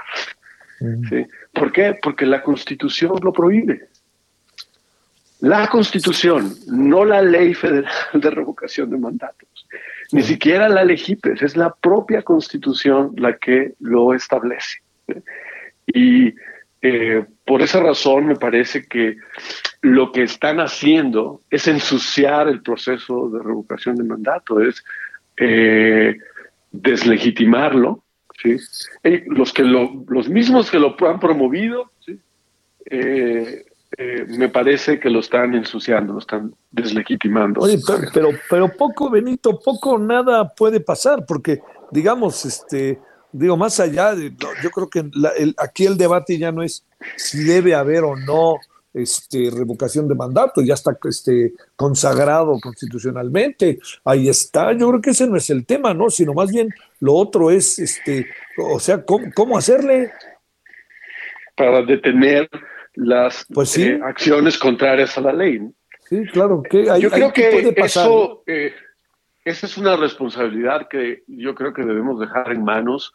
¿sí? 1.09 1.25
¿Por 1.53 1.71
qué? 1.71 1.97
Porque 2.01 2.25
la 2.25 2.41
constitución 2.41 3.13
lo 3.21 3.33
prohíbe. 3.33 3.89
La 5.41 5.67
Constitución, 5.67 6.53
no 6.67 7.05
la 7.05 7.21
Ley 7.21 7.53
Federal 7.53 7.93
de 8.13 8.29
Revocación 8.29 8.89
de 8.89 8.97
Mandatos, 8.97 9.67
ni 10.11 10.21
siquiera 10.21 10.67
la 10.67 10.83
LEGIPES, 10.83 11.41
es 11.41 11.55
la 11.55 11.73
propia 11.73 12.23
Constitución 12.23 13.13
la 13.15 13.37
que 13.37 13.73
lo 13.79 14.13
establece. 14.13 14.79
Y 15.87 16.33
eh, 16.81 17.25
por 17.45 17.61
esa 17.61 17.81
razón 17.81 18.27
me 18.27 18.35
parece 18.35 18.85
que 18.85 19.17
lo 19.81 20.11
que 20.11 20.23
están 20.23 20.59
haciendo 20.59 21.41
es 21.49 21.67
ensuciar 21.67 22.47
el 22.47 22.61
proceso 22.61 23.29
de 23.29 23.43
revocación 23.43 23.95
de 23.95 24.03
mandato, 24.03 24.61
es 24.61 24.83
eh, 25.37 26.17
deslegitimarlo. 26.71 28.03
¿sí? 28.41 28.57
los, 29.27 29.51
que 29.51 29.63
los 29.63 30.29
mismos 30.29 30.71
que 30.71 30.79
lo 30.79 30.95
han 31.07 31.19
promovido. 31.19 31.91
Eh, 32.85 33.65
eh, 33.97 34.25
me 34.29 34.49
parece 34.49 34.99
que 34.99 35.09
lo 35.09 35.19
están 35.19 35.55
ensuciando, 35.55 36.13
lo 36.13 36.19
están 36.19 36.53
deslegitimando. 36.71 37.61
Oye, 37.61 37.79
pero, 38.13 38.29
pero, 38.49 38.69
poco, 38.69 39.09
Benito, 39.09 39.59
poco 39.59 39.97
nada 39.97 40.53
puede 40.55 40.79
pasar, 40.79 41.25
porque, 41.25 41.59
digamos, 41.91 42.45
este, 42.45 42.99
digo, 43.31 43.57
más 43.57 43.79
allá 43.79 44.15
de, 44.15 44.33
yo 44.63 44.69
creo 44.71 44.89
que 44.89 45.09
aquí 45.57 45.85
el 45.85 45.97
debate 45.97 46.37
ya 46.37 46.51
no 46.51 46.63
es 46.63 46.85
si 47.15 47.43
debe 47.43 47.75
haber 47.75 48.03
o 48.03 48.15
no 48.15 48.57
este, 48.93 49.49
revocación 49.51 50.07
de 50.07 50.15
mandato, 50.15 50.61
ya 50.61 50.73
está 50.73 50.97
este, 51.07 51.53
consagrado 51.75 52.59
constitucionalmente, 52.61 53.79
ahí 54.03 54.29
está, 54.29 54.73
yo 54.73 54.89
creo 54.89 55.01
que 55.01 55.11
ese 55.11 55.27
no 55.27 55.37
es 55.37 55.49
el 55.49 55.65
tema, 55.65 55.93
¿no? 55.93 56.09
Sino 56.09 56.33
más 56.33 56.51
bien 56.51 56.69
lo 56.99 57.13
otro 57.13 57.51
es, 57.51 57.79
este, 57.79 58.27
o 58.57 58.79
sea, 58.79 59.03
¿cómo, 59.03 59.27
cómo 59.35 59.57
hacerle? 59.57 60.11
Para 61.55 61.83
detener 61.83 62.49
las 62.95 63.45
pues 63.53 63.77
eh, 63.77 63.99
acciones 64.03 64.57
contrarias 64.57 65.17
a 65.17 65.21
la 65.21 65.33
ley. 65.33 65.61
Sí, 66.09 66.23
claro. 66.33 66.63
que 66.63 66.85
yo 66.99 67.11
creo 67.11 67.31
que 67.31 67.73
eso, 67.77 68.43
eh, 68.47 68.73
esa 69.49 69.65
es 69.65 69.77
una 69.77 69.95
responsabilidad 69.95 70.87
que 70.87 71.23
yo 71.27 71.55
creo 71.55 71.73
que 71.73 71.83
debemos 71.83 72.19
dejar 72.19 72.51
en 72.51 72.63
manos 72.63 73.13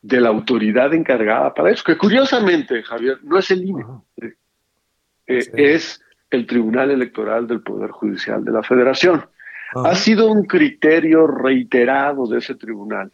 de 0.00 0.20
la 0.20 0.28
autoridad 0.28 0.92
encargada 0.94 1.54
para 1.54 1.70
eso, 1.70 1.84
que 1.84 1.96
curiosamente, 1.96 2.82
Javier, 2.82 3.18
no 3.22 3.38
es 3.38 3.50
el 3.50 3.64
INE, 3.64 3.84
eh, 4.16 4.34
es 5.26 6.02
el 6.30 6.46
Tribunal 6.46 6.90
Electoral 6.90 7.46
del 7.46 7.60
Poder 7.60 7.90
Judicial 7.90 8.44
de 8.44 8.52
la 8.52 8.62
Federación. 8.62 9.26
Ha 9.74 9.94
sido 9.94 10.30
un 10.30 10.44
criterio 10.44 11.26
reiterado 11.26 12.26
de 12.26 12.38
ese 12.38 12.54
tribunal 12.54 13.10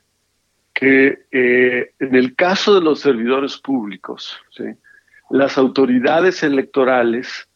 que 0.75 1.27
en 1.31 2.15
el 2.15 2.35
caso 2.37 2.75
de 2.75 2.81
los 2.81 3.01
servidores 3.01 3.59
públicos, 3.59 4.41
¿sí? 4.51 4.65
las 5.31 5.59
autoridades 5.59 6.43
electorales 6.43 7.49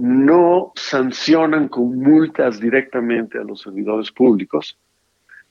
no 0.00 0.72
sancionan 0.76 1.68
con 1.68 1.98
multas 1.98 2.58
directamente 2.58 3.38
a 3.38 3.44
los 3.44 3.60
servidores 3.60 4.10
públicos, 4.10 4.78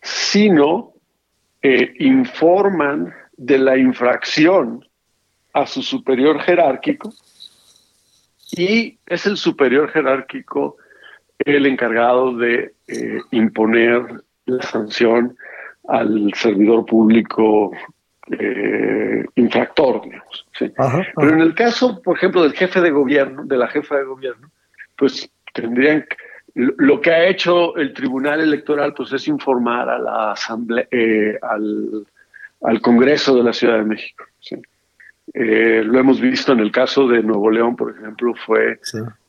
sino 0.01 0.93
eh, 1.61 1.93
informan 1.99 3.13
de 3.37 3.57
la 3.59 3.77
infracción 3.77 4.85
a 5.53 5.65
su 5.65 5.81
superior 5.81 6.39
jerárquico 6.41 7.13
y 8.51 8.97
es 9.05 9.25
el 9.25 9.37
superior 9.37 9.91
jerárquico 9.91 10.77
el 11.39 11.65
encargado 11.65 12.35
de 12.35 12.73
eh, 12.87 13.19
imponer 13.31 14.23
la 14.45 14.63
sanción 14.63 15.37
al 15.87 16.31
servidor 16.33 16.85
público 16.85 17.71
eh, 18.31 19.25
infractor, 19.35 20.01
digamos. 20.03 20.45
Pero 20.57 21.29
en 21.29 21.41
el 21.41 21.53
caso, 21.55 22.01
por 22.01 22.17
ejemplo, 22.17 22.43
del 22.43 22.53
jefe 22.53 22.81
de 22.81 22.91
gobierno, 22.91 23.45
de 23.45 23.57
la 23.57 23.67
jefa 23.67 23.97
de 23.97 24.03
gobierno, 24.03 24.49
pues 24.95 25.29
tendrían 25.53 26.05
lo 26.53 26.99
que 26.99 27.11
ha 27.11 27.27
hecho 27.27 27.75
el 27.77 27.93
Tribunal 27.93 28.41
Electoral, 28.41 28.93
pues 28.93 29.13
es 29.13 29.27
informar 29.27 29.89
a 29.89 29.99
la 29.99 30.31
Asamblea, 30.31 30.87
eh, 30.91 31.37
al, 31.41 32.05
al, 32.61 32.81
Congreso 32.81 33.35
de 33.35 33.43
la 33.43 33.53
Ciudad 33.53 33.77
de 33.77 33.85
México. 33.85 34.25
Eh, 35.33 35.83
lo 35.85 35.99
hemos 35.99 36.19
visto 36.19 36.51
en 36.51 36.59
el 36.59 36.71
caso 36.71 37.07
de 37.07 37.21
Nuevo 37.21 37.51
León, 37.51 37.75
por 37.75 37.91
ejemplo, 37.91 38.33
fue 38.45 38.79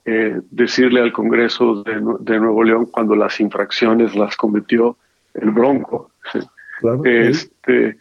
eh, 0.06 0.40
decirle 0.50 1.02
al 1.02 1.12
Congreso 1.12 1.82
de, 1.82 2.02
de, 2.20 2.40
Nuevo 2.40 2.64
León 2.64 2.86
cuando 2.86 3.14
las 3.14 3.38
infracciones 3.38 4.14
las 4.16 4.36
cometió 4.36 4.96
el 5.34 5.50
Bronco. 5.50 6.10
este, 7.04 7.98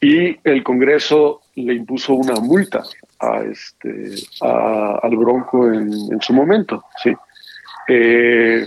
y 0.00 0.38
el 0.44 0.62
Congreso 0.62 1.42
le 1.56 1.74
impuso 1.74 2.14
una 2.14 2.34
multa 2.34 2.82
a 3.18 3.42
este 3.42 4.14
al 4.40 5.16
Bronco 5.16 5.70
en, 5.72 6.20
su 6.20 6.32
momento, 6.32 6.84
sí, 7.02 7.12
eh, 7.88 8.66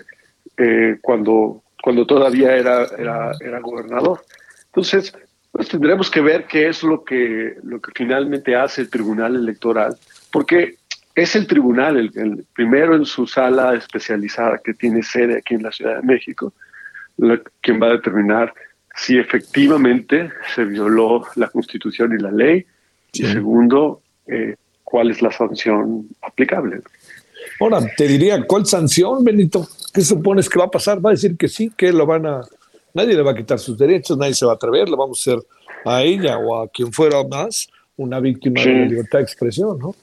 eh, 0.57 0.97
cuando 1.01 1.63
cuando 1.81 2.05
todavía 2.05 2.55
era, 2.55 2.85
era, 2.97 3.59
gobernador. 3.59 4.23
Entonces, 4.67 5.13
pues 5.51 5.67
tendremos 5.67 6.09
que 6.09 6.21
ver 6.21 6.45
qué 6.45 6.69
es 6.69 6.81
lo 6.81 7.03
que 7.03 7.57
lo 7.63 7.81
que 7.81 7.91
finalmente 7.93 8.55
hace 8.55 8.81
el 8.81 8.89
Tribunal 8.89 9.35
Electoral, 9.35 9.97
porque 10.31 10.77
es 11.15 11.35
el 11.35 11.45
tribunal 11.45 11.97
el, 11.97 12.45
primero 12.53 12.95
en 12.95 13.05
su 13.05 13.27
sala 13.27 13.75
especializada 13.75 14.59
que 14.63 14.73
tiene 14.73 15.03
sede 15.03 15.37
aquí 15.37 15.55
en 15.55 15.63
la 15.63 15.71
Ciudad 15.71 15.97
de 15.97 16.03
México, 16.03 16.53
quien 17.61 17.81
va 17.81 17.87
a 17.87 17.91
determinar 17.91 18.53
si 18.95 19.17
efectivamente 19.17 20.29
se 20.55 20.65
violó 20.65 21.23
la 21.35 21.47
Constitución 21.49 22.15
y 22.17 22.21
la 22.21 22.31
ley, 22.31 22.65
y 23.11 23.25
segundo, 23.25 24.01
eh, 24.27 24.55
cuál 24.83 25.11
es 25.11 25.21
la 25.21 25.31
sanción 25.31 26.07
aplicable. 26.21 26.81
Ahora, 27.59 27.79
te 27.95 28.07
diría, 28.07 28.41
¿cuál 28.45 28.65
sanción, 28.65 29.23
Benito? 29.23 29.67
¿Qué 29.93 30.01
supones 30.01 30.49
que 30.49 30.59
va 30.59 30.65
a 30.65 30.71
pasar? 30.71 31.03
Va 31.03 31.11
a 31.11 31.13
decir 31.13 31.37
que 31.37 31.47
sí, 31.47 31.71
que 31.75 31.91
lo 31.91 32.05
van 32.05 32.25
a... 32.25 32.41
Nadie 32.93 33.15
le 33.15 33.21
va 33.21 33.31
a 33.31 33.35
quitar 33.35 33.59
sus 33.59 33.77
derechos, 33.77 34.17
nadie 34.17 34.33
se 34.33 34.45
va 34.45 34.53
a 34.53 34.55
atrever, 34.55 34.89
le 34.89 34.95
vamos 34.95 35.19
a 35.19 35.31
hacer 35.31 35.43
a 35.85 36.03
ella 36.03 36.37
o 36.37 36.61
a 36.61 36.67
quien 36.69 36.91
fuera 36.91 37.23
más 37.23 37.67
una 37.97 38.19
víctima 38.19 38.61
de 38.61 38.71
la 38.71 38.85
libertad 38.85 39.19
de 39.19 39.23
expresión, 39.23 39.77
¿no? 39.79 39.95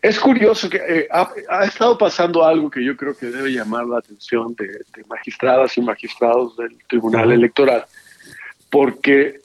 Es 0.00 0.18
curioso 0.18 0.68
que 0.68 0.76
eh, 0.76 1.08
ha, 1.10 1.64
estado 1.64 1.96
pasando 1.96 2.44
algo 2.44 2.70
que 2.70 2.84
yo 2.84 2.96
creo 2.96 3.16
que 3.16 3.26
debe 3.26 3.50
llamar 3.50 3.86
la 3.86 3.98
atención 3.98 4.54
de, 4.54 4.84
magistradas 5.06 5.76
y 5.78 5.80
magistrados 5.80 6.56
del 6.56 6.76
Tribunal 6.88 7.32
Electoral, 7.32 7.84
porque 8.70 9.40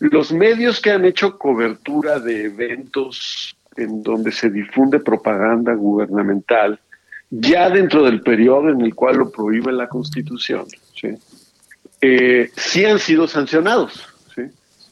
los 0.00 0.32
medios 0.32 0.80
que 0.80 0.90
han 0.90 1.04
hecho 1.04 1.38
cobertura 1.38 2.18
de 2.20 2.44
eventos 2.44 3.56
en 3.76 4.02
donde 4.02 4.32
se 4.32 4.50
difunde 4.50 5.00
propaganda 5.00 5.74
gubernamental, 5.74 6.78
ya 7.30 7.70
dentro 7.70 8.04
del 8.04 8.20
periodo 8.20 8.68
en 8.68 8.82
el 8.82 8.94
cual 8.94 9.16
lo 9.16 9.30
prohíbe 9.30 9.72
la 9.72 9.88
Constitución, 9.88 10.66
sí, 10.94 11.08
eh, 12.00 12.50
sí 12.54 12.84
han 12.84 12.98
sido 12.98 13.26
sancionados 13.26 14.11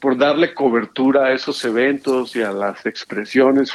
por 0.01 0.17
darle 0.17 0.55
cobertura 0.55 1.27
a 1.27 1.33
esos 1.33 1.65
eventos 1.65 2.35
y 2.35 2.43
a 2.43 2.53
las 2.53 2.85
expresiones 2.87 3.73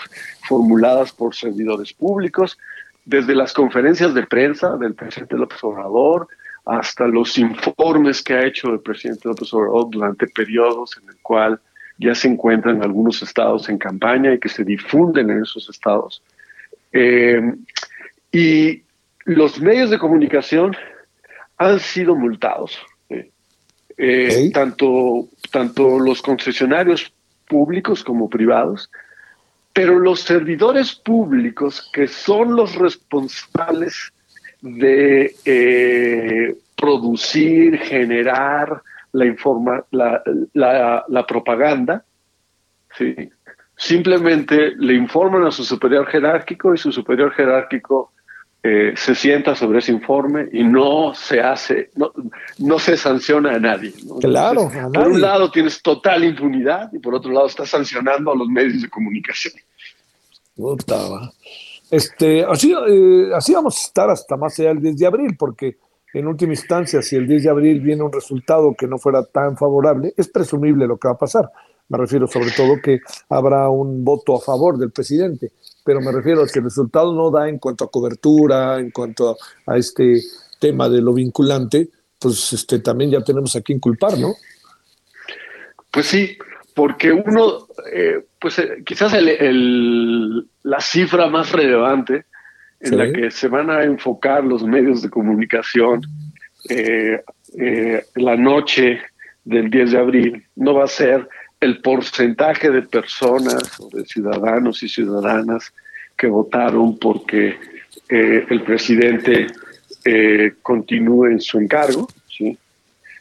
formuladas 0.47 1.11
por 1.11 1.35
servidores 1.35 1.93
públicos, 1.93 2.57
desde 3.05 3.35
las 3.35 3.53
conferencias 3.53 4.13
de 4.13 4.25
prensa 4.25 4.75
del 4.77 4.95
presidente 4.95 5.37
López 5.37 5.63
Obrador 5.63 6.27
hasta 6.65 7.07
los 7.07 7.37
informes 7.37 8.23
que 8.23 8.33
ha 8.33 8.45
hecho 8.45 8.69
el 8.73 8.79
presidente 8.79 9.27
López 9.27 9.53
Obrador 9.53 9.89
durante 9.91 10.27
periodos 10.27 10.97
en 11.01 11.09
el 11.09 11.17
cual 11.21 11.59
ya 11.97 12.15
se 12.15 12.27
encuentran 12.27 12.81
algunos 12.81 13.21
estados 13.21 13.69
en 13.69 13.77
campaña 13.77 14.33
y 14.33 14.39
que 14.39 14.49
se 14.49 14.63
difunden 14.63 15.29
en 15.29 15.43
esos 15.43 15.69
estados. 15.69 16.23
Eh, 16.91 17.53
y 18.31 18.81
los 19.25 19.61
medios 19.61 19.91
de 19.91 19.99
comunicación 19.99 20.75
han 21.57 21.79
sido 21.79 22.15
multados. 22.15 22.77
Eh, 23.97 24.51
tanto, 24.53 25.29
tanto 25.55 25.99
los 25.99 26.21
concesionarios 26.21 27.13
públicos 27.47 28.03
como 28.03 28.29
privados, 28.29 28.91
pero 29.71 29.97
los 29.99 30.19
servidores 30.19 30.93
públicos 30.93 31.89
que 31.93 32.09
son 32.09 32.57
los 32.57 32.75
responsables 32.75 34.11
de 34.59 35.33
eh, 35.45 36.57
producir, 36.75 37.77
generar 37.77 38.81
la, 39.13 39.25
informa, 39.25 39.81
la, 39.91 40.21
la, 41.07 41.25
propaganda, 41.25 42.03
¿sí? 42.97 43.15
simplemente 43.77 44.75
le 44.75 44.93
informan 44.93 45.45
a 45.45 45.51
su 45.51 45.63
superior 45.63 46.05
jerárquico 46.07 46.73
y 46.73 46.77
su 46.77 46.91
superior 46.91 47.31
jerárquico 47.31 48.11
eh, 48.67 48.93
se 48.95 49.13
sienta 49.13 49.53
sobre 49.53 49.77
ese 49.77 49.91
informe 49.91 50.49
y 50.51 50.63
no 50.63 51.13
se 51.13 51.39
hace, 51.39 51.91
no, 51.93 52.11
no 52.57 52.79
se 52.79 52.97
sanciona 52.97 53.53
a 53.53 53.59
nadie. 53.59 53.93
Claro. 54.19 54.71
Por 54.91 55.07
un 55.07 55.21
lado 55.21 55.51
tienes 55.51 55.83
total 55.83 56.23
impunidad 56.23 56.89
y 56.91 56.97
por 56.97 57.13
otro 57.13 57.31
lado 57.31 57.45
estás 57.45 57.69
sancionando 57.69 58.31
a 58.31 58.35
los 58.35 58.47
medios 58.47 58.81
de 58.81 58.89
comunicación. 58.89 59.53
Este, 61.91 62.43
así, 62.43 62.73
eh, 62.73 63.29
así 63.35 63.53
vamos 63.53 63.77
a 63.77 63.81
estar 63.85 64.09
hasta 64.09 64.35
más 64.35 64.59
allá 64.59 64.69
del 64.69 64.81
10 64.81 64.97
de 64.97 65.05
abril, 65.05 65.35
porque 65.37 65.77
en 66.15 66.25
última 66.25 66.53
instancia, 66.53 67.03
si 67.03 67.15
el 67.17 67.27
10 67.27 67.43
de 67.43 67.49
abril 67.51 67.81
viene 67.81 68.01
un 68.01 68.11
resultado 68.11 68.73
que 68.75 68.87
no 68.87 68.97
fuera 68.97 69.23
tan 69.25 69.57
favorable, 69.57 70.11
es 70.17 70.27
presumible 70.27 70.87
lo 70.87 70.97
que 70.97 71.07
va 71.07 71.13
a 71.13 71.19
pasar. 71.19 71.51
Me 71.89 71.97
refiero 71.97 72.27
sobre 72.27 72.51
todo 72.51 72.81
que 72.81 72.99
habrá 73.29 73.69
un 73.69 74.03
voto 74.03 74.35
a 74.35 74.41
favor 74.41 74.77
del 74.77 74.91
presidente 74.91 75.51
pero 75.85 76.01
me 76.01 76.11
refiero 76.11 76.41
a 76.41 76.47
que 76.47 76.57
el 76.57 76.65
resultado 76.65 77.13
no 77.13 77.29
da 77.29 77.47
en 77.47 77.59
cuanto 77.59 77.85
a 77.85 77.91
cobertura, 77.91 78.79
en 78.79 78.89
cuanto 78.89 79.37
a, 79.67 79.77
este 79.77 80.19
tema 80.59 80.89
de 80.89 80.99
lo 80.99 81.13
vinculante, 81.13 81.89
pues 82.19 82.53
este, 82.53 82.79
también 82.79 83.11
ya 83.11 83.21
tenemos 83.21 83.55
a 83.55 83.61
quien 83.61 83.79
culpar, 83.79 84.17
¿no? 84.17 84.33
Pues 85.91 86.07
sí, 86.07 86.39
porque 86.73 87.11
uno, 87.11 87.67
eh, 87.93 88.25
pues 88.39 88.57
eh, 88.57 88.81
quizás 88.83 89.13
el, 89.13 90.47
la 90.63 90.81
cifra 90.81 91.29
más 91.29 91.51
relevante 91.51 92.25
en 92.79 92.97
la 92.97 93.11
que 93.11 93.29
se 93.29 93.47
van 93.47 93.69
a 93.69 93.83
enfocar 93.83 94.43
los 94.43 94.63
medios 94.63 95.03
de 95.03 95.09
comunicación 95.11 96.01
eh, 96.67 97.21
la 98.15 98.35
noche 98.35 99.01
del 99.43 99.69
10 99.69 99.91
de 99.91 99.97
abril 99.99 100.47
no 100.55 100.73
va 100.73 100.85
a 100.85 100.87
ser 100.87 101.29
el 101.59 101.81
porcentaje 101.81 102.69
de 102.69 102.81
personas 102.83 103.79
o 103.79 103.89
de 103.89 104.05
ciudadanos 104.05 104.83
y 104.83 104.89
ciudadanas 104.89 105.73
que 106.17 106.27
votaron 106.27 106.97
porque 106.97 107.57
eh, 108.09 108.45
el 108.49 108.63
presidente 108.63 109.47
eh, 110.03 110.53
continúe 110.61 111.25
en 111.27 111.41
su 111.41 111.57
encargo, 111.57 112.07
¿sí? 112.27 112.57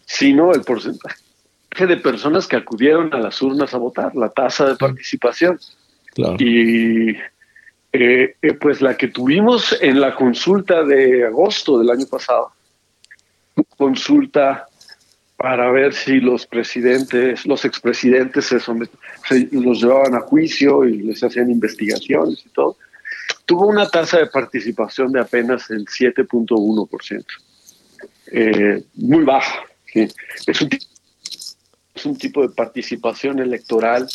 sino 0.05 0.53
el 0.53 0.62
porcentaje 0.62 1.16
de 1.87 1.97
personas 1.97 2.47
que 2.47 2.57
acudieron 2.57 3.12
a 3.14 3.18
las 3.18 3.41
urnas 3.43 3.74
a 3.74 3.78
votar, 3.78 4.14
la 4.14 4.28
tasa 4.28 4.66
de 4.66 4.76
participación. 4.76 5.59
Y 6.39 7.16
eh, 7.93 8.35
pues 8.61 8.80
la 8.80 8.97
que 8.97 9.09
tuvimos 9.09 9.76
en 9.80 10.01
la 10.01 10.14
consulta 10.14 10.85
de 10.85 11.26
agosto 11.26 11.78
del 11.78 11.91
año 11.91 12.07
pasado, 12.07 12.53
consulta 13.76 14.66
para 15.37 15.70
ver 15.70 15.93
si 15.93 16.20
los 16.20 16.47
presidentes, 16.47 17.45
los 17.45 17.64
expresidentes 17.64 18.47
se, 18.47 18.59
los 19.53 19.82
llevaban 19.82 20.14
a 20.14 20.20
juicio 20.20 20.85
y 20.85 21.03
les 21.03 21.22
hacían 21.22 21.51
investigaciones 21.51 22.45
y 22.47 22.49
todo, 22.51 22.76
tuvo 23.45 23.66
una 23.66 23.89
tasa 23.89 24.18
de 24.18 24.26
participación 24.26 25.12
de 25.12 25.20
apenas 25.20 25.70
el 25.70 25.87
7.1%. 25.87 27.24
Eh, 28.32 28.85
muy 28.95 29.24
baja. 29.24 29.64
Es, 29.93 30.61
un, 30.62 30.70
es 31.95 32.07
un 32.07 32.16
tipo 32.16 32.43
de 32.43 32.49
participación 32.49 33.39
electoral 33.39 34.09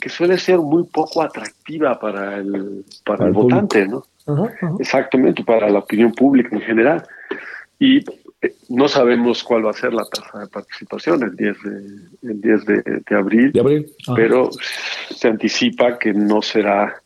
que 0.00 0.08
suele 0.08 0.38
ser 0.38 0.58
muy 0.58 0.84
poco 0.84 1.22
atractiva 1.22 1.98
para 1.98 2.36
el, 2.36 2.84
para, 3.04 3.26
el, 3.26 3.32
votante, 3.32 3.88
¿no? 3.88 4.04
Exactamente, 4.78 5.42
para 5.42 5.68
la 5.70 5.80
opinión 5.80 6.12
pública 6.12 6.54
en 6.54 6.62
general. 6.62 7.06
Y 7.78 8.04
no 8.68 8.88
sabemos 8.88 9.42
cuál 9.42 9.66
va 9.66 9.70
a 9.70 9.74
ser 9.74 9.92
la 9.92 10.04
tasa 10.04 10.40
de 10.40 10.46
participación 10.48 11.22
el 11.22 11.36
10 11.36 11.56
de, 11.62 12.30
el 12.30 12.40
10 12.40 12.64
de, 12.64 13.16
abril, 13.16 13.52
pero 14.14 14.50
se 15.10 15.28
anticipa 15.28 15.98
que 15.98 16.12
no 16.12 16.42
será 16.42 17.02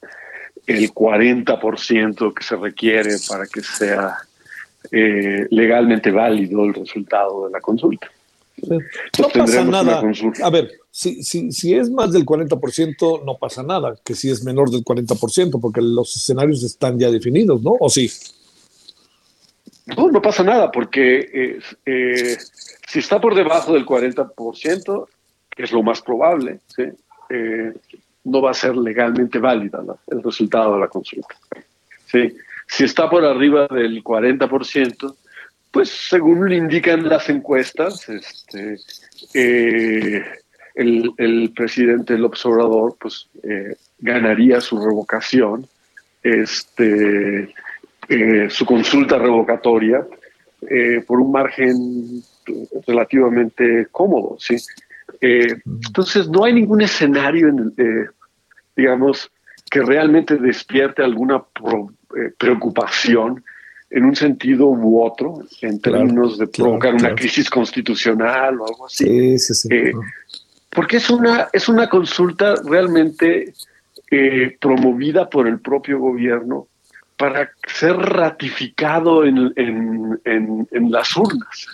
el 0.66 0.92
40% 0.92 2.34
que 2.34 2.42
se 2.42 2.56
requiere 2.56 3.16
para 3.28 3.46
que 3.46 3.60
sea 3.60 4.16
eh, 4.92 5.46
legalmente 5.50 6.10
válido 6.10 6.64
el 6.64 6.74
resultado 6.74 7.46
de 7.46 7.52
la 7.52 7.60
consulta. 7.60 8.10
no 8.66 9.28
pasa 9.32 9.64
nada. 9.64 10.02
A 10.42 10.50
ver, 10.50 10.70
si, 10.90 11.22
si, 11.22 11.52
si 11.52 11.74
es 11.74 11.90
más 11.90 12.12
del 12.12 12.24
40%, 12.24 13.24
no 13.24 13.36
pasa 13.38 13.62
nada, 13.62 13.94
que 14.04 14.14
si 14.14 14.30
es 14.30 14.44
menor 14.44 14.70
del 14.70 14.84
40%, 14.84 15.60
porque 15.60 15.80
los 15.80 16.16
escenarios 16.16 16.62
están 16.62 16.98
ya 16.98 17.10
definidos, 17.10 17.62
¿no? 17.62 17.76
¿O 17.78 17.88
sí? 17.88 18.10
No, 19.96 20.10
no 20.10 20.22
pasa 20.22 20.42
nada, 20.42 20.70
porque 20.70 21.58
eh, 21.84 22.36
si 22.88 22.98
está 22.98 23.20
por 23.20 23.34
debajo 23.34 23.74
del 23.74 23.86
40%, 23.86 25.06
que 25.50 25.62
es 25.62 25.72
lo 25.72 25.82
más 25.82 26.02
probable, 26.02 26.60
eh, 27.28 27.72
no 28.24 28.42
va 28.42 28.50
a 28.50 28.54
ser 28.54 28.76
legalmente 28.76 29.38
válida 29.38 29.82
el 30.08 30.22
resultado 30.22 30.74
de 30.74 30.80
la 30.80 30.88
consulta. 30.88 31.34
¿sí? 32.06 32.34
Si 32.66 32.84
está 32.84 33.08
por 33.08 33.24
arriba 33.24 33.66
del 33.68 34.02
40%, 34.04 35.14
pues 35.70 35.88
según 35.88 36.48
le 36.48 36.56
indican 36.56 37.08
las 37.08 37.28
encuestas, 37.28 38.08
este, 38.08 38.76
eh, 39.34 40.24
el, 40.74 41.12
el, 41.16 41.52
presidente 41.54 42.14
del 42.14 42.24
observador 42.24 42.96
pues, 43.00 43.28
ganaría 43.98 44.60
su 44.60 44.84
revocación. 44.84 45.66
Este, 46.22 47.54
eh, 48.12 48.50
su 48.50 48.66
consulta 48.66 49.18
revocatoria 49.18 50.04
eh, 50.68 51.00
por 51.06 51.20
un 51.20 51.30
margen 51.30 52.20
relativamente 52.84 53.86
cómodo, 53.92 54.36
¿sí? 54.36 54.56
Eh, 55.20 55.60
entonces, 55.64 56.28
no 56.28 56.42
hay 56.42 56.54
ningún 56.54 56.82
escenario, 56.82 57.46
en, 57.46 57.72
digamos, 58.74 59.30
que 59.70 59.82
realmente 59.82 60.38
despierte 60.38 61.04
alguna 61.04 61.44
preocupación 62.36 63.44
en 63.90 64.04
un 64.04 64.16
sentido 64.16 64.66
u 64.66 65.04
otro, 65.04 65.44
en 65.60 65.80
términos 65.80 66.36
de 66.36 66.48
provocar 66.48 66.94
una 66.94 67.14
crisis 67.14 67.48
constitucional 67.48 68.60
o 68.60 68.66
algo 68.66 68.86
así. 68.86 69.04
porque 70.68 70.96
es 70.96 71.10
una, 71.10 71.48
es 71.52 71.68
una 71.68 71.88
consulta 71.88 72.56
realmente 72.64 73.54
promovida 74.60 75.30
por 75.30 75.46
el 75.46 75.60
propio 75.60 76.00
gobierno 76.00 76.66
para 77.20 77.50
ser 77.66 77.96
ratificado 77.96 79.26
en, 79.26 79.52
en, 79.54 80.90
las 80.90 81.14
urnas, 81.18 81.66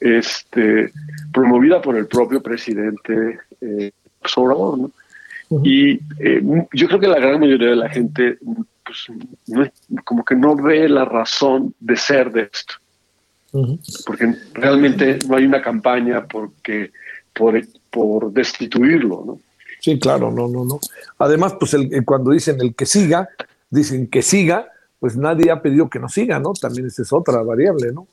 este, 0.00 0.90
promovida 1.30 1.82
por 1.82 1.94
el 1.94 2.06
propio 2.06 2.42
presidente 2.42 3.38
eh, 3.60 3.92
Obrador. 4.34 4.90
Y 5.62 6.00
eh, 6.18 6.42
yo 6.72 6.88
creo 6.88 6.98
que 6.98 7.06
la 7.06 7.20
gran 7.20 7.38
mayoría 7.38 7.68
de 7.68 7.76
la 7.76 7.90
gente 7.90 8.38
pues, 8.82 9.06
como 10.04 10.24
que 10.24 10.34
no 10.34 10.56
ve 10.56 10.88
la 10.88 11.04
razón 11.04 11.74
de 11.78 11.96
ser 11.96 12.32
de 12.32 12.48
esto. 12.50 12.74
Porque 14.06 14.34
realmente 14.54 15.18
no 15.28 15.36
hay 15.36 15.44
una 15.44 15.60
campaña 15.60 16.26
porque, 16.26 16.92
por, 17.34 17.60
por 17.90 18.32
destituirlo, 18.32 19.22
¿no? 19.26 19.40
Sí, 19.80 19.98
claro, 19.98 20.30
no, 20.32 20.48
no, 20.48 20.64
no. 20.64 20.80
Además, 21.18 21.56
pues 21.60 21.74
el, 21.74 22.04
cuando 22.06 22.30
dicen 22.30 22.58
el 22.60 22.74
que 22.74 22.86
siga, 22.86 23.28
dicen 23.70 24.08
que 24.08 24.22
siga, 24.22 24.68
pues 24.98 25.16
nadie 25.16 25.50
ha 25.50 25.62
pedido 25.62 25.88
que 25.88 25.98
no 25.98 26.08
siga, 26.08 26.38
¿no? 26.38 26.52
También 26.52 26.86
esa 26.86 27.02
es 27.02 27.12
otra 27.12 27.42
variable, 27.42 27.92
¿no? 27.92 28.08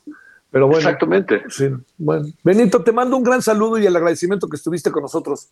Pero 0.50 0.66
bueno. 0.66 0.78
Exactamente. 0.78 1.42
Sí, 1.48 1.68
bueno. 1.98 2.26
Benito, 2.42 2.82
te 2.82 2.92
mando 2.92 3.16
un 3.16 3.24
gran 3.24 3.42
saludo 3.42 3.78
y 3.78 3.86
el 3.86 3.96
agradecimiento 3.96 4.48
que 4.48 4.56
estuviste 4.56 4.90
con 4.90 5.02
nosotros. 5.02 5.48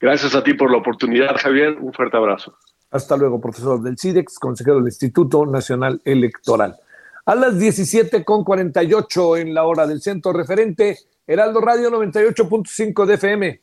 Gracias 0.00 0.34
a 0.34 0.42
ti 0.42 0.54
por 0.54 0.70
la 0.70 0.78
oportunidad, 0.78 1.36
Javier. 1.36 1.76
Un 1.80 1.92
fuerte 1.92 2.16
abrazo. 2.16 2.56
Hasta 2.90 3.16
luego, 3.16 3.40
profesor 3.40 3.80
del 3.82 3.98
CIDEX, 3.98 4.38
consejero 4.38 4.76
del 4.76 4.86
Instituto 4.86 5.46
Nacional 5.46 6.00
Electoral. 6.04 6.76
A 7.24 7.34
las 7.34 7.58
17 7.58 8.24
con 8.24 8.44
48 8.44 9.36
en 9.36 9.54
la 9.54 9.64
hora 9.64 9.86
del 9.86 10.02
centro 10.02 10.32
referente, 10.32 10.98
Heraldo 11.26 11.60
Radio 11.60 11.90
98.5 11.90 13.06
de 13.06 13.14
FM. 13.14 13.60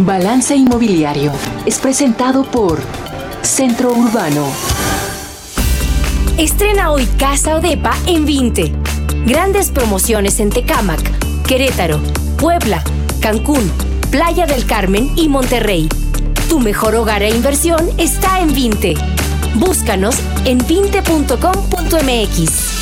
Balance 0.00 0.56
Inmobiliario 0.56 1.30
es 1.66 1.78
presentado 1.78 2.44
por 2.50 2.78
Centro 3.44 3.92
Urbano. 3.92 4.50
Estrena 6.38 6.90
hoy 6.90 7.06
Casa 7.18 7.56
Odepa 7.56 7.94
en 8.06 8.24
20. 8.24 8.72
Grandes 9.26 9.70
promociones 9.70 10.40
en 10.40 10.48
Tecámac, 10.50 11.00
Querétaro, 11.46 12.00
Puebla, 12.38 12.82
Cancún, 13.20 13.70
Playa 14.10 14.46
del 14.46 14.64
Carmen 14.66 15.12
y 15.16 15.28
Monterrey. 15.28 15.88
Tu 16.48 16.58
mejor 16.58 16.94
hogar 16.94 17.22
e 17.22 17.28
inversión 17.30 17.86
está 17.98 18.40
en 18.40 18.54
20. 18.54 18.94
Búscanos 19.56 20.16
en 20.44 20.58
20.com.mx. 20.60 22.73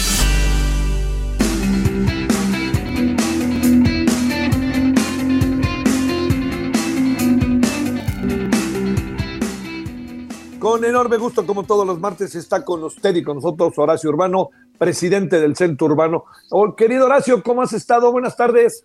Con 10.63 10.85
enorme 10.85 11.17
gusto, 11.17 11.45
como 11.45 11.65
todos 11.65 11.85
los 11.85 11.99
martes, 11.99 12.37
está 12.37 12.65
con 12.65 12.85
usted 12.85 13.17
y 13.17 13.25
con 13.25 13.39
nosotros 13.39 13.77
Horacio 13.77 14.11
Urbano, 14.11 14.51
presidente 14.79 15.41
del 15.41 15.57
Centro 15.57 15.89
Urbano. 15.89 16.27
Oh, 16.53 16.77
querido 16.77 17.07
Horacio, 17.07 17.43
¿cómo 17.43 17.63
has 17.63 17.73
estado? 17.73 18.13
Buenas 18.13 18.37
tardes. 18.37 18.85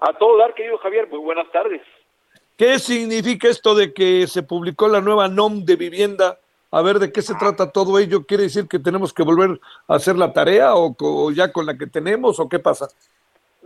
A 0.00 0.16
todo 0.16 0.38
dar, 0.38 0.54
querido 0.54 0.78
Javier, 0.78 1.08
muy 1.08 1.18
buenas 1.18 1.50
tardes. 1.50 1.82
¿Qué 2.56 2.78
significa 2.78 3.48
esto 3.48 3.74
de 3.74 3.92
que 3.92 4.28
se 4.28 4.44
publicó 4.44 4.86
la 4.86 5.00
nueva 5.00 5.26
NOM 5.26 5.64
de 5.64 5.74
vivienda? 5.74 6.38
A 6.70 6.80
ver, 6.80 7.00
¿de 7.00 7.10
qué 7.10 7.22
se 7.22 7.34
trata 7.34 7.72
todo 7.72 7.98
ello? 7.98 8.24
¿Quiere 8.24 8.44
decir 8.44 8.68
que 8.68 8.78
tenemos 8.78 9.12
que 9.12 9.24
volver 9.24 9.60
a 9.88 9.96
hacer 9.96 10.16
la 10.16 10.32
tarea 10.32 10.76
o, 10.76 10.94
o 10.96 11.32
ya 11.32 11.50
con 11.50 11.66
la 11.66 11.76
que 11.76 11.88
tenemos 11.88 12.38
o 12.38 12.48
qué 12.48 12.60
pasa? 12.60 12.86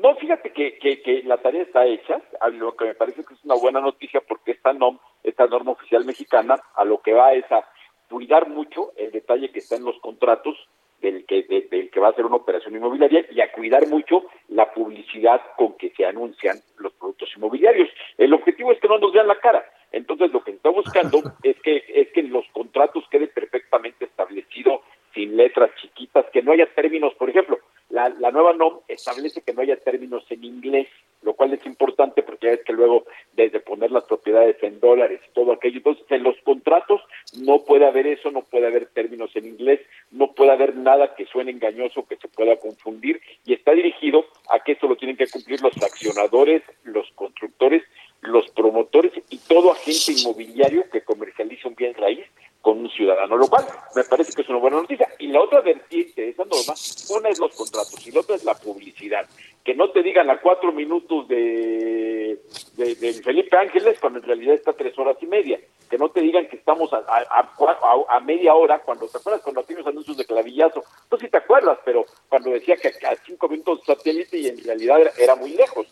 No, 0.04 0.14
fíjate 0.16 0.52
que, 0.52 0.76
que, 0.76 1.22
la 1.24 1.38
tarea 1.38 1.62
está 1.62 1.86
hecha, 1.86 2.20
a 2.38 2.50
lo 2.50 2.76
que 2.76 2.84
me 2.84 2.94
parece 2.94 3.24
que 3.24 3.32
es 3.32 3.42
una 3.42 3.54
buena 3.54 3.80
noticia 3.80 4.20
porque 4.20 4.50
esta 4.50 4.74
NOM, 4.74 4.98
esta 5.22 5.46
norma 5.46 5.70
oficial 5.72 6.04
mexicana, 6.04 6.56
a 6.74 6.84
lo 6.84 7.00
que 7.00 7.14
va 7.14 7.32
es 7.32 7.50
a 7.50 7.66
cuidar 8.10 8.50
mucho 8.50 8.92
el 8.98 9.12
detalle 9.12 9.50
que 9.50 9.60
está 9.60 9.76
en 9.76 9.86
los 9.86 9.98
contratos 10.00 10.58
del 11.00 11.24
que, 11.24 11.44
del 11.70 11.90
que 11.90 12.00
va 12.00 12.08
a 12.08 12.12
ser 12.12 12.26
una 12.26 12.36
operación 12.36 12.76
inmobiliaria 12.76 13.24
y 13.30 13.40
a 13.40 13.50
cuidar 13.50 13.88
mucho 13.88 14.26
la 14.48 14.74
publicidad 14.74 15.40
con 15.56 15.72
que 15.78 15.88
se 15.96 16.04
anuncian 16.04 16.58
los 16.76 16.92
productos 16.92 17.30
inmobiliarios. 17.34 17.88
El 18.18 18.34
objetivo 18.34 18.72
es 18.72 18.80
que 18.80 18.88
no 18.88 18.98
nos 18.98 19.10
vean 19.10 19.26
la 19.26 19.40
cara. 19.40 19.64
Entonces 19.90 20.30
lo 20.32 20.44
que 20.44 20.50
está 20.50 20.68
buscando 20.68 21.22
es 21.42 21.58
que 21.62 21.82
es 21.88 22.12
que 22.12 22.24
los 22.24 22.44
contratos 22.52 23.04
quede 23.10 23.28
perfectamente 23.28 24.04
establecido 24.04 24.82
sin 25.14 25.36
letras 25.36 25.70
chiquitas, 25.80 26.26
que 26.32 26.42
no 26.42 26.52
haya 26.52 26.66
términos, 26.74 27.14
por 27.14 27.30
ejemplo, 27.30 27.58
la, 27.88 28.08
la 28.08 28.30
nueva 28.30 28.52
NOM 28.52 28.80
establece 28.88 29.42
que 29.42 29.52
no 29.52 29.62
haya 29.62 29.76
términos 29.76 30.24
en 30.30 30.44
inglés, 30.44 30.88
lo 31.22 31.34
cual 31.34 31.52
es 31.54 31.64
importante 31.64 32.22
porque 32.22 32.48
ya 32.48 32.52
es 32.54 32.64
que 32.64 32.72
luego 32.72 33.04
desde 33.32 33.60
poner 33.60 33.90
las 33.90 34.04
propiedades 34.04 34.62
en 34.62 34.80
dólares 34.80 35.20
y 35.26 35.32
todo 35.32 35.52
aquello, 35.52 35.78
entonces 35.78 36.04
en 36.10 36.22
los 36.22 36.36
contratos 36.44 37.00
no 37.38 37.64
puede 37.64 37.86
haber 37.86 38.06
eso, 38.06 38.30
no 38.30 38.42
puede 38.42 38.66
haber 38.66 38.86
términos 38.86 39.30
en 39.34 39.46
inglés, 39.46 39.80
no 40.10 40.32
puede 40.32 40.52
haber 40.52 40.76
nada 40.76 41.14
que 41.14 41.26
suene 41.26 41.50
engañoso, 41.50 42.06
que 42.06 42.16
se 42.16 42.28
pueda 42.28 42.56
confundir 42.56 43.20
y 43.44 43.54
está 43.54 43.72
dirigido 43.72 44.26
a 44.50 44.60
que 44.60 44.72
eso 44.72 44.86
lo 44.86 44.96
tienen 44.96 45.16
que 45.16 45.28
cumplir 45.28 45.62
los 45.62 45.76
accionadores, 45.82 46.62
los 46.84 47.10
constructores, 47.12 47.82
los 48.20 48.50
promotores 48.50 49.12
y 49.30 49.38
todo 49.38 49.72
agente 49.72 50.12
inmobiliario 50.12 50.88
que 50.90 51.02
comercialice 51.02 51.68
un 51.68 51.74
bien 51.74 51.94
raíz 51.94 52.24
con 52.64 52.78
un 52.78 52.90
ciudadano, 52.90 53.36
lo 53.36 53.46
cual 53.46 53.66
me 53.94 54.02
parece 54.04 54.32
que 54.32 54.40
es 54.40 54.48
una 54.48 54.58
buena 54.58 54.78
noticia. 54.78 55.06
Y 55.18 55.26
la 55.26 55.42
otra 55.42 55.60
vertiente 55.60 56.22
de 56.22 56.30
esa 56.30 56.44
norma, 56.46 56.72
una 57.10 57.28
es 57.28 57.38
los 57.38 57.54
contratos 57.54 58.06
y 58.06 58.10
la 58.10 58.20
otra 58.20 58.36
es 58.36 58.44
la 58.44 58.54
publicidad. 58.54 59.28
Que 59.62 59.74
no 59.74 59.90
te 59.90 60.02
digan 60.02 60.30
a 60.30 60.40
cuatro 60.40 60.72
minutos 60.72 61.28
de, 61.28 62.40
de, 62.76 63.12
Felipe 63.22 63.56
Ángeles 63.56 63.98
cuando 64.00 64.18
en 64.18 64.24
realidad 64.24 64.54
está 64.54 64.72
tres 64.72 64.98
horas 64.98 65.18
y 65.20 65.26
media. 65.26 65.60
Que 65.90 65.98
no 65.98 66.08
te 66.08 66.22
digan 66.22 66.48
que 66.48 66.56
estamos 66.56 66.90
a, 66.94 67.04
a, 67.06 68.20
media 68.20 68.54
hora, 68.54 68.78
cuando 68.78 69.08
te 69.08 69.18
acuerdas 69.18 69.42
cuando 69.42 69.62
tienes 69.64 69.86
anuncios 69.86 70.16
de 70.16 70.24
clavillazo. 70.24 70.82
Tú 71.10 71.18
sí 71.18 71.28
te 71.28 71.36
acuerdas, 71.36 71.78
pero 71.84 72.06
cuando 72.30 72.50
decía 72.50 72.76
que 72.76 72.88
a 72.88 73.14
cinco 73.26 73.46
minutos 73.46 73.82
satélite 73.84 74.38
y 74.38 74.48
en 74.48 74.64
realidad 74.64 75.00
era 75.18 75.36
muy 75.36 75.50
lejos 75.50 75.86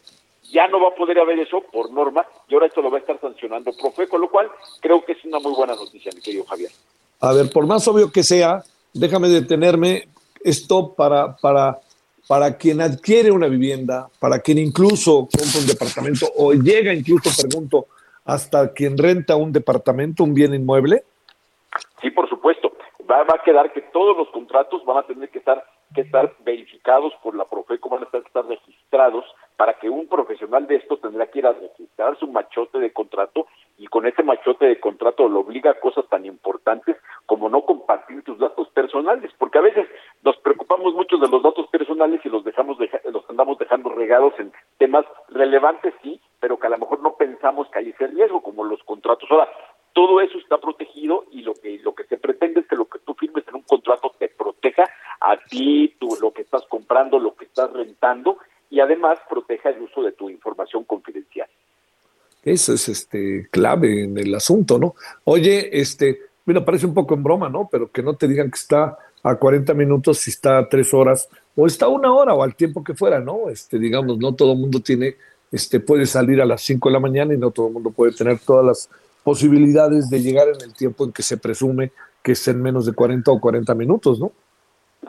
ya 0.53 0.69
no 0.69 0.81
va 0.81 0.89
a 0.89 0.95
poder 0.95 1.19
haber 1.19 1.39
eso 1.41 1.63
por 1.73 1.91
norma 1.91 2.25
y 2.47 2.55
ahora 2.55 2.67
esto 2.67 2.83
lo 2.83 2.91
va 2.91 2.99
a 2.99 3.01
estar 3.01 3.19
sancionando 3.21 3.73
Profe, 3.73 4.07
con 4.07 4.21
lo 4.21 4.31
cual 4.31 4.51
creo 4.81 5.05
que 5.05 5.13
es 5.13 5.25
una 5.25 5.41
muy 5.41 5.55
buena 5.55 5.75
noticia, 5.75 6.13
mi 6.15 6.21
querido 6.21 6.45
Javier. 6.45 6.71
A 7.21 7.33
ver, 7.33 7.51
por 7.51 7.67
más 7.67 7.87
obvio 7.89 8.13
que 8.13 8.23
sea, 8.23 8.63
déjame 8.93 9.29
detenerme 9.29 10.09
esto 10.45 10.93
para, 10.95 11.37
para, 11.37 11.79
para 12.29 12.57
quien 12.57 12.81
adquiere 12.81 13.31
una 13.31 13.49
vivienda, 13.49 14.09
para 14.21 14.41
quien 14.41 14.59
incluso 14.59 15.29
compra 15.31 15.61
un 15.61 15.67
departamento 15.67 16.27
o 16.37 16.53
llega 16.53 16.93
incluso, 16.93 17.31
pregunto, 17.41 17.87
hasta 18.25 18.73
quien 18.73 18.99
renta 18.99 19.37
un 19.37 19.53
departamento, 19.53 20.23
un 20.23 20.35
bien 20.35 20.55
inmueble. 20.55 21.05
Sí, 22.01 22.11
por 22.11 22.29
supuesto. 22.29 22.73
Va, 23.11 23.25
va 23.25 23.35
a 23.41 23.43
quedar 23.45 23.73
que 23.73 23.81
todos 23.81 24.17
los 24.17 24.29
contratos 24.29 24.85
van 24.85 24.99
a 24.99 25.03
tener 25.05 25.29
que 25.31 25.39
estar 25.39 25.65
que 25.93 26.03
estar 26.03 26.35
verificados 26.45 27.13
por 27.23 27.35
la 27.35 27.45
Profeco, 27.45 27.89
van 27.89 28.03
a 28.03 28.05
estar, 28.07 28.23
estar 28.23 28.47
registrados 28.47 29.25
para 29.57 29.75
que 29.75 29.89
un 29.89 30.07
profesional 30.09 30.67
de 30.67 30.77
esto 30.77 30.97
tendrá 30.99 31.27
que 31.27 31.41
ir 31.41 31.47
a 31.47 31.53
registrar 31.53 32.19
su 32.19 32.27
machote 32.27 32.79
de 32.79 32.93
contrato 32.93 33.47
y 33.79 33.87
con 33.87 34.07
ese 34.07 34.23
machote 34.23 34.67
de 34.67 34.81
contrato 34.81 35.29
lo 35.29 35.41
obliga 35.41 35.73
a 35.73 35.81
cosas 35.81 36.07
tan 36.09 36.25
importantes 36.25 36.97
como 37.27 37.49
no 37.49 37.63
compartir 37.63 38.23
tus 38.23 38.39
datos 38.39 38.69
personales, 38.71 39.31
porque 39.39 39.59
a 39.59 39.63
veces 39.63 39.87
nos 40.23 40.37
preocupamos 40.39 40.95
mucho 40.95 41.17
de 41.19 41.29
los 41.29 41.43
datos 41.43 41.67
personales 41.69 42.21
y 42.25 42.29
los 42.29 42.45
dejamos 42.45 42.79
los 43.11 43.31
andamos 43.31 43.59
dejando 43.59 43.91
regados 43.91 44.35
en 44.39 44.53
temas 44.79 45.05
relevantes 45.29 45.95
sí, 46.03 46.21
pero 46.41 46.59
que 46.59 46.67
a 46.67 46.71
lo 46.71 46.79
mejor 46.79 47.01
no 47.01 47.17
pensamos 47.17 47.69
que 47.71 47.79
hay 47.79 47.91
ese 47.91 48.07
riesgo 48.09 48.43
como 48.43 48.65
los 48.65 48.83
contratos. 48.85 49.31
Ahora, 49.31 49.49
todo 49.93 50.21
eso 50.21 50.39
está 50.39 50.59
protegido 50.59 51.25
y 51.31 51.43
lo 51.43 51.55
que 51.55 51.79
lo 51.79 51.95
que 51.95 52.05
se 52.05 52.17
pretende 52.17 52.61
es 52.61 52.67
que 52.67 52.77
lo 52.77 52.87
que 52.87 52.99
tú 53.01 53.15
firmes 53.15 53.47
en 53.49 53.57
un 53.57 53.63
contrato 53.63 54.15
te 54.19 54.29
proteja 54.29 54.85
a 55.21 55.37
ti, 55.37 55.95
tú, 55.99 56.09
lo 56.21 56.33
que 56.33 56.43
estás 56.43 56.67
comprando, 56.67 57.19
lo 57.19 57.35
que 57.35 57.45
estás 57.45 57.73
rentando 57.73 58.39
y 58.73 58.81
además 58.81 59.19
proteja 59.29 59.69
el 59.69 59.83
uso 59.83 60.03
de 60.03 60.13
tu 60.13 60.31
información 60.31 60.85
confidencial. 60.85 61.47
Eso 62.43 62.73
es 62.73 62.89
este 62.89 63.47
clave 63.51 64.05
en 64.05 64.17
el 64.17 64.35
asunto, 64.35 64.79
¿no? 64.79 64.95
Oye, 65.25 65.79
este, 65.79 66.21
mira, 66.47 66.65
parece 66.65 66.87
un 66.87 66.95
poco 66.95 67.13
en 67.13 67.23
broma, 67.23 67.51
¿no? 67.51 67.69
Pero 67.71 67.93
que 67.93 68.03
no 68.03 68.15
te 68.15 68.27
digan 68.27 68.51
que 68.51 68.59
está 68.59 68.97
a 69.23 69.35
40 69.35 69.75
minutos 69.75 70.21
si 70.21 70.31
está 70.31 70.57
a 70.57 70.69
3 70.71 70.95
horas 70.95 71.29
o 71.55 71.67
está 71.67 71.85
a 71.85 71.91
una 71.91 72.15
hora 72.15 72.33
o 72.33 72.43
al 72.43 72.55
tiempo 72.55 72.83
que 72.83 72.95
fuera, 72.95 73.21
¿no? 73.21 73.51
Este, 73.51 73.79
digamos, 73.79 74.17
no 74.17 74.35
todo 74.35 74.55
el 74.55 74.59
mundo 74.59 74.81
tiene, 74.81 75.17
este, 75.53 75.79
puede 75.79 76.07
salir 76.07 76.41
a 76.41 76.47
las 76.47 76.63
5 76.63 76.89
de 76.89 76.93
la 76.95 77.01
mañana 77.01 77.35
y 77.35 77.37
no 77.37 77.51
todo 77.51 77.67
el 77.67 77.75
mundo 77.75 77.91
puede 77.91 78.13
tener 78.13 78.39
todas 78.39 78.65
las 78.65 78.91
posibilidades 79.23 80.09
de 80.09 80.23
llegar 80.23 80.49
en 80.49 80.63
el 80.63 80.73
tiempo 80.73 81.05
en 81.05 81.13
que 81.13 81.23
se 81.23 81.37
presume 81.37 81.93
que 82.23 82.33
es 82.33 82.49
en 82.49 82.63
menos 82.63 82.87
de 82.87 82.95
40 82.95 83.31
o 83.31 83.39
40 83.39 83.75
minutos, 83.75 84.19
¿no? 84.19 84.33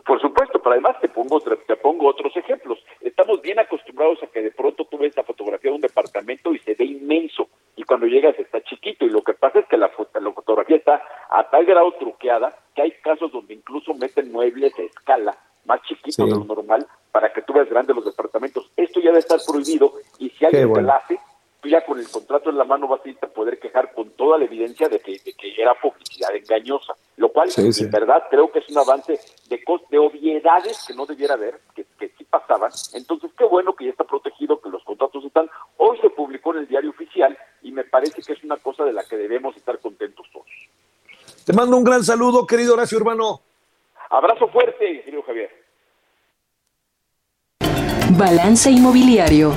Por 0.06 0.20
supuesto, 0.20 0.43
pero 0.64 0.74
además 0.74 1.00
te 1.02 1.10
pongo, 1.10 1.42
te 1.42 1.76
pongo 1.76 2.08
otros 2.08 2.36
ejemplos. 2.38 2.80
Estamos 3.02 3.42
bien 3.42 3.60
acostumbrados 3.60 4.24
a 4.24 4.28
que 4.28 4.42
de 4.42 4.52
pronto 4.52 4.86
tú 4.86 4.98
ves 4.98 5.16
la 5.16 5.24
fotografía 5.24 5.70
de 5.70 5.76
un 5.76 5.82
departamento 5.82 6.54
y 6.54 6.60
se 6.60 6.74
ve 6.74 6.86
inmenso, 6.86 7.50
y 7.76 7.84
cuando 7.84 8.08
llegas 8.08 8.38
está 8.40 8.62
chiquito, 8.62 9.06
y 9.06 9.10
lo 9.10 9.22
que 9.22 9.34
pasa 9.34 9.60
es 9.60 9.68
que 9.68 9.78
la, 9.78 9.92
la 10.22 10.32
fotografía 10.32 10.78
está 10.78 11.04
a 11.30 11.50
tal 11.50 11.66
grado 11.66 11.92
truqueada 11.94 12.58
que 12.74 12.82
hay 12.82 12.92
casos 13.04 13.32
donde 13.32 13.54
incluso 13.54 13.94
meten 13.94 14.32
muebles 14.32 14.78
a 14.80 14.84
escala 14.84 15.38
más 15.66 15.82
chiquitos 15.84 16.30
de 16.30 16.36
lo 16.36 16.44
normal 16.44 16.86
para 17.12 17.32
que 17.32 17.42
tú 17.42 17.54
veas 17.54 17.70
grandes 17.70 17.96
los 17.96 18.06
departamentos. 18.06 18.72
Esto 18.76 19.00
ya 19.00 19.08
debe 19.08 19.20
estar 19.20 19.40
prohibido 19.46 19.94
y 20.20 20.30
si 20.30 20.46
alguien 20.46 20.74
te 20.74 20.82
lo 20.82 20.94
hace, 20.94 21.20
tú 21.64 21.70
ya 21.70 21.84
con 21.86 21.98
el 21.98 22.10
contrato 22.10 22.50
en 22.50 22.58
la 22.58 22.66
mano 22.66 22.88
vas 22.88 23.00
a 23.06 23.26
a 23.26 23.30
poder 23.30 23.58
quejar 23.58 23.94
con 23.94 24.10
toda 24.12 24.38
la 24.38 24.46
evidencia 24.46 24.90
de 24.90 25.00
que, 25.00 25.18
que 25.20 25.54
era 25.58 25.74
publicidad 25.80 26.36
engañosa, 26.36 26.94
lo 27.16 27.30
cual 27.30 27.50
en 27.56 27.92
verdad 27.92 28.24
creo 28.30 28.52
que 28.52 28.60
es 28.60 28.70
un 28.70 28.78
avance 28.78 29.18
de, 29.48 29.64
de 29.90 29.98
obviedades 29.98 30.84
que 30.86 30.94
no 30.94 31.06
debiera 31.06 31.36
haber, 31.36 31.62
que, 31.74 31.86
que 31.98 32.10
sí 32.18 32.26
pasaban. 32.26 32.72
Entonces, 32.94 33.32
qué 33.38 33.46
bueno 33.46 33.74
que 33.74 33.86
ya 33.86 33.92
está 33.92 34.04
protegido, 34.04 34.60
que 34.60 34.70
los 34.70 34.84
contratos 34.84 35.24
están. 35.24 35.50
Hoy 35.78 35.98
se 36.02 36.10
publicó 36.10 36.52
en 36.54 36.60
el 36.60 36.68
diario 36.68 36.90
oficial 36.90 37.38
y 37.62 37.72
me 37.72 37.86
parece 37.86 38.22
que 38.22 38.34
es 38.34 38.44
una 38.44 38.58
cosa 38.58 38.84
de 38.84 38.92
la 38.92 39.04
que 39.06 39.16
debemos 39.16 39.56
estar 39.56 39.80
contentos 39.80 40.28
todos. 40.34 40.48
Te 41.46 41.54
mando 41.54 41.78
un 41.78 41.84
gran 41.84 42.04
saludo, 42.04 42.46
querido 42.46 42.74
Horacio 42.74 42.98
Urbano. 42.98 43.42
Abrazo 44.10 44.48
fuerte, 44.50 45.02
querido 45.04 45.24
Javier. 45.24 45.50
Balance 48.18 48.70
Inmobiliario 48.70 49.54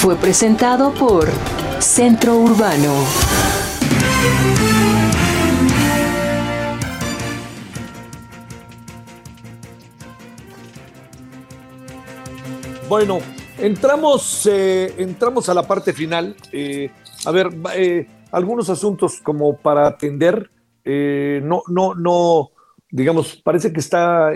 fue 0.00 0.16
presentado 0.16 0.94
por 0.94 1.28
Centro 1.78 2.38
Urbano. 2.38 3.04
Bueno, 12.88 13.18
entramos, 13.58 14.48
eh, 14.50 14.94
entramos 14.96 15.50
a 15.50 15.54
la 15.54 15.64
parte 15.64 15.92
final. 15.92 16.34
Eh, 16.50 16.90
a 17.26 17.30
ver, 17.30 17.50
eh, 17.76 18.08
algunos 18.32 18.70
asuntos 18.70 19.20
como 19.22 19.58
para 19.58 19.86
atender. 19.86 20.50
no, 20.82 21.62
no, 21.68 21.94
no, 21.94 22.50
digamos, 22.90 23.36
parece 23.44 23.70
que 23.70 23.80
está 23.80 24.32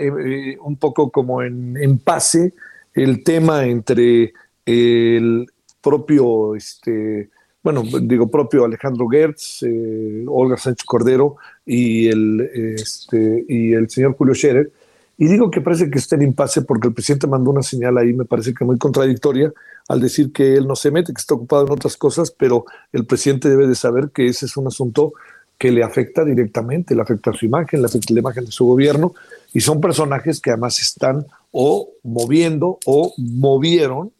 un 0.61 0.77
poco 0.77 1.09
como 1.09 1.41
en, 1.41 1.75
en 1.75 1.97
pase 1.97 2.53
el 2.93 3.23
tema 3.23 3.65
entre 3.65 4.31
el 4.67 5.47
propio, 5.85 6.55
este, 6.55 7.29
bueno, 7.61 7.83
digo 8.01 8.27
propio 8.27 8.65
Alejandro 8.65 9.07
Gertz, 9.07 9.61
eh, 9.61 10.25
Olga 10.27 10.57
Sánchez 10.57 10.83
Cordero 10.83 11.35
y 11.63 12.07
el, 12.07 12.41
este, 12.41 13.45
y 13.47 13.73
el 13.73 13.87
señor 13.87 14.15
Julio 14.17 14.33
Scherer. 14.33 14.71
Y 15.17 15.27
digo 15.27 15.51
que 15.51 15.61
parece 15.61 15.89
que 15.91 15.99
está 15.99 16.15
en 16.15 16.23
impasse 16.23 16.63
porque 16.63 16.87
el 16.87 16.93
presidente 16.93 17.27
mandó 17.27 17.51
una 17.51 17.61
señal 17.61 17.97
ahí, 17.99 18.13
me 18.13 18.25
parece 18.25 18.53
que 18.53 18.65
muy 18.65 18.79
contradictoria, 18.79 19.53
al 19.87 20.01
decir 20.01 20.33
que 20.33 20.55
él 20.55 20.67
no 20.67 20.75
se 20.75 20.89
mete, 20.89 21.13
que 21.13 21.21
está 21.21 21.35
ocupado 21.35 21.67
en 21.67 21.71
otras 21.71 21.95
cosas, 21.95 22.31
pero 22.31 22.65
el 22.91 23.05
presidente 23.05 23.47
debe 23.47 23.67
de 23.67 23.75
saber 23.75 24.09
que 24.09 24.25
ese 24.25 24.47
es 24.47 24.57
un 24.57 24.67
asunto 24.67 25.13
que 25.57 25.71
le 25.71 25.83
afecta 25.83 26.25
directamente, 26.25 26.95
le 26.95 27.03
afecta 27.03 27.29
a 27.29 27.33
su 27.33 27.45
imagen, 27.45 27.81
le 27.81 27.85
afecta 27.85 28.13
la 28.13 28.19
imagen 28.19 28.45
de 28.45 28.51
su 28.51 28.65
gobierno, 28.65 29.13
y 29.53 29.61
son 29.61 29.79
personajes 29.79 30.41
que 30.41 30.49
además 30.49 30.79
están 30.79 31.25
o 31.51 31.91
moviendo 32.03 32.79
o 32.85 33.13
movieron 33.17 34.11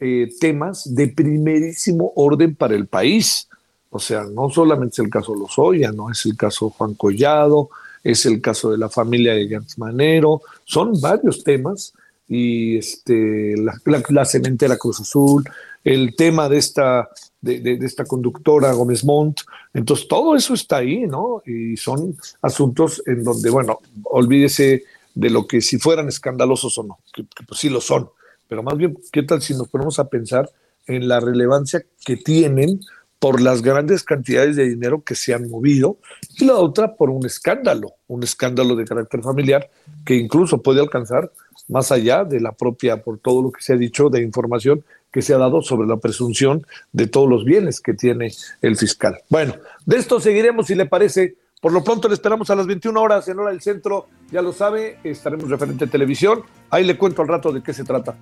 eh, 0.00 0.30
temas 0.40 0.94
de 0.94 1.08
primerísimo 1.08 2.12
orden 2.16 2.54
para 2.54 2.74
el 2.74 2.86
país. 2.86 3.48
O 3.90 3.98
sea, 3.98 4.24
no 4.24 4.50
solamente 4.50 4.94
es 4.94 4.98
el 5.00 5.10
caso 5.10 5.34
Lozoya, 5.34 5.92
no 5.92 6.10
es 6.10 6.24
el 6.26 6.36
caso 6.36 6.70
Juan 6.70 6.94
Collado, 6.94 7.70
es 8.04 8.26
el 8.26 8.40
caso 8.40 8.70
de 8.70 8.78
la 8.78 8.88
familia 8.88 9.34
de 9.34 9.48
Gantz 9.48 9.78
Manero, 9.78 10.42
son 10.64 11.00
varios 11.00 11.42
temas 11.42 11.92
y 12.28 12.76
este, 12.76 13.54
la, 13.56 14.24
cementera 14.24 14.76
Cruz 14.76 15.00
Azul, 15.00 15.44
el 15.82 16.14
tema 16.14 16.48
de 16.48 16.58
esta, 16.58 17.08
de, 17.40 17.78
esta 17.82 18.04
conductora 18.04 18.72
Gómez 18.72 19.04
Montt. 19.04 19.40
Entonces, 19.72 20.06
todo 20.08 20.36
eso 20.36 20.54
está 20.54 20.78
ahí, 20.78 21.06
¿no? 21.06 21.42
Y 21.46 21.76
son 21.76 22.16
asuntos 22.42 23.02
en 23.06 23.24
donde, 23.24 23.48
bueno, 23.50 23.78
olvídese 24.04 24.84
de 25.14 25.30
lo 25.30 25.46
que 25.46 25.60
si 25.60 25.78
fueran 25.78 26.08
escandalosos 26.08 26.76
o 26.78 26.82
no, 26.82 26.98
que, 27.12 27.24
pues 27.46 27.60
sí 27.60 27.68
lo 27.70 27.80
son, 27.80 28.10
pero 28.48 28.62
más 28.62 28.76
bien, 28.76 28.98
¿qué 29.12 29.22
tal 29.22 29.42
si 29.42 29.54
nos 29.54 29.68
ponemos 29.68 29.98
a 29.98 30.08
pensar 30.08 30.50
en 30.86 31.06
la 31.06 31.20
relevancia 31.20 31.84
que 32.04 32.16
tienen 32.16 32.80
por 33.18 33.40
las 33.40 33.62
grandes 33.62 34.04
cantidades 34.04 34.56
de 34.56 34.68
dinero 34.68 35.02
que 35.02 35.14
se 35.14 35.34
han 35.34 35.50
movido 35.50 35.98
y 36.38 36.44
la 36.44 36.54
otra 36.54 36.94
por 36.94 37.10
un 37.10 37.26
escándalo, 37.26 37.94
un 38.06 38.22
escándalo 38.22 38.76
de 38.76 38.84
carácter 38.84 39.22
familiar 39.22 39.68
que 40.04 40.14
incluso 40.14 40.62
puede 40.62 40.80
alcanzar 40.80 41.30
más 41.66 41.92
allá 41.92 42.24
de 42.24 42.40
la 42.40 42.52
propia, 42.52 43.02
por 43.02 43.18
todo 43.18 43.42
lo 43.42 43.52
que 43.52 43.60
se 43.60 43.72
ha 43.72 43.76
dicho 43.76 44.08
de 44.08 44.22
información 44.22 44.84
que 45.12 45.22
se 45.22 45.34
ha 45.34 45.38
dado 45.38 45.62
sobre 45.62 45.88
la 45.88 45.96
presunción 45.96 46.66
de 46.92 47.06
todos 47.06 47.28
los 47.28 47.44
bienes 47.44 47.80
que 47.80 47.94
tiene 47.94 48.32
el 48.62 48.76
fiscal. 48.76 49.18
Bueno, 49.28 49.54
de 49.84 49.96
esto 49.96 50.20
seguiremos 50.20 50.66
si 50.66 50.74
le 50.74 50.86
parece. 50.86 51.36
Por 51.60 51.72
lo 51.72 51.82
pronto 51.82 52.08
le 52.08 52.14
esperamos 52.14 52.48
a 52.50 52.54
las 52.54 52.66
21 52.66 53.00
horas 53.00 53.26
en 53.28 53.38
hora 53.38 53.50
del 53.50 53.60
centro. 53.60 54.06
Ya 54.30 54.42
lo 54.42 54.52
sabe, 54.52 54.98
estaremos 55.02 55.50
referente 55.50 55.84
a 55.84 55.88
televisión. 55.88 56.42
Ahí 56.70 56.84
le 56.84 56.96
cuento 56.96 57.22
al 57.22 57.28
rato 57.28 57.52
de 57.52 57.62
qué 57.62 57.72
se 57.72 57.84
trata. 57.84 58.16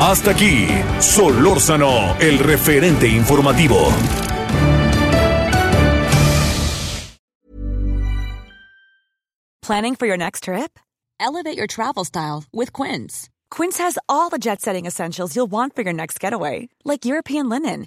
Hasta 0.00 0.30
aquí, 0.30 0.66
Solórzano, 0.98 2.16
el 2.18 2.38
referente 2.38 3.06
informativo. 3.06 3.92
Planning 9.62 9.94
for 9.94 10.06
your 10.06 10.16
next 10.16 10.44
trip? 10.44 10.78
Elevate 11.20 11.56
your 11.56 11.68
travel 11.68 12.04
style 12.04 12.44
with 12.52 12.72
Quince. 12.72 13.28
Quince 13.50 13.78
has 13.78 13.98
all 14.08 14.30
the 14.30 14.38
jet 14.38 14.60
setting 14.60 14.86
essentials 14.86 15.36
you'll 15.36 15.50
want 15.50 15.76
for 15.76 15.82
your 15.82 15.92
next 15.92 16.18
getaway, 16.18 16.68
like 16.84 17.04
European 17.04 17.48
linen, 17.48 17.86